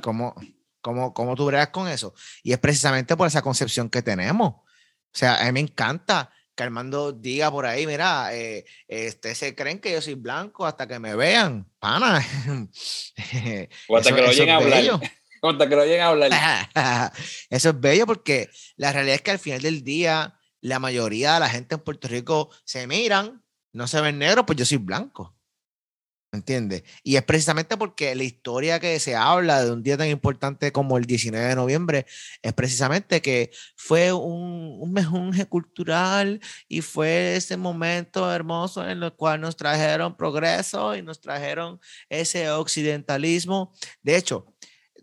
¿Cómo, 0.87 1.13
cómo 1.13 1.35
tú 1.35 1.45
bregas 1.45 1.67
con 1.67 1.89
eso? 1.89 2.13
Y 2.43 2.53
es 2.53 2.59
precisamente 2.59 3.17
por 3.17 3.27
esa 3.27 3.41
concepción 3.41 3.89
que 3.89 4.01
tenemos. 4.01 4.53
O 4.53 4.63
sea, 5.11 5.35
a 5.41 5.45
mí 5.47 5.51
me 5.51 5.59
encanta 5.59 6.31
que 6.55 6.63
Armando 6.63 7.11
diga 7.11 7.51
por 7.51 7.65
ahí, 7.65 7.85
mira, 7.85 8.33
eh, 8.33 8.63
este, 8.87 9.35
se 9.35 9.53
creen 9.53 9.79
que 9.81 9.91
yo 9.91 10.01
soy 10.01 10.13
blanco 10.13 10.65
hasta 10.65 10.87
que 10.87 10.97
me 10.97 11.13
vean, 11.13 11.69
pana. 11.79 12.25
o 13.89 13.97
hasta 13.97 14.15
que 14.15 14.21
lo 14.21 14.31
lleguen 14.31 14.51
a 14.51 14.55
hablar. 14.59 15.01
hasta 15.41 15.67
que 15.67 15.75
lo 15.75 15.83
lleguen 15.83 16.01
a 16.03 16.07
hablar. 16.07 17.11
eso 17.49 17.69
es 17.69 17.81
bello 17.81 18.05
porque 18.05 18.49
la 18.77 18.93
realidad 18.93 19.15
es 19.15 19.21
que 19.23 19.31
al 19.31 19.39
final 19.39 19.61
del 19.63 19.83
día, 19.83 20.39
la 20.61 20.79
mayoría 20.79 21.33
de 21.33 21.41
la 21.41 21.49
gente 21.49 21.75
en 21.75 21.81
Puerto 21.81 22.07
Rico 22.07 22.49
se 22.63 22.87
miran, 22.87 23.43
no 23.73 23.87
se 23.87 23.99
ven 23.99 24.19
negros, 24.19 24.45
pues 24.47 24.57
yo 24.57 24.63
soy 24.63 24.77
blanco. 24.77 25.36
¿Entiendes? 26.37 26.83
Y 27.03 27.15
es 27.15 27.23
precisamente 27.23 27.77
porque 27.77 28.13
la 28.13 28.23
historia 28.23 28.79
que 28.79 28.99
se 28.99 29.15
habla 29.15 29.65
de 29.65 29.71
un 29.71 29.81
día 29.81 29.97
tan 29.97 30.07
importante 30.07 30.71
como 30.71 30.97
el 30.97 31.05
19 31.05 31.47
de 31.47 31.55
noviembre 31.55 32.05
es 32.43 32.53
precisamente 32.53 33.23
que 33.23 33.49
fue 33.75 34.13
un, 34.13 34.77
un 34.79 34.93
mejunje 34.93 35.47
cultural 35.47 36.39
y 36.67 36.81
fue 36.81 37.35
ese 37.35 37.57
momento 37.57 38.31
hermoso 38.31 38.87
en 38.87 39.01
el 39.01 39.13
cual 39.13 39.41
nos 39.41 39.55
trajeron 39.57 40.15
progreso 40.15 40.95
y 40.95 41.01
nos 41.01 41.19
trajeron 41.19 41.79
ese 42.07 42.51
occidentalismo. 42.51 43.73
De 44.03 44.15
hecho, 44.15 44.45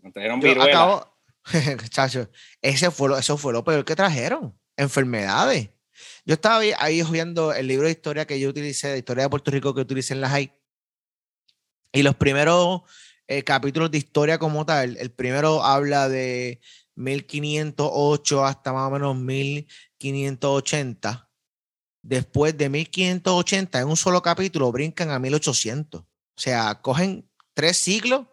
nos 0.01 0.13
trajeron 0.13 0.41
acabo, 0.61 1.17
chacho, 1.89 2.29
ese 2.61 2.91
fue 2.91 3.09
lo, 3.09 3.17
eso 3.17 3.37
fue 3.37 3.51
lo 3.51 3.65
peor 3.65 3.83
que 3.83 3.95
trajeron, 3.95 4.57
enfermedades. 4.77 5.69
Yo 6.25 6.33
estaba 6.33 6.59
ahí, 6.59 6.71
ahí 6.79 7.03
viendo 7.11 7.53
el 7.53 7.67
libro 7.67 7.87
de 7.87 7.91
historia 7.91 8.25
que 8.25 8.39
yo 8.39 8.49
utilicé, 8.49 8.87
de 8.87 8.99
historia 8.99 9.25
de 9.25 9.29
Puerto 9.29 9.51
Rico 9.51 9.73
que 9.75 9.81
utilicé 9.81 10.13
en 10.13 10.21
la 10.21 10.29
high 10.29 10.51
y 11.95 12.03
los 12.03 12.15
primeros 12.15 12.81
eh, 13.27 13.43
capítulos 13.43 13.89
de 13.89 13.97
historia 13.97 14.37
como 14.37 14.65
tal, 14.65 14.97
el 14.97 15.11
primero 15.11 15.63
habla 15.63 16.09
de 16.09 16.59
1508 16.95 18.45
hasta 18.45 18.73
más 18.73 18.87
o 18.87 18.91
menos 18.91 19.15
1580. 19.15 21.31
Después 22.01 22.57
de 22.57 22.69
1580, 22.69 23.79
en 23.79 23.87
un 23.87 23.95
solo 23.95 24.21
capítulo, 24.21 24.69
brincan 24.71 25.09
a 25.09 25.19
1800. 25.19 26.01
O 26.01 26.05
sea, 26.35 26.81
cogen 26.81 27.29
tres 27.53 27.77
siglos 27.77 28.27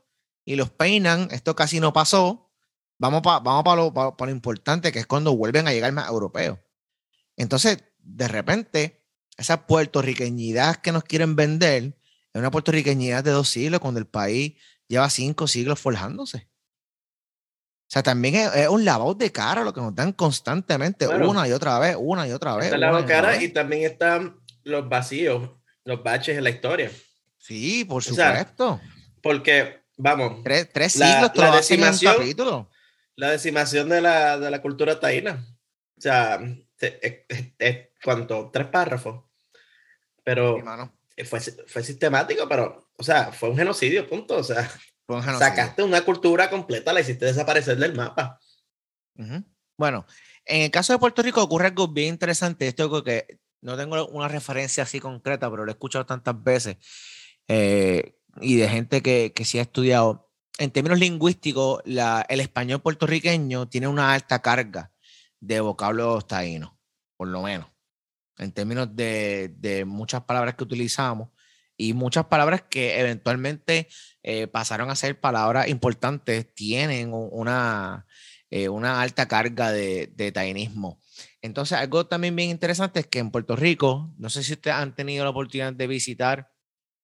y 0.45 0.57
los 0.57 0.71
peinan. 0.71 1.29
Esto 1.31 1.55
casi 1.55 1.79
no 1.79 1.93
pasó. 1.93 2.51
Vamos 2.99 3.23
para 3.23 3.39
vamos 3.39 3.77
lo, 3.77 4.17
lo 4.19 4.31
importante, 4.31 4.91
que 4.91 4.99
es 4.99 5.07
cuando 5.07 5.37
vuelven 5.37 5.69
a 5.69 5.73
llegar 5.73 5.93
más 5.93 6.09
europeos. 6.09 6.59
Entonces, 7.37 7.79
de 7.99 8.27
repente, 8.27 9.07
esa 9.37 9.67
puertorriqueñidad 9.67 10.77
que 10.77 10.91
nos 10.91 11.05
quieren 11.05 11.37
vender 11.37 11.97
es 12.33 12.39
una 12.39 12.51
puertorriqueñidad 12.51 13.23
de 13.23 13.31
dos 13.31 13.49
siglos 13.49 13.81
cuando 13.81 14.01
el 14.01 14.07
país 14.07 14.55
lleva 14.89 15.09
cinco 15.11 15.47
siglos 15.47 15.79
forjándose. 15.79 16.49
O 17.93 17.93
sea, 17.93 18.03
también 18.03 18.37
es, 18.37 18.69
un 18.69 18.87
lavado 18.87 19.15
de 19.15 19.31
cara 19.31 19.65
lo 19.65 19.75
que 19.75 19.83
nos 19.83 19.95
dan 19.95 20.13
constantemente, 20.13 21.07
una 21.07 21.47
y 21.47 21.53
otra 21.53 21.79
vez, 21.79 21.95
una 21.99 22.27
y 22.27 22.33
otra 22.33 22.57
vez. 22.57 22.67
Está 22.67 22.79
lavado 22.79 23.03
de 23.03 23.09
cara 23.09 23.43
y 23.43 23.51
también 23.51 23.83
están 23.83 24.41
los 24.65 24.89
vacíos, 24.89 25.51
los 25.85 26.03
baches 26.03 26.39
en 26.39 26.45
la 26.45 26.51
historia. 26.51 26.91
Sí, 27.37 27.85
por 27.85 28.03
supuesto. 28.03 28.81
porque, 29.23 29.83
vamos. 29.99 30.43
Tres, 30.43 30.93
siglos 30.93 31.33
la, 31.35 31.51
la 31.51 31.57
decimación, 31.57 32.15
capítulo. 32.17 32.71
La 33.15 33.31
decimación 33.31 33.91
de 33.91 34.01
la, 34.01 34.39
de 34.39 34.51
la 34.51 34.63
cultura 34.63 34.99
taína. 34.99 35.45
O 35.99 36.01
sea, 36.01 36.41
es, 36.79 37.89
cuánto, 38.03 38.51
tres 38.51 38.69
párrafos. 38.69 39.25
Pero 40.25 40.63
fue, 41.25 41.41
fue 41.41 41.83
sistemático, 41.83 42.49
pero, 42.49 42.91
o 42.97 43.03
sea, 43.03 43.33
fue 43.33 43.51
un 43.51 43.57
genocidio, 43.57 44.09
punto. 44.09 44.37
O 44.37 44.43
sea, 44.43 44.71
sacaste 45.39 45.83
una 45.83 46.05
cultura 46.05 46.49
completa, 46.49 46.93
la 46.93 47.01
hiciste 47.01 47.27
desaparecer 47.27 47.77
del 47.77 47.95
mapa. 47.95 48.39
Bueno, 49.77 50.07
en 50.45 50.63
el 50.63 50.71
caso 50.71 50.93
de 50.93 50.99
Puerto 50.99 51.23
Rico 51.23 51.43
ocurre 51.43 51.67
algo 51.67 51.89
bien 51.89 52.09
interesante. 52.09 52.69
Esto 52.69 53.03
que 53.03 53.39
no 53.61 53.77
tengo 53.77 54.07
una 54.09 54.29
referencia 54.29 54.83
así 54.83 55.01
concreta, 55.01 55.51
pero 55.51 55.65
lo 55.65 55.71
he 55.71 55.75
escuchado 55.75 56.07
tantas 56.07 56.43
veces 56.43 56.77
eh, 57.49 58.17
y 58.41 58.57
de 58.57 58.69
gente 58.69 59.03
que, 59.03 59.33
que 59.35 59.45
sí 59.45 59.59
ha 59.59 59.63
estudiado. 59.63 60.31
En 60.59 60.71
términos 60.71 60.99
lingüísticos, 60.99 61.81
la, 61.87 62.27
el 62.29 62.41
español 62.41 62.83
puertorriqueño 62.83 63.69
tiene 63.69 63.89
una 63.89 64.13
alta 64.13 64.43
carga 64.43 64.93
de 65.41 65.61
vocablos 65.61 66.27
taínos, 66.27 66.73
por 67.17 67.29
lo 67.29 67.43
menos, 67.43 67.69
en 68.39 68.53
términos 68.53 68.95
de, 68.95 69.55
de 69.59 69.85
muchas 69.85 70.23
palabras 70.25 70.55
que 70.55 70.65
utilizamos 70.65 71.29
y 71.77 71.95
muchas 71.95 72.27
palabras 72.27 72.63
que 72.63 73.01
eventualmente 73.01 73.89
eh, 74.23 74.47
pasaron 74.47 74.91
a 74.91 74.97
ser 74.97 75.19
palabras 75.21 75.69
importantes 75.69 76.55
tienen 76.55 77.11
una, 77.13 78.07
eh, 78.51 78.69
una 78.69 79.01
alta 79.01 79.27
carga 79.27 79.73
de, 79.73 80.13
de 80.15 80.33
tainismo. 80.33 81.01
Entonces, 81.41 81.79
algo 81.79 82.07
también 82.07 82.37
bien 82.37 82.51
interesante 82.51 83.01
es 83.01 83.07
que 83.07 83.19
en 83.19 83.31
Puerto 83.31 83.57
Rico, 83.57 84.15
no 84.19 84.31
sé 84.31 84.45
si 84.45 84.53
ustedes 84.53 84.77
han 84.77 84.95
tenido 84.95 85.25
la 85.25 85.31
oportunidad 85.31 85.73
de 85.73 85.87
visitar 85.87 86.53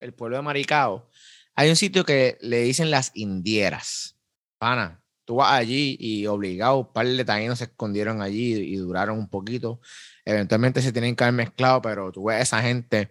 el 0.01 0.15
pueblo 0.15 0.37
de 0.37 0.43
Maricao, 0.43 1.09
hay 1.57 1.71
un 1.71 1.77
sitio 1.77 2.05
que 2.05 2.39
le 2.41 2.61
dicen 2.61 2.91
las 2.91 3.11
indieras. 3.15 4.17
Pana, 4.59 5.03
tú 5.25 5.37
vas 5.37 5.53
allí 5.53 5.97
y 5.99 6.27
obligado, 6.27 6.79
un 6.79 6.93
par 6.93 7.07
de 7.07 7.25
taínos 7.25 7.59
se 7.59 7.65
escondieron 7.65 8.23
allí 8.23 8.55
y 8.55 8.77
duraron 8.77 9.19
un 9.19 9.29
poquito. 9.29 9.81
Eventualmente 10.29 10.83
se 10.83 10.93
tienen 10.93 11.17
que 11.17 11.25
haber 11.25 11.33
mezclado, 11.33 11.81
pero 11.81 12.13
tú 12.13 12.25
ves 12.25 12.37
a 12.37 12.43
esa 12.43 12.63
gente 12.63 13.09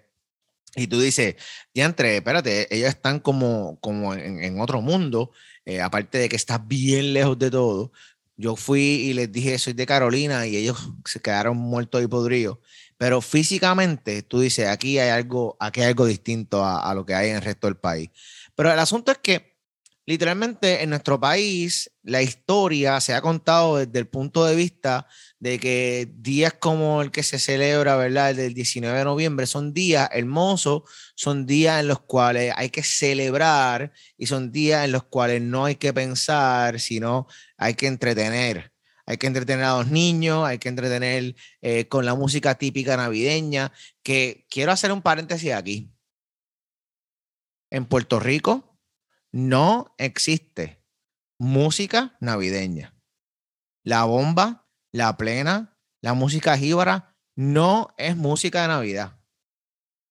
y 0.76 0.86
tú 0.86 1.02
dices, 1.02 1.36
diantre, 1.74 2.18
espérate, 2.18 2.68
ellos 2.76 2.90
están 2.90 3.20
como, 3.20 3.80
como 3.82 4.14
en, 4.14 4.62
otro 4.62 4.82
mundo, 4.82 5.32
eh, 5.66 5.82
aparte 5.82 6.20
de 6.20 6.30
que 6.30 6.36
estás 6.36 6.68
bien 6.68 7.14
lejos 7.14 7.40
de 7.40 7.50
todo. 7.50 7.92
Yo 8.36 8.56
fui 8.56 8.82
y 8.82 9.14
les 9.16 9.32
dije, 9.32 9.58
soy 9.58 9.74
de 9.74 9.88
Carolina, 9.88 10.46
y 10.46 10.58
ellos 10.58 10.92
se 11.06 11.20
quedaron 11.20 11.58
muertos 11.58 12.04
y 12.04 12.08
podridos. 12.08 12.60
Pero 12.98 13.22
físicamente, 13.22 14.22
tú 14.22 14.40
dices, 14.40 14.68
aquí 14.68 15.00
hay 15.00 15.10
algo, 15.10 15.58
aquí 15.60 15.82
hay 15.82 15.88
algo 15.88 16.06
distinto 16.06 16.64
a, 16.64 16.88
a 16.88 16.94
lo 16.94 17.04
que 17.04 17.16
hay 17.16 17.32
en 17.32 17.38
el 17.38 17.42
resto 17.42 17.66
del 17.66 17.78
país. 17.78 18.12
Pero 18.54 18.72
el 18.72 18.78
asunto 18.78 19.12
es 19.12 19.18
que 19.18 19.57
literalmente 20.08 20.84
en 20.84 20.90
nuestro 20.90 21.20
país 21.20 21.92
la 22.02 22.22
historia 22.22 23.00
se 23.02 23.14
ha 23.14 23.22
contado 23.22 23.78
desde 23.78 24.00
el 24.00 24.08
punto 24.08 24.46
de 24.46 24.56
vista 24.56 25.06
de 25.38 25.60
que 25.60 26.10
días 26.16 26.54
como 26.54 27.02
el 27.02 27.12
que 27.12 27.24
se 27.24 27.38
celebra, 27.38 27.98
¿verdad? 27.98 28.32
El 28.32 28.38
del 28.38 28.54
19 28.54 28.98
de 28.98 29.04
noviembre 29.04 29.46
son 29.46 29.74
días 29.74 30.10
hermosos, 30.14 30.84
son 31.16 31.46
días 31.46 31.82
en 31.82 31.90
los 31.90 32.00
cuales 32.00 32.54
hay 32.56 32.70
que 32.70 32.84
celebrar 32.84 33.92
y 34.18 34.28
son 34.28 34.52
días 34.52 34.86
en 34.86 34.94
los 34.94 35.04
cuales 35.04 35.42
no 35.42 35.66
hay 35.66 35.76
que 35.76 35.94
pensar, 35.94 36.80
sino 36.80 37.28
hay 37.58 37.76
que 37.76 37.88
entretener. 37.88 38.72
Hay 39.06 39.18
que 39.18 39.28
entretener 39.28 39.64
a 39.66 39.78
los 39.78 39.88
niños, 39.88 40.46
hay 40.46 40.58
que 40.58 40.70
entretener 40.70 41.36
eh, 41.62 41.88
con 41.88 42.06
la 42.06 42.16
música 42.16 42.56
típica 42.56 42.98
navideña, 42.98 43.72
que 44.04 44.46
quiero 44.50 44.72
hacer 44.72 44.92
un 44.92 45.02
paréntesis 45.02 45.54
aquí. 45.54 45.92
En 47.70 47.86
Puerto 47.86 48.20
Rico, 48.20 48.77
no 49.32 49.94
existe 49.98 50.84
música 51.38 52.18
navideña. 52.20 52.94
La 53.84 54.04
bomba, 54.04 54.68
la 54.92 55.16
plena, 55.18 55.78
la 56.02 56.14
música 56.14 56.58
jíbara 56.58 57.16
no 57.36 57.94
es 57.98 58.18
música 58.18 58.64
de 58.64 58.68
Navidad. 58.70 59.14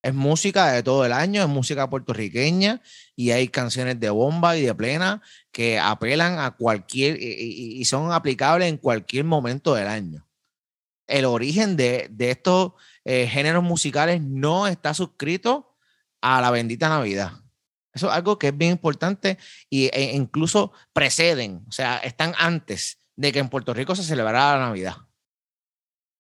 Es 0.03 0.14
música 0.14 0.71
de 0.71 0.85
todo 0.85 1.05
el 1.05 1.12
año, 1.12 1.43
es 1.43 1.49
música 1.49 1.91
puertorriqueña 1.91 2.81
y 3.17 3.33
hay 3.33 3.49
canciones 3.49 3.99
de 3.99 4.09
bomba 4.11 4.57
y 4.57 4.62
de 4.62 4.75
plena 4.75 5.21
que 5.51 5.81
apelan 5.81 6.39
a 6.39 6.53
cualquier 6.53 7.21
y, 7.21 7.85
son 7.87 8.12
aplicables 8.12 8.69
en 8.69 8.77
cualquier 8.77 9.25
momento 9.25 9.75
del 9.75 9.89
año. 9.89 10.29
El 11.09 11.25
origen 11.25 11.77
de, 11.77 12.09
estos 12.19 12.73
eh, 13.05 13.27
géneros 13.27 13.64
musicales 13.64 14.23
no 14.23 14.69
está 14.69 14.95
suscrito 14.95 15.77
a 16.21 16.41
la 16.41 16.53
bendita 16.53 16.89
Navidad. 16.89 17.33
Eso 17.97 18.09
es 18.09 18.13
algo 18.13 18.39
que 18.39 18.49
es 18.49 18.57
bien 18.57 18.73
importante 18.73 19.39
y, 19.71 19.87
e 19.87 20.15
incluso 20.15 20.71
preceden, 20.93 21.65
o 21.67 21.73
sea, 21.73 21.97
están 21.97 22.35
antes 22.39 23.01
de 23.17 23.33
que 23.33 23.39
en 23.39 23.49
Puerto 23.49 23.73
Rico 23.73 23.97
se 23.97 24.03
celebrara 24.03 24.59
la 24.59 24.67
Navidad. 24.67 24.97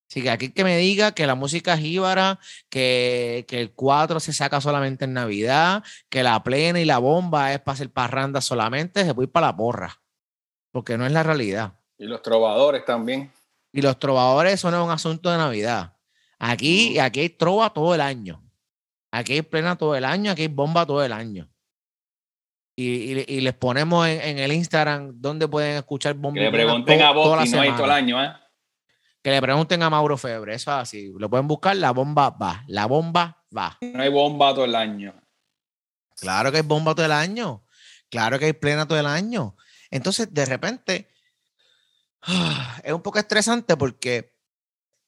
Así 0.08 0.22
que 0.22 0.30
aquí 0.30 0.52
que 0.52 0.64
me 0.64 0.78
diga 0.78 1.12
que 1.12 1.26
la 1.26 1.34
música 1.34 1.74
es 1.74 1.80
jíbara, 1.80 2.38
que, 2.70 3.44
que, 3.46 3.60
el 3.60 3.74
4 3.74 4.20
se 4.20 4.32
saca 4.32 4.62
solamente 4.62 5.04
en 5.04 5.12
Navidad, 5.12 5.84
que 6.08 6.22
la 6.22 6.42
plena 6.42 6.80
y 6.80 6.86
la 6.86 6.96
bomba 6.96 7.52
es 7.52 7.60
para 7.60 7.74
hacer 7.74 7.90
parranda 7.90 8.40
solamente, 8.40 9.04
se 9.04 9.12
puede 9.12 9.26
ir 9.26 9.32
para 9.32 9.48
la 9.48 9.56
porra, 9.56 10.00
porque 10.70 10.96
no 10.96 11.04
es 11.04 11.12
la 11.12 11.24
realidad. 11.24 11.74
Y 11.98 12.06
los 12.06 12.22
trovadores 12.22 12.86
también. 12.86 13.30
Y 13.70 13.82
los 13.82 13.98
trovadores, 13.98 14.54
es 14.54 14.64
un 14.64 14.72
asunto 14.72 15.30
de 15.30 15.36
Navidad. 15.36 15.94
Aquí, 16.38 16.98
aquí 16.98 17.20
hay 17.20 17.28
trova 17.28 17.68
todo 17.68 17.94
el 17.94 18.00
año. 18.00 18.42
Aquí 19.10 19.34
hay 19.34 19.42
plena 19.42 19.76
todo 19.76 19.94
el 19.94 20.06
año, 20.06 20.30
aquí 20.32 20.42
hay 20.42 20.48
bomba 20.48 20.86
todo 20.86 21.04
el 21.04 21.12
año 21.12 21.50
y, 22.78 23.40
les 23.40 23.54
ponemos 23.54 24.06
en, 24.06 24.38
el 24.38 24.52
Instagram 24.52 25.12
donde 25.14 25.48
pueden 25.48 25.76
escuchar 25.76 26.14
bomba. 26.14 26.38
Que 26.38 26.44
le 26.44 26.50
pregunten 26.50 27.00
a 27.00 27.10
vos 27.12 27.50
no 27.50 27.60
hay 27.60 27.72
todo 27.72 27.86
el 27.86 27.90
año, 27.90 28.22
¿eh? 28.22 28.32
Que 29.22 29.30
le 29.30 29.40
pregunten 29.40 29.82
a 29.82 29.90
Mauro 29.90 30.16
Febre, 30.18 30.54
eso 30.54 30.70
es 30.70 30.76
así. 30.76 31.12
Lo 31.18 31.28
pueden 31.28 31.48
buscar, 31.48 31.74
la 31.74 31.90
bomba 31.90 32.30
va. 32.30 32.64
La 32.68 32.86
bomba 32.86 33.42
va. 33.56 33.76
No 33.80 34.02
hay 34.02 34.10
bomba 34.10 34.54
todo 34.54 34.66
el 34.66 34.74
año. 34.74 35.14
Claro 36.16 36.52
que 36.52 36.58
hay 36.58 36.62
bomba 36.62 36.94
todo 36.94 37.06
el 37.06 37.12
año. 37.12 37.64
Claro 38.10 38.38
que 38.38 38.44
hay 38.44 38.52
plena 38.52 38.86
todo 38.86 39.00
el 39.00 39.06
año. 39.06 39.56
Entonces, 39.90 40.32
de 40.32 40.44
repente, 40.44 41.08
es 42.84 42.92
un 42.92 43.02
poco 43.02 43.18
estresante 43.18 43.76
porque 43.76 44.36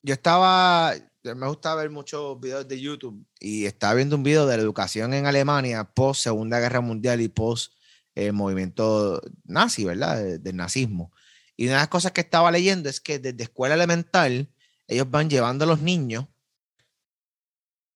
yo 0.03 0.15
estaba, 0.15 0.95
me 1.35 1.47
gusta 1.47 1.75
ver 1.75 1.91
muchos 1.91 2.39
videos 2.41 2.67
de 2.69 2.81
YouTube 2.81 3.25
y 3.41 3.67
estaba 3.67 3.95
viendo 3.95 4.17
un 4.17 4.23
video 4.23 4.47
de 4.47 4.57
la 4.57 4.63
educación 4.63 5.15
en 5.15 5.27
Alemania 5.27 5.85
post 5.85 6.23
Segunda 6.23 6.61
Guerra 6.61 6.81
Mundial 6.81 7.21
y 7.21 7.29
post 7.29 7.73
eh, 8.15 8.33
movimiento 8.33 9.21
nazi, 9.45 9.85
¿verdad? 9.85 10.39
del 10.39 10.57
nazismo. 10.57 11.13
Y 11.57 11.65
una 11.67 11.75
de 11.75 11.81
las 11.81 11.89
cosas 11.89 12.13
que 12.13 12.21
estaba 12.21 12.51
leyendo 12.51 12.89
es 12.89 13.01
que 13.01 13.19
desde 13.19 13.45
escuela 13.45 13.75
elemental 13.75 14.51
ellos 14.87 15.11
van 15.11 15.31
llevando 15.31 15.65
a 15.65 15.69
los 15.69 15.81
niños 15.81 16.27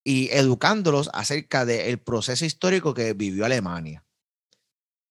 y 0.03 0.29
educándolos 0.31 1.09
acerca 1.13 1.65
del 1.65 1.99
proceso 1.99 2.45
histórico 2.45 2.93
que 2.93 3.13
vivió 3.13 3.45
Alemania. 3.45 4.05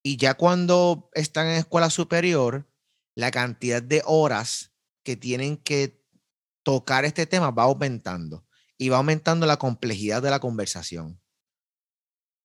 Y 0.03 0.17
ya 0.17 0.35
cuando 0.35 1.11
están 1.15 1.47
en 1.47 1.55
escuela 1.55 1.89
superior, 1.91 2.69
la 3.15 3.31
cantidad 3.31 3.83
de 3.83 4.03
horas 4.05 4.73
que 5.03 5.17
tienen 5.17 5.57
que 5.57 6.02
tocar 6.63 7.05
este 7.05 7.27
tema 7.27 7.51
va 7.51 7.65
aumentando 7.65 8.47
y 8.79 8.89
va 8.89 8.99
aumentando 8.99 9.47
la 9.47 9.59
complejidad 9.59 10.23
de 10.23 10.31
la 10.31 10.41
conversación. 10.41 11.21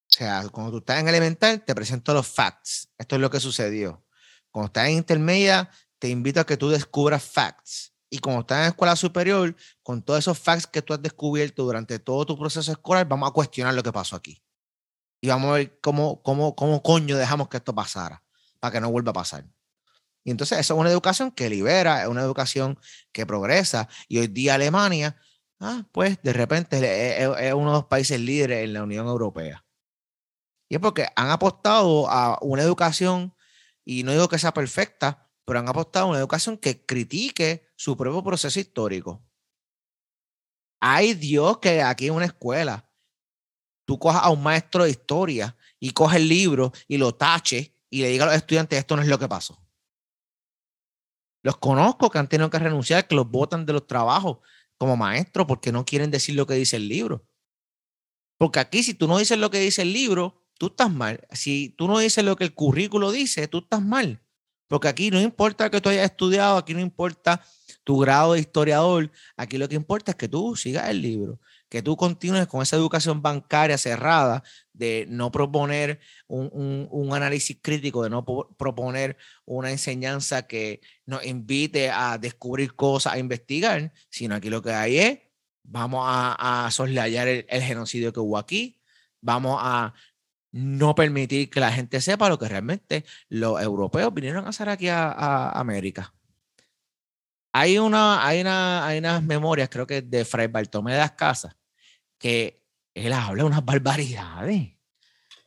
O 0.10 0.16
sea, 0.18 0.48
cuando 0.50 0.72
tú 0.72 0.78
estás 0.80 1.00
en 1.00 1.08
elemental, 1.08 1.64
te 1.64 1.76
presento 1.76 2.14
los 2.14 2.28
facts. 2.28 2.90
Esto 2.98 3.16
es 3.16 3.22
lo 3.22 3.30
que 3.30 3.40
sucedió. 3.40 4.06
Cuando 4.52 4.68
estás 4.68 4.88
en 4.88 4.96
intermedia, 4.96 5.70
te 6.00 6.10
invito 6.10 6.40
a 6.40 6.46
que 6.46 6.58
tú 6.58 6.70
descubras 6.70 7.24
facts. 7.24 7.94
Y 8.10 8.20
cuando 8.20 8.42
estás 8.42 8.60
en 8.60 8.68
escuela 8.70 8.96
superior, 8.96 9.56
con 9.84 10.02
todos 10.02 10.20
esos 10.20 10.40
facts 10.40 10.66
que 10.66 10.82
tú 10.82 10.94
has 10.94 11.02
descubierto 11.02 11.64
durante 11.64 12.00
todo 12.00 12.26
tu 12.26 12.38
proceso 12.38 12.72
escolar, 12.72 13.08
vamos 13.08 13.30
a 13.30 13.34
cuestionar 13.34 13.74
lo 13.74 13.84
que 13.84 13.92
pasó 13.92 14.16
aquí. 14.16 14.42
Y 15.22 15.28
vamos 15.28 15.50
a 15.50 15.54
ver 15.56 15.80
cómo, 15.82 16.22
cómo, 16.22 16.56
cómo 16.56 16.82
coño 16.82 17.18
dejamos 17.18 17.50
que 17.50 17.58
esto 17.58 17.76
pasara, 17.76 18.24
para 18.60 18.72
que 18.72 18.82
no 18.82 18.92
vuelva 18.92 19.12
a 19.12 19.16
pasar. 19.16 19.46
Y 20.28 20.32
entonces 20.32 20.60
eso 20.60 20.74
es 20.74 20.80
una 20.82 20.92
educación 20.92 21.32
que 21.32 21.50
libera, 21.50 22.02
es 22.02 22.10
una 22.10 22.20
educación 22.20 22.78
que 23.14 23.26
progresa. 23.26 23.88
Y 24.10 24.18
hoy 24.18 24.28
día 24.28 24.56
Alemania, 24.56 25.16
ah, 25.62 25.86
pues 25.94 26.22
de 26.22 26.34
repente 26.34 27.24
es, 27.24 27.54
uno 27.54 27.72
de 27.72 27.78
los 27.78 27.86
países 27.86 28.20
líderes 28.20 28.66
en 28.66 28.74
la 28.74 28.84
Unión 28.84 29.08
Europea. 29.08 29.66
Y 30.68 30.76
es 30.76 30.82
porque 30.82 31.08
han 31.16 31.30
apostado 31.30 32.10
a 32.10 32.40
una 32.42 32.62
educación, 32.62 33.34
y 33.86 34.04
no 34.04 34.12
digo 34.12 34.28
que 34.28 34.38
sea 34.38 34.54
perfecta, 34.54 35.32
pero 35.46 35.60
han 35.60 35.70
apostado 35.70 36.08
a 36.08 36.10
una 36.10 36.20
educación 36.20 36.58
que 36.58 36.86
critique 36.86 37.70
su 37.78 37.96
propio 37.96 38.22
proceso 38.22 38.60
histórico. 38.60 39.24
Hay 40.82 41.14
Dios 41.14 41.60
que 41.60 41.82
aquí 41.82 42.08
en 42.08 42.16
una 42.16 42.26
escuela 42.26 42.92
tú 43.86 43.98
cojas 43.98 44.24
a 44.26 44.30
un 44.30 44.44
maestro 44.44 44.84
de 44.84 44.90
historia 44.90 45.56
y 45.80 45.92
coges 45.92 46.18
el 46.18 46.28
libro 46.28 46.74
y 46.86 46.98
lo 46.98 47.16
taches 47.16 47.72
y 47.90 48.02
le 48.02 48.10
digas 48.10 48.28
a 48.28 48.32
los 48.32 48.36
estudiantes, 48.42 48.78
esto 48.78 48.98
no 48.98 49.04
es 49.04 49.08
lo 49.08 49.18
que 49.18 49.30
pasó. 49.30 49.58
Los 51.48 51.56
conozco 51.60 52.10
que 52.10 52.18
han 52.18 52.28
tenido 52.28 52.50
que 52.50 52.60
renunciar, 52.60 53.08
que 53.08 53.16
los 53.16 53.32
votan 53.32 53.66
de 53.66 53.72
los 53.72 53.88
trabajos 53.88 54.40
como 54.78 54.98
maestro 54.98 55.48
porque 55.48 55.72
no 55.72 55.86
quieren 55.86 56.12
decir 56.12 56.36
lo 56.36 56.46
que 56.46 56.56
dice 56.56 56.76
el 56.76 56.90
libro. 56.90 57.26
Porque 58.38 58.60
aquí 58.60 58.84
si 58.84 58.94
tú 58.94 59.08
no 59.08 59.18
dices 59.18 59.40
lo 59.40 59.50
que 59.50 59.62
dice 59.62 59.84
el 59.84 59.94
libro, 59.94 60.44
tú 60.60 60.66
estás 60.66 60.92
mal. 60.92 61.26
Si 61.32 61.70
tú 61.70 61.88
no 61.88 62.00
dices 62.00 62.26
lo 62.26 62.36
que 62.36 62.44
el 62.44 62.54
currículo 62.54 63.14
dice, 63.14 63.48
tú 63.48 63.60
estás 63.60 63.82
mal. 63.82 64.22
Porque 64.68 64.90
aquí 64.90 65.10
no 65.10 65.22
importa 65.22 65.70
que 65.70 65.80
tú 65.80 65.88
hayas 65.88 66.12
estudiado, 66.12 66.58
aquí 66.58 66.74
no 66.74 66.82
importa 66.82 67.42
tu 67.86 67.98
grado 67.98 68.34
de 68.34 68.42
historiador, 68.42 69.10
aquí 69.38 69.58
lo 69.58 69.70
que 69.70 69.76
importa 69.76 70.12
es 70.12 70.18
que 70.18 70.28
tú 70.28 70.58
sigas 70.58 70.90
el 70.90 71.02
libro, 71.02 71.40
que 71.70 71.82
tú 71.82 71.96
continúes 71.96 72.46
con 72.48 72.62
esa 72.62 72.76
educación 72.76 73.22
bancaria 73.22 73.78
cerrada 73.78 74.44
de 74.78 75.06
no 75.10 75.32
proponer 75.32 76.00
un, 76.28 77.10
análisis 77.14 77.58
crítico, 77.62 78.04
de 78.04 78.10
no 78.10 78.26
proponer 78.26 79.18
una 79.46 79.72
enseñanza 79.72 80.48
que 80.48 80.82
nos 81.06 81.26
invite 81.26 81.90
a 81.90 82.18
descubrir 82.18 82.76
cosas, 82.76 83.14
a 83.14 83.20
investigar, 83.20 83.94
sino 84.10 84.36
aquí 84.36 84.50
lo 84.50 84.62
que 84.62 84.72
hay 84.72 84.98
es, 84.98 85.20
vamos 85.64 86.04
a, 86.08 86.70
soslayar 86.72 87.28
el, 87.28 87.46
el 87.50 87.62
genocidio 87.62 88.14
que 88.14 88.20
hubo 88.20 88.38
aquí, 88.38 88.80
vamos 89.22 89.60
a 89.62 89.94
no 90.52 90.96
permitir 90.96 91.50
que 91.50 91.60
la 91.60 91.72
gente 91.72 92.02
sepa 92.02 92.30
lo 92.30 92.40
que 92.40 92.48
realmente 92.48 93.06
los 93.30 93.62
europeos 93.62 94.14
vinieron 94.14 94.46
a 94.46 94.50
hacer 94.50 94.70
aquí 94.70 94.88
a, 94.90 95.50
América. 95.52 96.14
Hay, 97.54 97.78
una, 97.78 98.26
hay, 98.26 98.42
una, 98.42 98.86
hay 98.86 99.00
unas 99.00 99.24
memorias, 99.24 99.70
creo 99.70 99.88
que 99.88 100.02
de 100.02 100.26
Fray 100.26 100.48
Bartolomé 100.48 100.94
de 100.94 101.00
las 101.00 101.12
Casas, 101.12 101.56
que 102.18 102.64
él 103.06 103.14
habla 103.14 103.46
unas 103.46 103.64
barbaridades. 103.64 104.74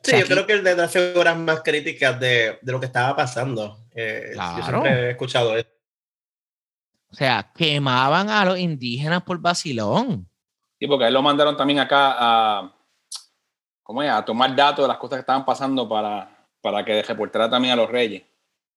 Sí, 0.02 0.18
yo 0.18 0.26
creo 0.26 0.46
que 0.46 0.54
es 0.54 0.64
de 0.64 0.76
las 0.76 0.90
figuras 0.90 1.36
más 1.36 1.62
críticas 1.62 2.18
de, 2.18 2.58
de 2.62 2.72
lo 2.72 2.80
que 2.80 2.86
estaba 2.86 3.14
pasando. 3.14 3.84
Eh, 3.94 4.32
yo 4.34 4.64
siempre 4.64 4.90
he 4.90 5.10
escuchado 5.10 5.56
eso. 5.56 5.68
O 7.10 7.14
sea, 7.14 7.50
quemaban 7.54 8.30
a 8.30 8.44
los 8.44 8.58
indígenas 8.58 9.22
por 9.22 9.38
vacilón. 9.38 10.28
Sí, 10.78 10.86
porque 10.86 11.06
él 11.06 11.14
lo 11.14 11.22
mandaron 11.22 11.56
también 11.56 11.80
acá 11.80 12.14
a, 12.18 12.74
¿cómo 13.82 14.02
es? 14.02 14.10
a 14.10 14.24
tomar 14.24 14.54
datos 14.54 14.84
de 14.84 14.88
las 14.88 14.96
cosas 14.96 15.16
que 15.16 15.20
estaban 15.20 15.44
pasando 15.44 15.88
para, 15.88 16.48
para 16.60 16.84
que 16.84 17.02
reportara 17.02 17.50
también 17.50 17.74
a 17.74 17.76
los 17.76 17.90
reyes. 17.90 18.22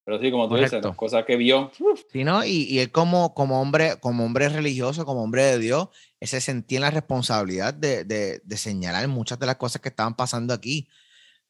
Pero 0.05 0.19
sí, 0.19 0.31
como 0.31 0.49
tú 0.49 0.55
dices, 0.55 0.83
las 0.83 0.95
cosas 0.97 1.23
que 1.25 1.37
vio. 1.37 1.71
Sí, 2.11 2.23
¿no? 2.25 2.43
Y, 2.43 2.63
y, 2.63 2.79
él 2.79 2.91
como, 2.91 3.33
como, 3.33 3.61
hombre, 3.61 3.99
como 4.01 4.25
hombre 4.25 4.49
religioso, 4.49 5.05
como 5.05 5.23
hombre 5.23 5.43
de 5.43 5.59
Dios, 5.59 5.87
él 6.19 6.27
se 6.27 6.41
sentía 6.41 6.79
en 6.79 6.81
la 6.81 6.91
responsabilidad 6.91 7.73
de, 7.73 8.03
de, 8.03 8.41
de, 8.43 8.57
señalar 8.57 9.07
muchas 9.07 9.39
de 9.39 9.45
las 9.45 9.55
cosas 9.55 9.81
que 9.81 9.89
estaban 9.89 10.15
pasando 10.15 10.53
aquí. 10.53 10.89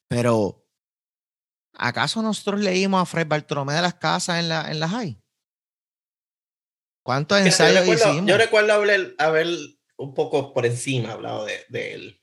Pero, 0.06 0.64
¿acaso 1.72 2.22
nosotros 2.22 2.60
leímos 2.60 3.02
a 3.02 3.06
Fray 3.06 3.24
Bartolomé 3.24 3.74
de 3.74 3.82
las 3.82 3.94
Casas 3.94 4.38
en 4.38 4.48
la, 4.48 4.70
en 4.70 4.78
la 4.78 4.88
high? 4.88 5.20
¿Cuántos 7.02 7.40
ensayos 7.40 7.88
hicimos? 7.88 8.26
Yo 8.26 8.38
recuerdo 8.38 8.72
haber, 8.72 9.16
haber, 9.18 9.48
un 9.96 10.14
poco 10.14 10.54
por 10.54 10.64
encima 10.64 11.12
hablado 11.12 11.44
de, 11.44 11.58
de 11.68 11.94
él 11.94 12.20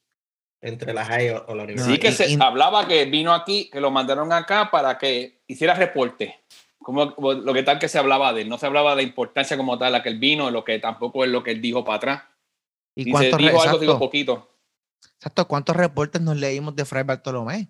entre 0.61 0.93
la 0.93 1.05
high 1.05 1.29
o, 1.29 1.55
la 1.55 1.63
universidad. 1.63 1.93
Sí, 1.93 1.99
que 1.99 2.11
se 2.11 2.37
hablaba 2.41 2.87
que 2.87 3.05
vino 3.05 3.33
aquí, 3.33 3.69
que 3.69 3.81
lo 3.81 3.91
mandaron 3.91 4.31
acá 4.31 4.69
para 4.71 4.97
que 4.97 5.40
hiciera 5.51 5.73
reporte. 5.73 6.43
Como 6.79 7.05
lo 7.05 7.53
que 7.53 7.63
tal 7.63 7.77
que 7.77 7.87
se 7.87 7.99
hablaba 7.99 8.33
de 8.33 8.41
él. 8.41 8.49
No 8.49 8.57
se 8.57 8.65
hablaba 8.65 8.91
de 8.91 8.97
la 8.97 9.01
importancia 9.03 9.55
como 9.55 9.77
tal 9.77 9.93
a 9.93 10.01
que 10.01 10.09
él 10.09 10.17
vino, 10.17 10.49
lo 10.49 10.63
que 10.63 10.79
tampoco 10.79 11.23
es 11.23 11.29
lo 11.29 11.43
que 11.43 11.51
él 11.51 11.61
dijo 11.61 11.85
para 11.85 11.97
atrás. 11.97 12.23
¿Y 12.95 13.11
cuántos, 13.11 13.37
dijo 13.37 13.61
algo, 13.61 13.77
dijo 13.77 13.99
poquito. 13.99 14.57
Exacto, 15.15 15.47
¿cuántos 15.47 15.75
reportes 15.75 16.21
nos 16.21 16.37
leímos 16.37 16.75
de 16.75 16.85
Fray 16.85 17.03
Bartolomé? 17.03 17.69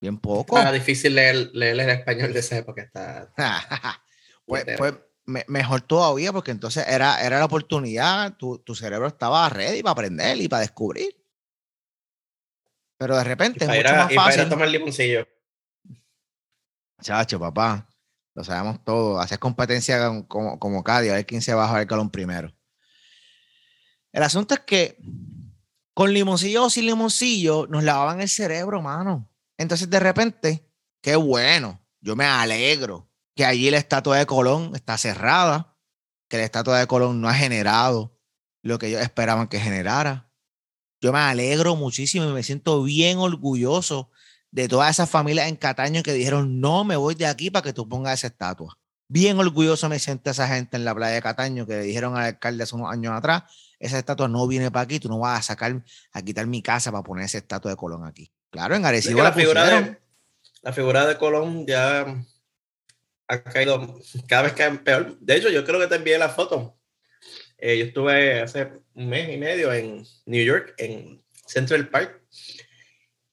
Bien 0.00 0.18
poco. 0.18 0.58
Era 0.58 0.72
difícil 0.72 1.14
leer, 1.14 1.50
leer 1.54 1.80
en 1.80 1.90
español 1.90 2.32
de 2.32 2.40
esa 2.40 2.58
época. 2.58 2.82
Está... 2.82 3.32
pues, 4.46 4.64
pues 4.76 4.94
mejor 5.24 5.80
todavía, 5.82 6.32
porque 6.32 6.50
entonces 6.50 6.86
era, 6.86 7.24
era 7.24 7.38
la 7.38 7.44
oportunidad, 7.44 8.36
tu, 8.36 8.58
tu, 8.58 8.74
cerebro 8.74 9.06
estaba 9.06 9.48
ready 9.48 9.82
para 9.82 9.92
aprender 9.92 10.36
y 10.38 10.48
para 10.48 10.60
descubrir. 10.60 11.16
Pero 12.98 13.16
de 13.16 13.24
repente 13.24 13.64
es 13.64 13.70
mucho 13.70 13.94
más 13.94 14.14
fácil. 14.14 14.40
para 14.40 14.48
tomar 14.48 14.68
limoncillo. 14.68 15.26
Chacho, 17.02 17.38
papá, 17.38 17.88
lo 18.34 18.44
sabemos 18.44 18.82
todo. 18.84 19.20
Haces 19.20 19.38
competencia 19.38 20.24
como, 20.26 20.58
como 20.58 20.82
Cádiz, 20.82 21.10
a 21.10 21.16
ver 21.16 21.26
quién 21.26 21.42
se 21.42 21.52
baja 21.52 21.80
el 21.80 21.86
calón 21.86 22.10
primero. 22.10 22.54
El 24.12 24.22
asunto 24.22 24.54
es 24.54 24.60
que 24.60 24.98
con 25.94 26.12
limoncillo 26.12 26.64
o 26.64 26.70
sin 26.70 26.86
limoncillo 26.86 27.66
nos 27.66 27.84
lavaban 27.84 28.20
el 28.20 28.28
cerebro, 28.28 28.80
mano. 28.80 29.30
Entonces, 29.58 29.90
de 29.90 30.00
repente, 30.00 30.66
qué 31.02 31.16
bueno, 31.16 31.80
yo 32.00 32.16
me 32.16 32.24
alegro 32.24 33.10
que 33.34 33.44
allí 33.44 33.70
la 33.70 33.78
estatua 33.78 34.18
de 34.18 34.26
Colón 34.26 34.72
está 34.74 34.98
cerrada, 34.98 35.76
que 36.28 36.38
la 36.38 36.44
estatua 36.44 36.78
de 36.78 36.86
Colón 36.86 37.20
no 37.20 37.28
ha 37.28 37.34
generado 37.34 38.18
lo 38.62 38.78
que 38.78 38.88
ellos 38.88 39.02
esperaban 39.02 39.48
que 39.48 39.60
generara. 39.60 40.30
Yo 41.00 41.12
me 41.12 41.18
alegro 41.18 41.74
muchísimo 41.76 42.26
y 42.26 42.32
me 42.32 42.42
siento 42.42 42.82
bien 42.82 43.18
orgulloso 43.18 44.10
de 44.52 44.68
todas 44.68 44.90
esas 44.90 45.10
familias 45.10 45.48
en 45.48 45.56
Cataño 45.56 46.02
que 46.02 46.12
dijeron, 46.12 46.60
no 46.60 46.84
me 46.84 46.94
voy 46.94 47.14
de 47.14 47.26
aquí 47.26 47.50
para 47.50 47.64
que 47.64 47.72
tú 47.72 47.88
pongas 47.88 48.20
esa 48.20 48.28
estatua. 48.28 48.78
Bien 49.08 49.38
orgulloso 49.38 49.88
me 49.88 49.98
siento 49.98 50.30
esa 50.30 50.46
gente 50.46 50.76
en 50.76 50.84
la 50.84 50.94
playa 50.94 51.14
de 51.14 51.22
Cataño 51.22 51.66
que 51.66 51.72
le 51.72 51.82
dijeron 51.82 52.16
al 52.16 52.24
alcalde 52.24 52.62
hace 52.62 52.76
unos 52.76 52.92
años 52.92 53.14
atrás, 53.14 53.44
esa 53.78 53.98
estatua 53.98 54.28
no 54.28 54.46
viene 54.46 54.70
para 54.70 54.84
aquí, 54.84 55.00
tú 55.00 55.08
no 55.08 55.18
vas 55.18 55.40
a 55.40 55.42
sacar, 55.42 55.82
a 56.12 56.22
quitar 56.22 56.46
mi 56.46 56.62
casa 56.62 56.92
para 56.92 57.02
poner 57.02 57.24
esa 57.24 57.38
estatua 57.38 57.70
de 57.70 57.76
Colón 57.76 58.06
aquí. 58.06 58.30
Claro, 58.50 58.76
en 58.76 58.84
Arecibo 58.84 59.22
la, 59.22 59.32
figura 59.32 59.64
de, 59.64 59.98
la 60.60 60.72
figura 60.72 61.06
de 61.06 61.16
Colón 61.16 61.66
ya 61.66 62.06
ha 63.26 63.42
caído, 63.42 63.98
cada 64.28 64.42
vez 64.42 64.52
cae 64.52 64.70
peor. 64.78 65.18
De 65.18 65.36
hecho, 65.36 65.48
yo 65.48 65.64
creo 65.64 65.80
que 65.80 65.86
te 65.86 65.96
envié 65.96 66.18
la 66.18 66.28
foto. 66.28 66.76
Eh, 67.56 67.78
yo 67.78 67.84
estuve 67.86 68.42
hace 68.42 68.70
un 68.94 69.08
mes 69.08 69.32
y 69.32 69.38
medio 69.38 69.72
en 69.72 70.04
New 70.26 70.44
York, 70.44 70.74
en 70.76 71.22
Central 71.46 71.88
Park, 71.88 72.22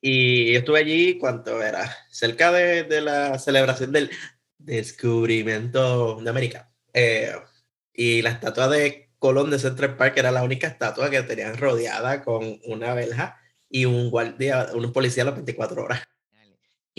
y 0.02 0.56
estuve 0.56 0.80
allí 0.80 1.18
cuando 1.18 1.62
era 1.62 1.96
cerca 2.10 2.52
de, 2.52 2.84
de 2.84 3.02
la 3.02 3.38
celebración 3.40 3.92
del 3.92 4.10
descubrimiento 4.58 6.22
de 6.22 6.30
América. 6.30 6.72
Eh, 6.94 7.34
y 7.94 8.22
la 8.22 8.32
estatua 8.32 8.68
de 8.68 9.12
Colón 9.20 9.50
de 9.50 9.60
Central 9.60 9.98
Park 9.98 10.14
era 10.18 10.32
la 10.32 10.44
única 10.44 10.68
estatua 10.68 11.10
que 11.10 11.24
tenían 11.24 11.58
rodeada 11.58 12.24
con 12.24 12.60
una 12.66 12.94
verja 12.94 13.40
y 13.70 13.86
un 13.86 14.10
guardia, 14.10 14.70
un 14.74 14.92
policía 14.94 15.24
a 15.24 15.28
las 15.28 15.36
24 15.36 15.84
horas 15.84 16.02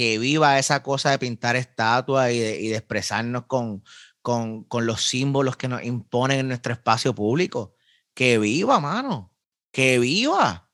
que 0.00 0.18
viva 0.18 0.58
esa 0.58 0.82
cosa 0.82 1.10
de 1.10 1.18
pintar 1.18 1.56
estatuas 1.56 2.32
y 2.32 2.38
de, 2.38 2.74
expresarnos 2.74 3.44
con, 3.44 3.84
con, 4.22 4.64
con, 4.64 4.86
los 4.86 5.02
símbolos 5.02 5.58
que 5.58 5.68
nos 5.68 5.82
imponen 5.82 6.40
en 6.40 6.48
nuestro 6.48 6.72
espacio 6.72 7.14
público. 7.14 7.74
Que 8.14 8.38
viva, 8.38 8.80
mano. 8.80 9.30
Que 9.70 9.98
viva. 9.98 10.69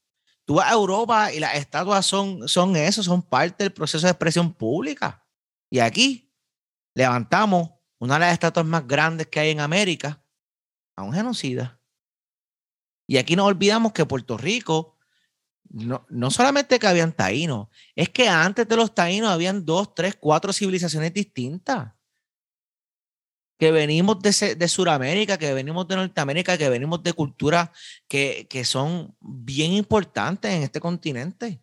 Tú 0.47 0.55
vas 0.55 0.71
a 0.71 0.75
Europa 0.75 1.33
y 1.33 1.41
las 1.41 1.57
estatuas 1.57 2.07
son, 2.07 2.49
son 2.49 2.77
eso, 2.77 3.03
son 3.03 3.21
parte 3.21 3.65
del 3.65 3.73
proceso 3.73 4.07
de 4.07 4.13
expresión 4.13 4.55
pública. 4.55 5.27
Y 5.69 5.81
aquí 5.81 6.33
levantamos 6.95 7.71
una 7.99 8.15
de 8.15 8.21
las 8.21 8.33
estatuas 8.33 8.65
más 8.65 8.87
grandes 8.87 9.27
que 9.27 9.41
hay 9.41 9.51
en 9.51 9.61
América 9.61 10.23
a 10.97 11.03
un 11.03 11.13
genocida. 11.13 11.81
Y 13.09 13.19
aquí 13.19 13.35
nos 13.35 13.47
olvidamos 13.47 13.93
que 13.93 14.07
Puerto 14.07 14.39
Rico 14.39 14.97
no, 15.69 16.07
no 16.09 16.31
solamente 16.31 16.79
que 16.79 16.87
habían 16.87 17.13
taínos, 17.13 17.69
es 17.97 18.09
que 18.09 18.29
antes 18.29 18.69
de 18.69 18.77
los 18.77 18.95
taínos 18.95 19.31
habían 19.31 19.65
dos, 19.67 19.95
tres, 19.95 20.17
cuatro 20.19 20.53
civilizaciones 20.53 21.13
distintas. 21.13 21.93
Que 23.59 23.71
venimos 23.73 24.21
de, 24.21 24.55
de 24.55 24.69
Sudamérica, 24.69 25.39
que 25.39 25.55
venimos 25.55 25.89
de 25.89 25.97
Norteamérica, 25.97 26.59
que 26.59 26.69
venimos 26.69 27.03
de 27.03 27.13
culturas 27.13 27.71
que, 28.07 28.47
que 28.51 28.65
son 28.65 29.17
bien 29.21 29.73
importantes 29.73 30.53
en 30.53 30.63
este 30.63 30.81
continente. 30.81 31.61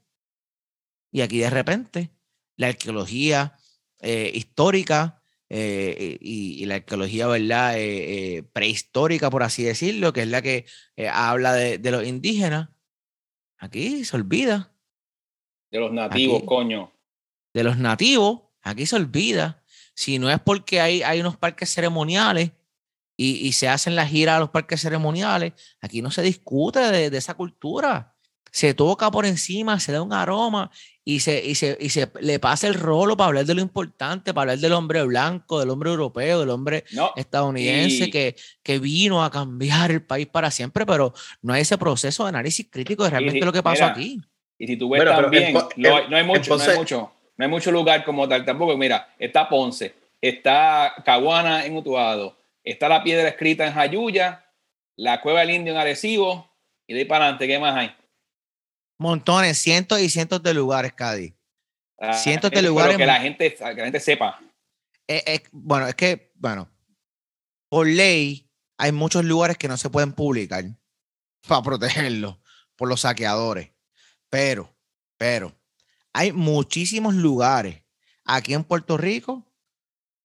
Y 1.11 1.21
aquí 1.21 1.37
de 1.39 1.49
repente 1.49 2.09
la 2.55 2.67
arqueología 2.67 3.55
eh, 3.99 4.31
histórica 4.33 5.21
eh, 5.49 6.17
y, 6.19 6.65
la 6.65 6.75
arqueología 6.75 7.27
¿verdad? 7.27 7.75
Eh, 7.77 8.43
prehistórica, 8.53 9.29
por 9.29 9.43
así 9.43 9.63
decirlo, 9.63 10.13
que 10.13 10.23
es 10.23 10.27
la 10.27 10.41
que 10.41 10.65
habla 11.11 11.53
de, 11.53 11.77
de 11.77 11.91
los 11.91 12.05
indígenas, 12.05 12.69
Aquí 13.63 14.03
se 14.03 14.17
olvida. 14.17 14.75
De 15.71 15.79
los 15.79 15.93
nativos, 15.93 16.43
coño. 16.43 16.91
De 17.53 17.63
los 17.63 17.77
nativos, 17.77 18.41
aquí 18.61 18.85
se 18.85 18.97
olvida. 18.97 19.62
Si 19.95 20.19
no 20.19 20.29
es 20.29 20.39
porque 20.39 20.81
hay, 20.81 21.03
hay 21.03 21.19
unos 21.19 21.37
parques 21.37 21.73
ceremoniales 21.73 22.51
y, 23.15 23.47
y, 23.47 23.51
se 23.53 23.69
hacen 23.69 23.95
las 23.95 24.09
giras 24.09 24.37
a 24.37 24.39
los 24.39 24.49
parques 24.49 24.81
ceremoniales, 24.81 25.53
aquí 25.81 26.01
no 26.01 26.09
se 26.09 26.23
discute 26.23 26.79
de, 26.79 27.09
de 27.11 27.17
esa 27.17 27.35
cultura. 27.35 28.15
se 28.51 28.73
toca 28.73 29.09
por 29.11 29.25
encima, 29.25 29.79
se 29.79 29.91
da 29.91 30.01
un 30.01 30.13
aroma 30.13 30.71
y 31.05 31.19
se, 31.19 31.43
y 31.45 31.55
se, 31.55 31.77
y 31.79 31.89
se 31.89 32.11
le 32.21 32.39
pasa 32.39 32.67
el 32.67 32.75
rolo 32.75 33.17
para 33.17 33.27
hablar 33.27 33.45
de 33.45 33.55
lo 33.55 33.61
importante, 33.61 34.33
para 34.33 34.51
hablar 34.51 34.59
del 34.59 34.73
hombre 34.73 35.03
blanco, 35.03 35.59
del 35.59 35.69
hombre 35.69 35.89
europeo, 35.89 36.39
del 36.39 36.49
hombre 36.49 36.85
estadounidense 37.15 38.09
que, 38.09 38.35
que 38.61 38.79
vino 38.79 39.23
a 39.23 39.29
cambiar 39.29 39.91
el 39.91 40.03
país 40.03 40.27
para 40.27 40.49
siempre, 40.49 40.85
pero 40.85 41.13
no 41.41 41.53
hay 41.53 41.63
ese 41.63 41.77
proceso 41.77 42.23
de 42.23 42.29
análisis 42.29 42.67
crítico 42.69 43.03
de 43.03 43.09
realmente 43.09 43.43
lo 43.43 43.51
que 43.51 43.63
pasó 43.63 43.85
aquí. 43.85 44.21
Y 44.57 44.67
si 44.67 44.77
tú 44.77 44.89
ves 44.89 45.03
también, 45.03 45.53
no, 45.53 45.95
hay 46.15 46.23
mucho, 46.23 46.55
no 46.55 46.63
hay 46.63 46.77
mucho, 46.77 47.11
no 47.38 47.45
hay 47.45 47.49
mucho 47.49 47.71
lugar 47.71 48.03
como 48.03 48.27
tal 48.27 48.45
tampoco. 48.45 48.77
Mira, 48.77 49.13
está 49.17 49.49
Ponce, 49.49 49.95
está 50.21 50.93
Caguana 51.05 51.65
en 51.65 51.75
Utuado, 51.75 52.38
está 52.63 52.89
la 52.89 53.03
piedra 53.03 53.27
escrita 53.27 53.65
en 53.65 53.73
Jayuya, 53.73 54.45
la 54.95 55.21
cueva 55.21 55.41
del 55.41 55.51
Indio 55.51 55.73
en 55.73 55.79
Arecibo, 55.79 56.49
y 56.88 56.93
de 56.93 56.99
ahí 56.99 57.05
para 57.05 57.25
adelante, 57.25 57.47
¿qué 57.47 57.59
más 57.59 57.75
hay? 57.75 57.95
Montones, 58.99 59.57
cientos 59.57 59.99
y 59.99 60.09
cientos 60.09 60.41
de 60.43 60.53
lugares, 60.53 60.93
Cádiz. 60.93 61.34
Ah, 61.99 62.13
cientos 62.13 62.51
de 62.51 62.61
lugares. 62.61 62.97
Que 62.97 63.05
la 63.05 63.19
gente, 63.19 63.53
que 63.53 63.63
la 63.63 63.84
gente 63.84 63.99
sepa. 63.99 64.39
bueno, 65.51 65.88
es 65.88 65.95
que, 65.95 66.31
bueno, 66.36 66.69
por 67.69 67.88
ley 67.88 68.49
hay 68.77 68.91
muchos 68.91 69.25
lugares 69.25 69.57
que 69.57 69.67
no 69.67 69.77
se 69.77 69.89
pueden 69.89 70.13
publicar 70.13 70.65
para 71.47 71.61
protegerlos 71.61 72.38
por 72.75 72.88
los 72.89 73.01
saqueadores. 73.01 73.71
Pero, 74.29 74.73
pero, 75.17 75.55
hay 76.14 76.32
muchísimos 76.32 77.16
lugares 77.16 77.84
aquí 78.24 78.53
en 78.53 78.64
Puerto 78.64 78.97
Rico 78.97 79.51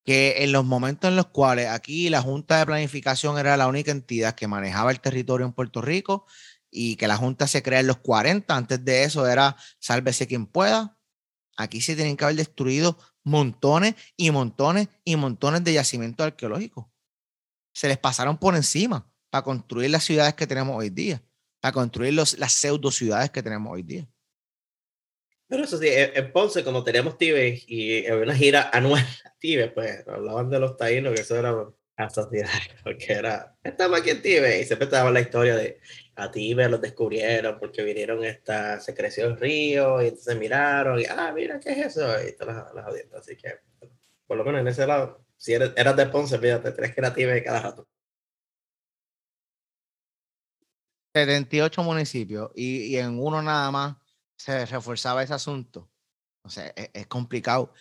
que 0.05 0.43
en 0.45 0.53
los 0.53 0.64
momentos 0.64 1.09
en 1.09 1.16
los 1.16 1.26
cuales 1.26 1.68
aquí 1.68 2.09
la 2.09 2.22
Junta 2.22 2.59
de 2.59 2.66
Planificación 2.66 3.39
era 3.39 3.57
la 3.57 3.66
única 3.66 3.91
entidad 3.91 4.34
que 4.34 4.49
manejaba 4.49 4.91
el 4.91 5.01
territorio 5.01 5.47
en 5.47 5.53
Puerto 5.53 5.82
Rico 5.82 6.26
y 6.70 6.97
que 6.97 7.09
la 7.09 7.16
Junta 7.16 7.47
se 7.47 7.62
crea 7.62 7.80
en 7.80 7.86
los 7.86 7.99
40, 7.99 8.55
antes 8.55 8.84
de 8.84 9.05
eso 9.05 9.26
era 9.26 9.57
sálvese 9.78 10.26
quien 10.26 10.47
pueda, 10.47 10.99
aquí 11.57 11.80
se 11.80 11.97
tienen 11.97 12.16
que 12.16 12.24
haber 12.24 12.36
destruido 12.36 12.99
montones 13.24 13.95
y 14.16 14.30
montones 14.30 14.89
y 15.05 15.16
montones 15.16 15.64
de 15.64 15.74
yacimientos 15.74 16.26
arqueológicos. 16.26 16.86
Se 17.72 17.89
les 17.89 17.99
pasaron 17.99 18.39
por 18.39 18.57
encima 18.57 19.11
para 19.30 19.45
construir 19.45 19.91
las 19.91 20.05
ciudades 20.05 20.34
que 20.34 20.47
tenemos 20.47 20.76
hoy 20.76 20.91
día, 20.91 21.22
para 21.61 21.72
construir 21.72 22.14
los, 22.14 22.39
las 22.39 22.53
pseudo 22.53 22.91
ciudades 22.91 23.30
que 23.30 23.43
tenemos 23.43 23.72
hoy 23.72 23.82
día. 23.82 24.09
Pero 25.49 25.64
eso 25.64 25.78
sí, 25.78 25.88
en 25.90 26.30
Ponce, 26.30 26.62
como 26.62 26.84
teníamos 26.84 27.16
Tibes 27.16 27.64
y 27.66 28.07
había 28.07 28.24
una 28.24 28.34
gira 28.34 28.70
anual 28.72 29.05
Tibes, 29.38 29.72
pues 29.72 30.07
hablaban 30.07 30.51
de 30.51 30.61
los 30.61 30.76
taínos, 30.76 31.14
que 31.14 31.22
eso 31.22 31.36
era 31.38 31.55
asociado, 31.96 32.51
porque 32.84 33.14
era, 33.14 33.57
estamos 33.62 34.01
aquí 34.01 34.11
en 34.11 34.22
Tibes, 34.22 34.61
y 34.62 34.64
siempre 34.66 34.84
estaba 34.84 35.11
la 35.11 35.20
historia 35.20 35.57
de 35.57 35.80
a 36.16 36.30
Tibes 36.30 36.68
los 36.68 36.80
descubrieron 36.80 37.59
porque 37.61 37.82
vinieron 37.82 38.24
esta, 38.24 38.80
se 38.80 38.94
creció 38.94 39.26
el 39.26 39.38
río, 39.38 40.03
y 40.03 40.09
entonces 40.09 40.36
miraron, 40.36 41.01
y 41.01 41.05
ah, 41.07 41.32
mira, 41.34 41.59
¿qué 41.61 41.70
es 41.70 41.96
eso? 41.96 42.07
Y 42.26 42.36
todas 42.36 42.74
las, 42.74 42.86
audiencias, 42.86 43.20
así 43.20 43.36
que, 43.36 43.55
por 44.26 44.36
lo 44.36 44.44
menos 44.44 44.61
en 44.61 44.68
ese 44.68 44.86
lado, 44.86 45.24
si 45.36 45.55
eres, 45.55 45.72
eras 45.76 45.96
de 45.96 46.07
Ponce, 46.07 46.38
fíjate, 46.38 46.72
tres 46.72 46.94
creativas 46.94 47.40
cada 47.42 47.62
rato. 47.62 47.88
78 51.14 51.82
municipios 51.82 52.51
y, 52.55 52.94
y 52.94 52.99
en 52.99 53.18
uno 53.18 53.42
nada 53.42 53.70
más 53.70 53.96
se 54.39 54.64
reforzaba 54.66 55.22
ese 55.22 55.34
asunto. 55.34 55.91
O 56.43 56.51
sea, 56.51 56.68
es, 56.68 56.91
es 56.95 57.07
complicado. 57.07 57.74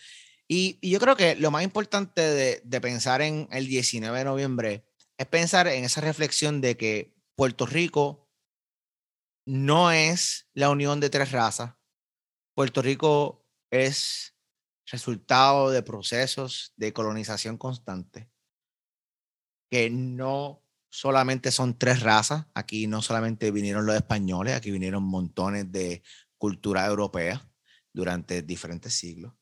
Y, 0.48 0.80
yo 0.88 1.00
creo 1.00 1.16
que 1.16 1.36
lo 1.36 1.52
más 1.52 1.64
importante 1.64 2.22
de, 2.22 2.82
pensar 2.82 3.22
en 3.22 3.48
el 3.52 3.68
19 3.68 4.18
de 4.18 4.24
noviembre 4.24 4.86
es 5.18 5.28
pensar 5.28 5.68
en 5.68 5.84
esa 5.84 6.02
reflexión 6.02 6.62
de 6.62 6.78
que 6.78 7.14
Puerto 7.36 7.66
Rico 7.66 8.30
no 9.46 9.92
es 9.92 10.50
la 10.54 10.70
unión 10.70 11.00
de 11.00 11.10
tres 11.10 11.32
razas. 11.32 11.74
Puerto 12.56 12.82
Rico 12.82 13.46
es 13.72 14.36
resultado 14.90 15.70
de 15.70 15.84
procesos 15.84 16.74
de 16.78 16.94
colonización 16.94 17.58
constante, 17.58 18.30
que 19.70 19.90
no 19.90 20.64
solamente 20.90 21.52
son 21.52 21.78
tres 21.78 22.02
razas, 22.02 22.46
aquí 22.54 22.88
no 22.88 23.02
solamente 23.02 23.52
vinieron 23.52 23.86
los 23.86 23.96
españoles, 23.96 24.56
aquí 24.56 24.72
vinieron 24.72 25.04
montones 25.04 25.70
de 25.72 26.02
cultura 26.38 26.86
europea 26.86 27.50
durante 27.94 28.42
diferentes 28.42 28.94
siglos. 28.94 29.34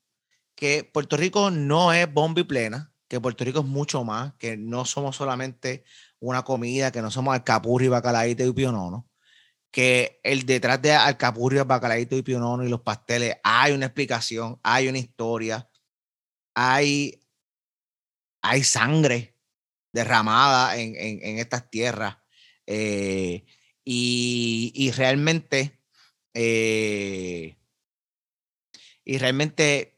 Que 0.55 0.83
Puerto 0.83 1.17
Rico 1.17 1.51
no 1.51 1.93
es 1.93 2.11
bomba 2.11 2.41
y 2.41 2.45
plena, 2.45 2.93
que 3.07 3.19
Puerto 3.19 3.43
Rico 3.43 3.59
es 3.59 3.65
mucho 3.65 4.03
más, 4.03 4.33
que 4.35 4.57
no 4.57 4.85
somos 4.85 5.15
solamente 5.15 5.83
una 6.19 6.43
comida, 6.43 6.91
que 6.91 7.01
no 7.01 7.11
somos 7.11 7.33
alcapurri, 7.33 7.87
bacalaíto 7.87 8.45
y 8.45 8.53
pionono, 8.53 9.09
que 9.71 10.19
el 10.23 10.45
detrás 10.45 10.81
de 10.81 10.93
alcapurri, 10.93 11.59
bacalaíto 11.59 12.15
y 12.15 12.21
pionono 12.21 12.63
y 12.63 12.69
los 12.69 12.81
pasteles 12.81 13.35
hay 13.43 13.73
una 13.73 13.87
explicación, 13.87 14.59
hay 14.63 14.87
una 14.87 14.97
historia, 14.97 15.69
hay, 16.53 17.21
hay 18.41 18.63
sangre 18.63 19.35
derramada 19.91 20.77
en, 20.77 20.95
en, 20.95 21.39
estas 21.39 21.69
tierras. 21.69 22.17
Eh, 22.65 23.45
y, 23.83 24.71
y, 24.73 24.91
realmente 24.91 25.74
eh, 26.36 27.57
y 29.05 29.17
realmente 29.17 29.97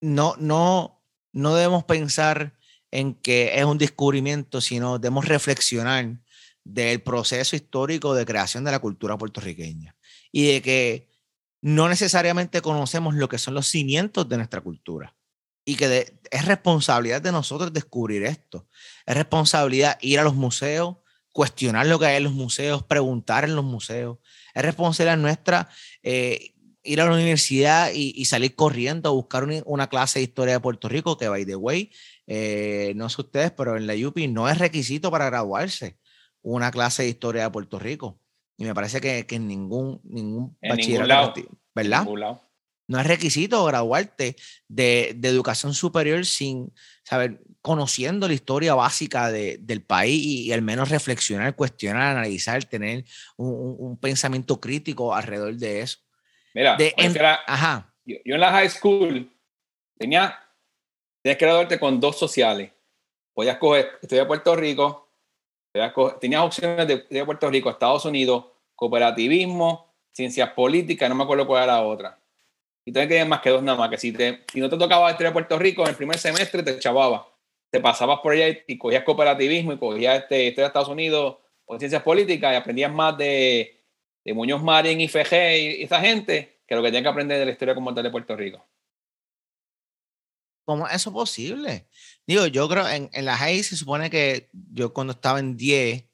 no, 0.00 0.34
no, 0.38 1.02
no 1.32 1.54
debemos 1.54 1.84
pensar 1.84 2.56
en 2.90 3.14
que 3.14 3.58
es 3.58 3.64
un 3.64 3.76
descubrimiento, 3.76 4.60
sino 4.60 4.98
debemos 4.98 5.26
reflexionar 5.26 6.18
del 6.64 7.02
proceso 7.02 7.56
histórico 7.56 8.14
de 8.14 8.24
creación 8.24 8.64
de 8.64 8.70
la 8.70 8.78
cultura 8.78 9.18
puertorriqueña 9.18 9.96
y 10.32 10.46
de 10.46 10.62
que 10.62 11.10
no 11.60 11.88
necesariamente 11.88 12.62
conocemos 12.62 13.14
lo 13.14 13.28
que 13.28 13.38
son 13.38 13.54
los 13.54 13.66
cimientos 13.66 14.28
de 14.28 14.38
nuestra 14.38 14.62
cultura 14.62 15.14
y 15.64 15.76
que 15.76 16.18
es 16.30 16.44
responsabilidad 16.46 17.20
de 17.20 17.32
nosotros 17.32 17.72
descubrir 17.72 18.24
esto. 18.24 18.66
Es 19.06 19.14
responsabilidad 19.14 19.98
ir 20.00 20.20
a 20.20 20.24
los 20.24 20.34
museos, 20.34 20.96
cuestionar 21.32 21.86
lo 21.86 21.98
que 21.98 22.06
hay 22.06 22.16
en 22.16 22.24
los 22.24 22.32
museos, 22.32 22.82
preguntar 22.82 23.44
en 23.44 23.56
los 23.56 23.64
museos, 23.64 24.18
es 24.54 24.62
responsabilidad 24.62 25.18
nuestra 25.18 25.68
eh, 26.02 26.54
ir 26.84 27.00
a 27.00 27.06
la 27.06 27.14
universidad 27.14 27.90
y, 27.92 28.24
salir 28.26 28.54
corriendo 28.54 29.08
a 29.08 29.12
buscar 29.12 29.44
una, 29.64 29.88
clase 29.88 30.18
de 30.18 30.24
historia 30.24 30.54
de 30.54 30.60
Puerto 30.60 30.88
Rico, 30.88 31.16
que 31.16 31.28
by 31.28 31.44
the 31.44 31.56
way, 31.56 31.90
eh, 32.26 32.92
no 32.94 33.08
sé 33.08 33.22
ustedes, 33.22 33.50
pero 33.52 33.76
en 33.76 33.86
la 33.86 33.94
UPI 33.94 34.28
no 34.28 34.48
es 34.48 34.58
requisito 34.58 35.10
para 35.10 35.26
graduarse 35.26 35.98
una 36.42 36.70
clase 36.70 37.02
de 37.02 37.08
historia 37.08 37.44
de 37.44 37.50
Puerto 37.50 37.78
Rico. 37.78 38.20
Y 38.56 38.64
me 38.64 38.74
parece 38.74 39.00
que, 39.00 39.26
en 39.34 39.48
ningún, 39.48 40.00
ningún 40.04 40.56
bachillerato, 40.62 41.42
¿verdad? 41.74 42.06
No 42.86 43.00
es 43.00 43.06
requisito 43.06 43.64
graduarte 43.64 44.36
de, 44.68 45.12
de 45.16 45.28
educación 45.28 45.72
superior 45.74 46.26
sin 46.26 46.72
saber 47.02 47.40
conociendo 47.62 48.28
la 48.28 48.34
historia 48.34 48.74
básica 48.74 49.30
de, 49.30 49.56
del 49.58 49.82
país 49.82 50.22
y, 50.22 50.52
al 50.52 50.60
menos 50.60 50.90
reflexionar, 50.90 51.56
cuestionar, 51.56 52.16
analizar, 52.16 52.62
tener 52.64 53.04
un, 53.36 53.76
un, 53.78 53.98
pensamiento 53.98 54.60
crítico 54.60 55.14
alrededor 55.14 55.54
de 55.54 55.80
eso. 55.80 55.98
Mira, 56.52 56.76
ajá. 57.46 57.94
Yo, 58.04 58.16
en 58.24 58.40
la 58.40 58.52
high 58.52 58.68
school 58.68 59.32
tenía, 59.96 60.38
tenías 61.22 61.38
que 61.38 61.44
graduarte 61.46 61.78
con 61.78 61.98
dos 62.00 62.18
sociales. 62.18 62.70
Podías 63.32 63.56
coger, 63.56 63.92
estoy 64.02 64.18
de 64.18 64.26
Puerto 64.26 64.54
Rico, 64.54 65.08
tenías 66.20 66.42
opciones 66.42 66.86
de, 66.86 67.06
de 67.08 67.24
Puerto 67.24 67.48
Rico, 67.50 67.70
Estados 67.70 68.04
Unidos, 68.04 68.44
cooperativismo, 68.74 69.94
ciencias 70.12 70.50
políticas, 70.50 71.08
no 71.08 71.14
me 71.14 71.24
acuerdo 71.24 71.46
cuál 71.46 71.64
era 71.64 71.74
la 71.74 71.82
otra. 71.82 72.20
Y 72.84 72.92
también 72.92 73.08
que 73.08 73.24
más 73.24 73.40
que 73.40 73.50
dos 73.50 73.62
nada 73.62 73.78
más, 73.78 73.90
que 73.90 73.98
si, 73.98 74.12
te, 74.12 74.44
si 74.52 74.60
no 74.60 74.68
te 74.68 74.76
tocaba 74.76 75.10
historia 75.10 75.30
de 75.30 75.34
Puerto 75.34 75.58
Rico, 75.58 75.82
en 75.82 75.90
el 75.90 75.96
primer 75.96 76.18
semestre 76.18 76.62
te 76.62 76.78
chavaba 76.78 77.34
te 77.74 77.80
pasabas 77.80 78.20
por 78.20 78.32
allá 78.32 78.56
y 78.68 78.78
cogías 78.78 79.02
cooperativismo 79.02 79.72
y 79.72 79.78
cogías 79.78 80.22
este, 80.22 80.44
historia 80.44 80.66
de 80.66 80.68
Estados 80.68 80.88
Unidos 80.88 81.38
o 81.64 81.76
ciencias 81.76 82.04
políticas 82.04 82.52
y 82.52 82.54
aprendías 82.54 82.92
más 82.92 83.18
de, 83.18 83.82
de 84.24 84.32
Muñoz 84.32 84.62
Marín 84.62 85.00
y 85.00 85.08
FG 85.08 85.32
y, 85.58 85.82
esa 85.82 85.98
gente 86.00 86.60
que 86.68 86.76
lo 86.76 86.82
que 86.82 86.88
tenías 86.88 87.02
que 87.02 87.08
aprender 87.08 87.36
de 87.36 87.46
la 87.46 87.50
historia 87.50 87.74
como 87.74 87.92
tal 87.92 88.04
de 88.04 88.12
Puerto 88.12 88.36
Rico. 88.36 88.64
¿Cómo 90.64 90.86
es 90.86 90.94
eso 90.94 91.12
posible? 91.12 91.88
Digo, 92.28 92.46
yo 92.46 92.68
creo 92.68 92.88
en, 92.88 93.10
en 93.12 93.24
la 93.24 93.36
high 93.36 93.64
se 93.64 93.76
supone 93.76 94.08
que 94.08 94.50
yo 94.52 94.94
cuando 94.94 95.14
estaba 95.14 95.40
en 95.40 95.56
10, 95.56 96.04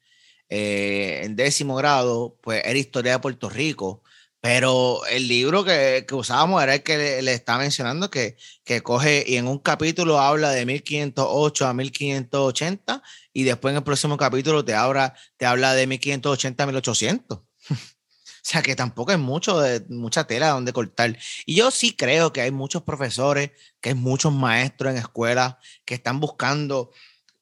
eh, 0.49 1.21
en 1.23 1.35
décimo 1.35 1.75
grado, 1.75 2.39
pues 2.41 2.65
era 2.65 2.79
historia 2.79 3.11
de 3.11 3.19
Puerto 3.19 3.51
Rico 3.51 4.01
pero 4.41 5.05
el 5.05 5.27
libro 5.27 5.63
que, 5.63 6.03
que 6.07 6.15
usábamos 6.15 6.61
era 6.63 6.73
el 6.73 6.83
que 6.83 6.97
le, 6.97 7.21
le 7.21 7.33
está 7.33 7.59
mencionando, 7.59 8.09
que, 8.09 8.35
que, 8.63 8.81
coge 8.81 9.23
y 9.25 9.37
en 9.37 9.47
un 9.47 9.59
capítulo 9.59 10.19
habla 10.19 10.49
de 10.49 10.65
1508 10.65 11.67
a 11.67 11.73
1580 11.75 13.03
y 13.33 13.43
después 13.43 13.71
en 13.71 13.77
el 13.77 13.83
próximo 13.83 14.17
capítulo 14.17 14.65
te 14.65 14.73
habla, 14.73 15.13
te 15.37 15.45
habla 15.45 15.75
de 15.75 15.85
1580 15.85 16.63
a 16.63 16.65
1800. 16.65 17.37
o 17.71 17.73
sea 18.41 18.63
que 18.63 18.75
tampoco 18.75 19.11
es 19.11 19.19
mucho 19.19 19.59
de, 19.59 19.85
mucha 19.89 20.25
tela 20.25 20.49
donde 20.49 20.73
cortar. 20.73 21.15
Y 21.45 21.55
yo 21.55 21.69
sí 21.69 21.95
creo 21.95 22.33
que 22.33 22.41
hay 22.41 22.51
muchos 22.51 22.81
profesores, 22.81 23.51
que 23.79 23.89
hay 23.89 23.95
muchos 23.95 24.33
maestros 24.33 24.91
en 24.91 24.97
escuelas 24.97 25.57
que 25.85 25.93
están 25.93 26.19
buscando 26.19 26.91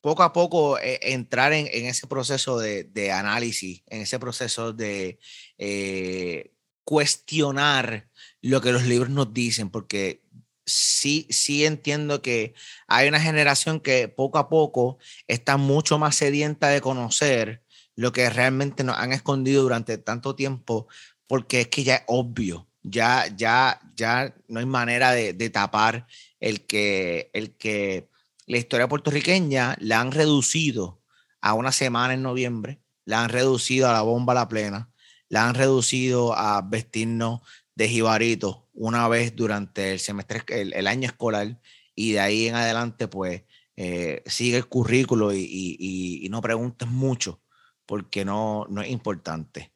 poco 0.01 0.23
a 0.23 0.33
poco 0.33 0.77
eh, 0.79 0.99
entrar 1.01 1.53
en, 1.53 1.67
ese 1.85 2.07
proceso 2.07 2.59
de, 2.59 3.11
análisis, 3.13 3.83
en 3.87 4.01
ese 4.01 4.19
proceso 4.19 4.73
de 4.73 5.19
eh, 5.57 6.51
cuestionar 6.89 8.09
lo 8.41 8.61
que 8.61 8.71
los 8.71 8.81
libros 8.81 9.11
nos 9.11 9.31
dicen, 9.31 9.69
porque 9.69 10.23
sí, 10.65 11.27
sí 11.29 11.63
entiendo 11.63 12.23
que 12.23 12.55
hay 12.87 13.07
una 13.07 13.19
generación 13.19 13.79
que 13.79 14.07
poco 14.07 14.39
a 14.39 14.49
poco 14.49 14.97
está 15.27 15.57
mucho 15.57 15.99
más 15.99 16.15
sedienta 16.15 16.69
de 16.69 16.81
conocer 16.81 17.61
lo 17.95 18.11
que 18.11 18.27
realmente 18.31 18.83
nos 18.83 18.97
han 18.97 19.13
escondido 19.13 19.61
durante 19.61 19.99
tanto 19.99 20.33
tiempo, 20.33 20.87
porque 21.27 21.61
es 21.61 21.67
que 21.67 21.83
ya 21.83 21.97
es 21.97 22.03
obvio, 22.07 22.67
ya, 22.81 23.27
ya, 23.37 23.79
ya 23.95 24.33
no 24.47 24.59
hay 24.59 24.65
manera 24.65 25.11
de, 25.11 25.49
tapar 25.51 26.07
el 26.39 26.65
que, 26.65 27.29
el 27.33 27.55
que 27.55 28.09
la 28.47 28.57
historia 28.57 28.89
puertorriqueña 28.89 29.77
la 29.79 30.01
han 30.01 30.11
reducido 30.11 31.03
a 31.39 31.53
una 31.53 31.71
semana 31.71 32.15
en 32.15 32.23
noviembre, 32.23 32.81
la 33.05 33.25
han 33.25 33.29
reducido 33.29 33.87
a 33.87 33.93
la 33.93 34.01
bomba 34.01 34.33
a 34.33 34.37
la 34.37 34.47
plena, 34.47 34.89
la 35.29 35.47
han 35.47 35.55
reducido 35.55 36.37
a 36.37 36.61
vestirnos 36.61 37.41
de 37.75 37.87
jibarito 37.87 38.67
una 38.73 39.07
vez 39.07 39.35
durante 39.35 39.93
el 39.93 39.99
semestre, 39.99 40.43
el, 40.47 40.87
año 40.87 41.07
escolar, 41.07 41.59
y 41.95 42.13
de 42.13 42.19
ahí 42.19 42.47
en 42.47 42.55
adelante, 42.55 43.07
pues, 43.07 43.43
eh, 43.75 44.23
sigue 44.25 44.57
el 44.57 44.67
currículo 44.67 45.33
y, 45.33 46.27
no 46.29 46.41
preguntes 46.41 46.87
mucho, 46.87 47.41
porque 47.85 48.25
no, 48.25 48.65
no 48.69 48.81
es 48.81 48.89
importante. 48.89 49.71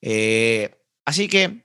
Eh, 0.00 0.76
así 1.04 1.28
que 1.28 1.64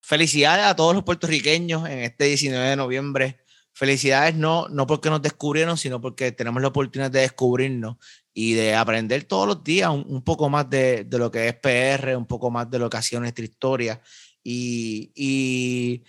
felicidades 0.00 0.66
a 0.66 0.76
todos 0.76 0.94
los 0.94 1.04
puertorriqueños 1.04 1.88
en 1.88 1.98
este 2.00 2.24
19 2.24 2.70
de 2.70 2.76
noviembre 2.76 3.45
felicidades 3.76 4.34
no, 4.34 4.68
no 4.70 4.86
porque 4.86 5.10
nos 5.10 5.20
descubrieron, 5.20 5.76
sino 5.76 6.00
porque 6.00 6.32
tenemos 6.32 6.62
la 6.62 6.68
oportunidad 6.68 7.10
de 7.10 7.20
descubrirnos 7.20 7.98
y 8.32 8.54
de 8.54 8.74
aprender 8.74 9.24
todos 9.24 9.46
los 9.46 9.62
días 9.62 9.90
un, 9.90 10.22
poco 10.22 10.48
más 10.48 10.70
de, 10.70 11.06
lo 11.10 11.30
que 11.30 11.48
es 11.48 11.54
PR, 11.56 12.16
un 12.16 12.24
poco 12.24 12.50
más 12.50 12.70
de 12.70 12.78
lo 12.78 12.88
que 12.88 12.96
ha 12.96 13.02
sido 13.02 13.20
nuestra 13.20 13.44
historia. 13.44 14.00
Y, 14.42 16.02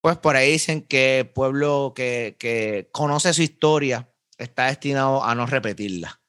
pues 0.00 0.18
por 0.18 0.36
ahí 0.36 0.52
dicen 0.52 0.82
que 0.82 1.20
el 1.20 1.30
pueblo 1.30 1.94
que, 1.96 2.36
que 2.38 2.88
conoce 2.92 3.34
su 3.34 3.42
historia 3.42 4.08
está 4.38 4.66
destinado 4.66 5.24
a 5.24 5.34
no 5.34 5.46
repetirla. 5.46 6.20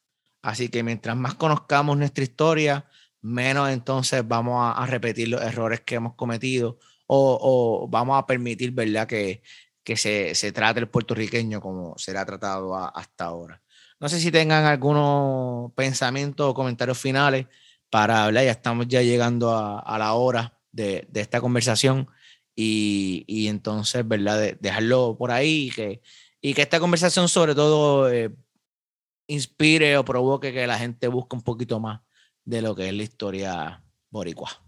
Así 0.41 0.69
que 0.69 0.82
mientras 0.82 1.15
más 1.15 1.36
conozcamos 1.36 1.95
nuestra 1.95 2.23
historia, 2.23 2.88
menos 3.21 3.69
entonces 3.69 4.27
vamos 4.27 4.73
a, 4.75 4.84
repetir 4.88 5.27
los 5.27 5.43
errores 5.43 5.82
que 5.82 5.95
hemos 5.95 6.15
cometido 6.15 6.79
o, 7.05 7.38
o, 7.39 7.88
vamos 7.88 8.17
a 8.17 8.25
permitir, 8.25 8.71
¿verdad? 8.71 9.07
Que, 9.07 9.43
que 9.84 9.97
se, 9.97 10.36
se 10.36 10.51
trate 10.51 10.79
el 10.79 10.89
puertorriqueño 10.89 11.61
como 11.61 11.97
será 11.97 12.25
tratado 12.25 12.75
hasta 12.75 13.25
ahora. 13.25 13.61
No 14.01 14.09
sé 14.09 14.19
si 14.19 14.32
tengan 14.32 14.65
algunos 14.65 15.71
pensamientos 15.73 16.49
o 16.49 16.53
comentarios 16.55 16.97
finales 16.97 17.45
para 17.91 18.23
hablar. 18.23 18.45
Ya 18.45 18.51
estamos 18.51 18.88
ya 18.88 19.03
llegando 19.03 19.55
a, 19.55 19.97
la 19.99 20.13
hora 20.13 20.57
de, 20.71 21.07
esta 21.13 21.39
conversación 21.39 22.09
y, 22.55 23.47
entonces, 23.47 24.07
¿verdad? 24.07 24.57
dejarlo 24.59 25.15
por 25.17 25.29
ahí 25.29 25.67
y 25.67 25.71
que, 25.71 26.01
y 26.41 26.55
que 26.55 26.63
esta 26.63 26.79
conversación 26.79 27.29
sobre 27.29 27.53
todo 27.53 28.11
eh, 28.11 28.32
inspire 29.27 29.97
o 29.97 30.05
provoque 30.05 30.51
que 30.51 30.65
la 30.65 30.79
gente 30.79 31.07
busque 31.07 31.36
un 31.36 31.43
poquito 31.43 31.79
más 31.79 32.01
de 32.43 32.63
lo 32.63 32.75
que 32.75 32.88
es 32.88 32.93
la 32.95 33.03
historia 33.03 33.84
boricua. 34.09 34.63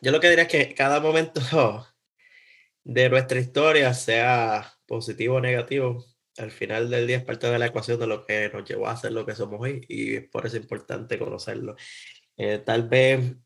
Yo 0.00 0.10
lo 0.10 0.18
que 0.18 0.28
diría 0.28 0.44
es 0.44 0.50
que 0.50 0.74
cada 0.74 0.98
momento 0.98 1.86
de 2.84 3.08
nuestra 3.10 3.38
historia, 3.40 3.94
sea 3.94 4.74
positivo 4.86 5.36
o 5.36 5.40
negativo, 5.40 6.04
al 6.38 6.50
final 6.50 6.90
del 6.90 7.06
día 7.06 7.18
es 7.18 7.24
parte 7.24 7.48
de 7.48 7.58
la 7.58 7.66
ecuación 7.66 7.98
de 8.00 8.06
lo 8.06 8.24
que 8.24 8.50
nos 8.52 8.68
llevó 8.68 8.88
a 8.88 8.96
ser 8.96 9.12
lo 9.12 9.26
que 9.26 9.34
somos 9.34 9.60
hoy 9.60 9.84
y 9.88 10.16
es 10.16 10.28
por 10.30 10.46
eso 10.46 10.56
importante 10.56 11.18
conocerlo. 11.18 11.76
Eh, 12.36 12.58
tal 12.64 12.88
vez 12.88 13.36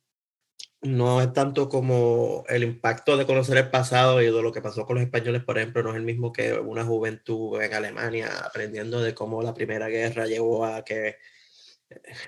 no 0.83 1.21
es 1.21 1.33
tanto 1.33 1.69
como 1.69 2.45
el 2.49 2.63
impacto 2.63 3.17
de 3.17 3.27
conocer 3.27 3.57
el 3.59 3.71
pasado 3.71 4.23
y 4.23 4.27
de 4.27 4.43
lo 4.43 4.53
que 4.53 4.63
pasó 4.63 4.87
con 4.87 4.97
los 4.97 5.05
españoles, 5.05 5.43
por 5.45 5.59
ejemplo, 5.59 5.83
no 5.83 5.91
es 5.91 5.97
el 5.97 6.05
mismo 6.05 6.33
que 6.33 6.53
una 6.55 6.85
juventud 6.85 7.61
en 7.61 7.75
Alemania 7.75 8.29
aprendiendo 8.45 9.01
de 9.01 9.15
cómo 9.15 9.43
la 9.43 9.55
Primera 9.55 9.89
Guerra 9.89 10.27
llevó 10.27 10.65
a 10.65 10.85
que 10.85 11.17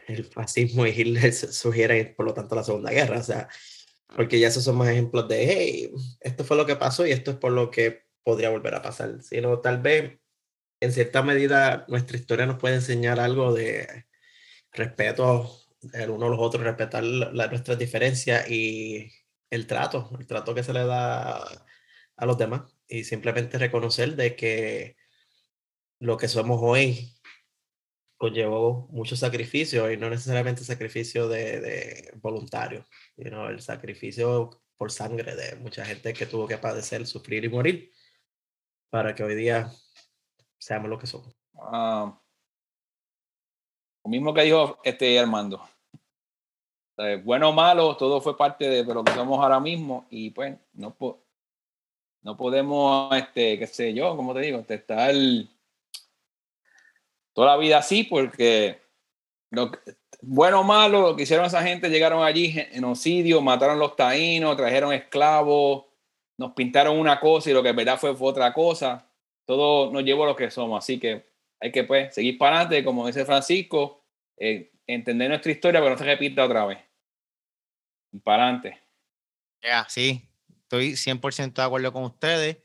el 0.07 0.25
fascismo 0.25 0.87
y 0.87 0.91
Hitler 0.91 1.33
surgieran, 1.33 2.15
por 2.17 2.27
lo 2.27 2.35
tanto, 2.35 2.55
la 2.55 2.65
Segunda 2.65 2.91
Guerra. 2.91 3.19
O 3.19 3.23
sea, 3.23 3.49
porque 4.15 4.41
ya 4.41 4.49
esos 4.49 4.65
son 4.65 4.77
más 4.77 4.89
ejemplos 4.89 5.29
de, 5.29 5.47
hey, 5.53 5.91
esto 6.21 6.45
fue 6.45 6.57
lo 6.57 6.67
que 6.67 6.77
pasó 6.77 7.07
y 7.07 7.13
esto 7.13 7.33
es 7.33 7.37
por 7.37 7.53
lo 7.53 7.71
que 7.71 8.07
podría 8.23 8.51
volver 8.51 8.75
a 8.75 8.83
pasar. 8.83 9.23
Sino 9.23 9.61
tal 9.61 9.81
vez, 9.81 10.19
en 10.81 10.93
cierta 10.93 11.23
medida, 11.23 11.85
nuestra 11.89 12.17
historia 12.17 12.47
nos 12.47 12.59
puede 12.59 12.77
enseñar 12.77 13.21
algo 13.21 13.53
de 13.55 14.07
respeto 14.73 15.51
el 15.93 16.11
uno 16.11 16.27
a 16.27 16.31
los 16.31 16.41
otros, 16.41 16.65
respetar 16.65 17.05
la, 17.05 17.47
nuestras 17.49 17.79
diferencias 17.79 18.51
y 18.51 19.13
el 19.51 19.67
trato, 19.67 20.11
el 20.19 20.27
trato 20.27 20.55
que 20.55 20.63
se 20.63 20.73
le 20.73 20.85
da 20.85 21.45
a 22.17 22.27
los 22.27 22.39
demás 22.39 22.63
y 22.89 23.05
simplemente 23.05 23.59
reconocer 23.59 24.17
de 24.17 24.35
que 24.35 24.97
lo 26.01 26.17
que 26.17 26.29
somos 26.29 26.59
hoy 26.63 27.18
conllevó 28.19 28.89
mucho 28.91 29.17
sacrificio 29.17 29.91
y 29.91 29.97
no 29.97 30.11
necesariamente 30.11 30.65
sacrificio 30.65 31.29
de, 31.29 31.61
de 31.61 32.13
voluntario, 32.21 32.85
sino 33.17 33.49
el 33.49 33.61
sacrificio 33.61 34.61
por 34.77 34.93
sangre 34.93 35.35
de 35.35 35.57
mucha 35.57 35.85
gente 35.85 36.13
que 36.13 36.27
tuvo 36.27 36.47
que 36.47 36.59
padecer, 36.59 37.07
sufrir 37.07 37.45
y 37.45 37.49
morir 37.49 37.93
para 38.91 39.15
que 39.15 39.23
hoy 39.23 39.35
día 39.35 39.71
seamos 40.59 40.91
lo 40.91 40.99
que 40.99 41.07
somos. 41.07 41.35
Ah, 41.59 42.21
lo 44.05 44.11
mismo 44.11 44.35
que 44.35 44.43
dijo 44.43 44.79
este 44.85 45.19
Armando. 45.19 45.69
bueno 47.25 47.51
o 47.51 47.53
malo, 47.53 47.97
todo 47.97 48.21
fue 48.21 48.37
parte 48.37 48.69
de 48.69 48.85
lo 48.85 49.05
que 49.05 49.13
somos 49.13 49.39
ahora 49.41 49.61
mismo 49.61 50.07
y 50.11 50.31
pues 50.31 50.57
no, 50.73 50.97
no 52.23 52.37
podemos, 52.37 53.15
este, 53.17 53.59
qué 53.59 53.67
sé 53.67 53.95
yo, 53.95 54.17
como 54.17 54.35
te 54.35 54.41
digo, 54.41 54.65
estar 54.69 55.15
toda 57.39 57.53
la 57.53 57.57
vida 57.57 57.79
así 57.79 58.03
porque 58.03 58.81
bueno 60.23 60.63
o 60.63 60.65
malo, 60.65 61.03
lo 61.03 61.15
que 61.15 61.23
hicieron 61.23 61.47
esa 61.47 61.63
gente, 61.63 61.89
llegaron 61.89 62.25
allí, 62.25 62.51
genocidio, 62.51 63.41
mataron 63.41 63.79
los 63.79 63.95
taínos, 63.95 64.57
trajeron 64.57 64.93
esclavos, 64.93 65.85
nos 66.37 66.55
pintaron 66.55 66.99
una 66.99 67.21
cosa 67.21 67.49
y 67.49 67.53
lo 67.53 67.63
que 67.63 67.69
en 67.69 67.77
verdad 67.77 67.97
fue, 67.97 68.17
fue 68.17 68.31
otra 68.31 68.53
cosa. 68.53 69.09
Todo 69.45 69.93
nos 69.93 70.03
llevó 70.03 70.25
a 70.25 70.27
lo 70.27 70.35
que 70.35 70.51
somos, 70.51 70.83
así 70.83 70.99
que 70.99 71.27
hay 71.61 71.71
que 71.71 71.85
pues 71.85 72.13
seguir 72.13 72.39
para 72.39 72.57
adelante, 72.57 72.85
como 72.85 73.07
dice 73.07 73.25
Francisco, 73.25 74.05
eh, 74.37 74.73
entender 74.89 75.29
nuestra 75.29 75.53
historia, 75.53 75.79
pero 75.79 75.93
no 75.93 75.99
se 75.99 76.07
repita 76.07 76.45
otra 76.45 76.67
vez. 76.67 76.79
Para 78.25 78.47
adelante. 78.47 78.83
Ya, 79.63 79.87
sí, 79.89 80.29
estoy 80.65 80.97
100% 80.97 81.53
de 81.53 81.63
acuerdo 81.63 81.93
con 81.93 82.03
ustedes 82.03 82.57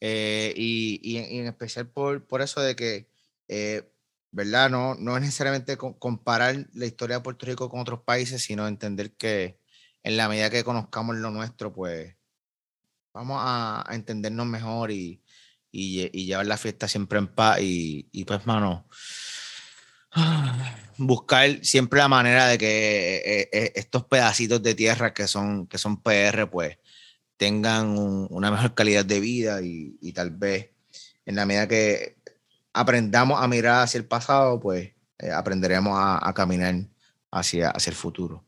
eh, 0.00 0.54
y, 0.56 1.00
y, 1.02 1.18
en 1.18 1.48
especial 1.48 1.86
por, 1.90 2.26
por 2.26 2.40
eso 2.40 2.62
de 2.62 2.74
que 2.74 3.12
eh, 3.48 3.92
¿verdad? 4.32 4.70
No, 4.70 4.94
no 4.94 5.16
es 5.16 5.22
necesariamente 5.22 5.76
comparar 5.76 6.66
la 6.72 6.86
historia 6.86 7.16
de 7.16 7.22
Puerto 7.22 7.46
Rico 7.46 7.68
con 7.68 7.80
otros 7.80 8.00
países, 8.00 8.42
sino 8.42 8.66
entender 8.66 9.12
que 9.12 9.60
en 10.02 10.16
la 10.16 10.28
medida 10.28 10.50
que 10.50 10.64
conozcamos 10.64 11.16
lo 11.16 11.30
nuestro, 11.30 11.72
pues 11.72 12.16
vamos 13.12 13.38
a, 13.40 13.84
entendernos 13.90 14.46
mejor 14.46 14.90
y, 14.90 15.22
y, 15.70 16.24
llevar 16.24 16.46
la 16.46 16.56
fiesta 16.56 16.88
siempre 16.88 17.18
en 17.18 17.28
paz 17.28 17.58
y, 17.60 18.24
pues, 18.26 18.46
mano, 18.46 18.88
buscar 20.96 21.62
siempre 21.62 22.00
la 22.00 22.08
manera 22.08 22.46
de 22.48 22.58
que 22.58 23.16
eh, 23.16 23.48
eh, 23.52 23.72
estos 23.76 24.04
pedacitos 24.04 24.62
de 24.62 24.74
tierra 24.74 25.12
que 25.12 25.28
son, 25.28 25.66
que 25.66 25.78
son 25.78 26.02
PR, 26.02 26.48
pues 26.50 26.78
tengan 27.36 27.98
una 27.98 28.50
mejor 28.50 28.74
calidad 28.74 29.04
de 29.04 29.20
vida 29.20 29.60
y 29.62 30.12
tal 30.12 30.30
vez 30.30 30.70
en 31.26 31.36
la 31.36 31.46
medida 31.46 31.68
que 31.68 32.21
aprendamos 32.72 33.42
a 33.42 33.48
mirar 33.48 33.82
hacia 33.82 33.98
el 33.98 34.06
pasado, 34.06 34.58
pues 34.60 34.92
eh, 35.18 35.30
aprenderemos 35.30 35.92
a, 35.96 36.32
caminar 36.34 36.74
hacia, 37.30 37.70
hacia 37.70 37.90
el 37.90 37.96
futuro. 37.96 38.44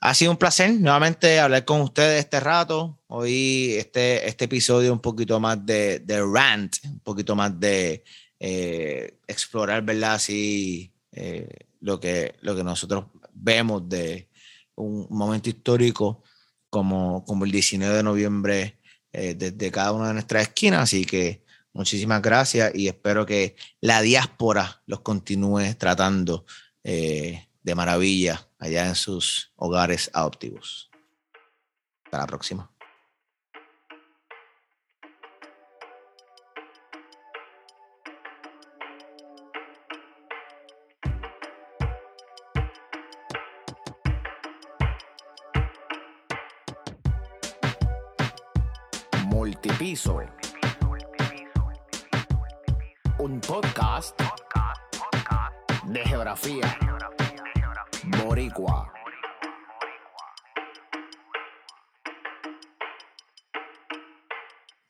Ha 0.00 0.14
sido 0.14 0.30
un 0.30 0.36
placer 0.36 0.72
nuevamente 0.74 1.40
hablar 1.40 1.64
con 1.64 1.80
ustedes 1.80 2.20
este 2.20 2.38
rato. 2.38 3.00
Hoy 3.08 3.74
este, 3.76 4.28
este 4.28 4.44
episodio 4.44 4.92
un 4.92 5.00
poquito 5.00 5.40
más 5.40 5.64
de, 5.64 5.98
de 6.00 6.22
rant, 6.22 6.76
un 6.84 7.00
poquito 7.00 7.34
más 7.34 7.58
de 7.58 8.04
eh, 8.38 9.18
explorar, 9.26 9.82
¿verdad? 9.82 10.14
Así 10.14 10.92
eh, 11.10 11.48
lo, 11.80 11.98
que, 11.98 12.36
lo 12.42 12.54
que 12.54 12.62
nosotros 12.62 13.06
vemos 13.32 13.88
de 13.88 14.28
un 14.76 15.08
momento 15.10 15.48
histórico 15.48 16.22
como, 16.70 17.24
como 17.24 17.44
el 17.44 17.50
19 17.50 17.96
de 17.96 18.02
noviembre 18.02 18.74
desde 19.10 19.72
cada 19.72 19.90
una 19.90 20.08
de 20.08 20.12
nuestras 20.12 20.42
esquinas. 20.42 20.82
Así 20.82 21.04
que 21.04 21.42
Muchísimas 21.72 22.22
gracias 22.22 22.74
y 22.74 22.88
espero 22.88 23.24
que 23.24 23.56
la 23.80 24.00
diáspora 24.00 24.82
los 24.86 25.00
continúe 25.00 25.74
tratando 25.78 26.44
eh, 26.82 27.48
de 27.62 27.74
maravilla 27.74 28.48
allá 28.58 28.86
en 28.86 28.94
sus 28.94 29.52
hogares 29.56 30.10
adoptivos. 30.12 30.90
Hasta 32.04 32.18
la 32.18 32.26
próxima. 32.26 32.70
Multipiso. 49.26 50.37
De 55.86 56.00
geografía. 56.04 56.78
Boricua. 58.22 58.92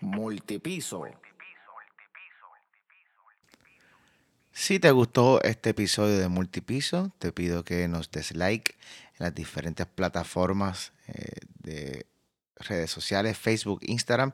Multipiso. 0.01 1.07
Si 4.53 4.79
te 4.79 4.91
gustó 4.91 5.43
este 5.43 5.71
episodio 5.71 6.19
de 6.19 6.29
Multipiso, 6.29 7.11
te 7.19 7.33
pido 7.33 7.65
que 7.65 7.89
nos 7.89 8.11
des 8.11 8.37
like 8.37 8.75
en 9.19 9.25
las 9.25 9.35
diferentes 9.35 9.87
plataformas 9.87 10.93
eh, 11.07 11.41
de 11.61 12.07
redes 12.61 12.91
sociales, 12.91 13.37
Facebook, 13.39 13.81
Instagram 13.83 14.33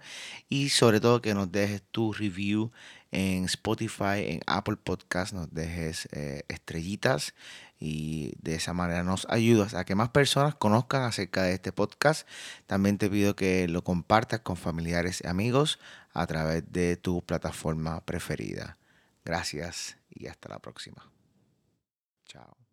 y 0.48 0.70
sobre 0.70 1.00
todo 1.00 1.22
que 1.22 1.34
nos 1.34 1.50
dejes 1.52 1.82
tu 1.90 2.12
review 2.12 2.72
en 3.10 3.44
Spotify, 3.44 4.26
en 4.26 4.40
Apple 4.46 4.76
Podcast, 4.76 5.32
nos 5.32 5.52
dejes 5.54 6.08
eh, 6.12 6.42
estrellitas 6.48 7.34
y 7.78 8.32
de 8.40 8.56
esa 8.56 8.72
manera 8.72 9.04
nos 9.04 9.26
ayudas 9.30 9.74
a 9.74 9.84
que 9.84 9.94
más 9.94 10.08
personas 10.08 10.54
conozcan 10.54 11.02
acerca 11.02 11.42
de 11.42 11.54
este 11.54 11.72
podcast. 11.72 12.26
También 12.66 12.98
te 12.98 13.08
pido 13.08 13.36
que 13.36 13.68
lo 13.68 13.84
compartas 13.84 14.40
con 14.40 14.56
familiares 14.56 15.22
y 15.24 15.28
amigos 15.28 15.78
a 16.12 16.26
través 16.26 16.64
de 16.72 16.96
tu 16.96 17.22
plataforma 17.22 18.00
preferida. 18.04 18.78
Gracias 19.24 19.96
y 20.10 20.26
hasta 20.26 20.48
la 20.48 20.58
próxima. 20.58 21.10
Chao. 22.26 22.63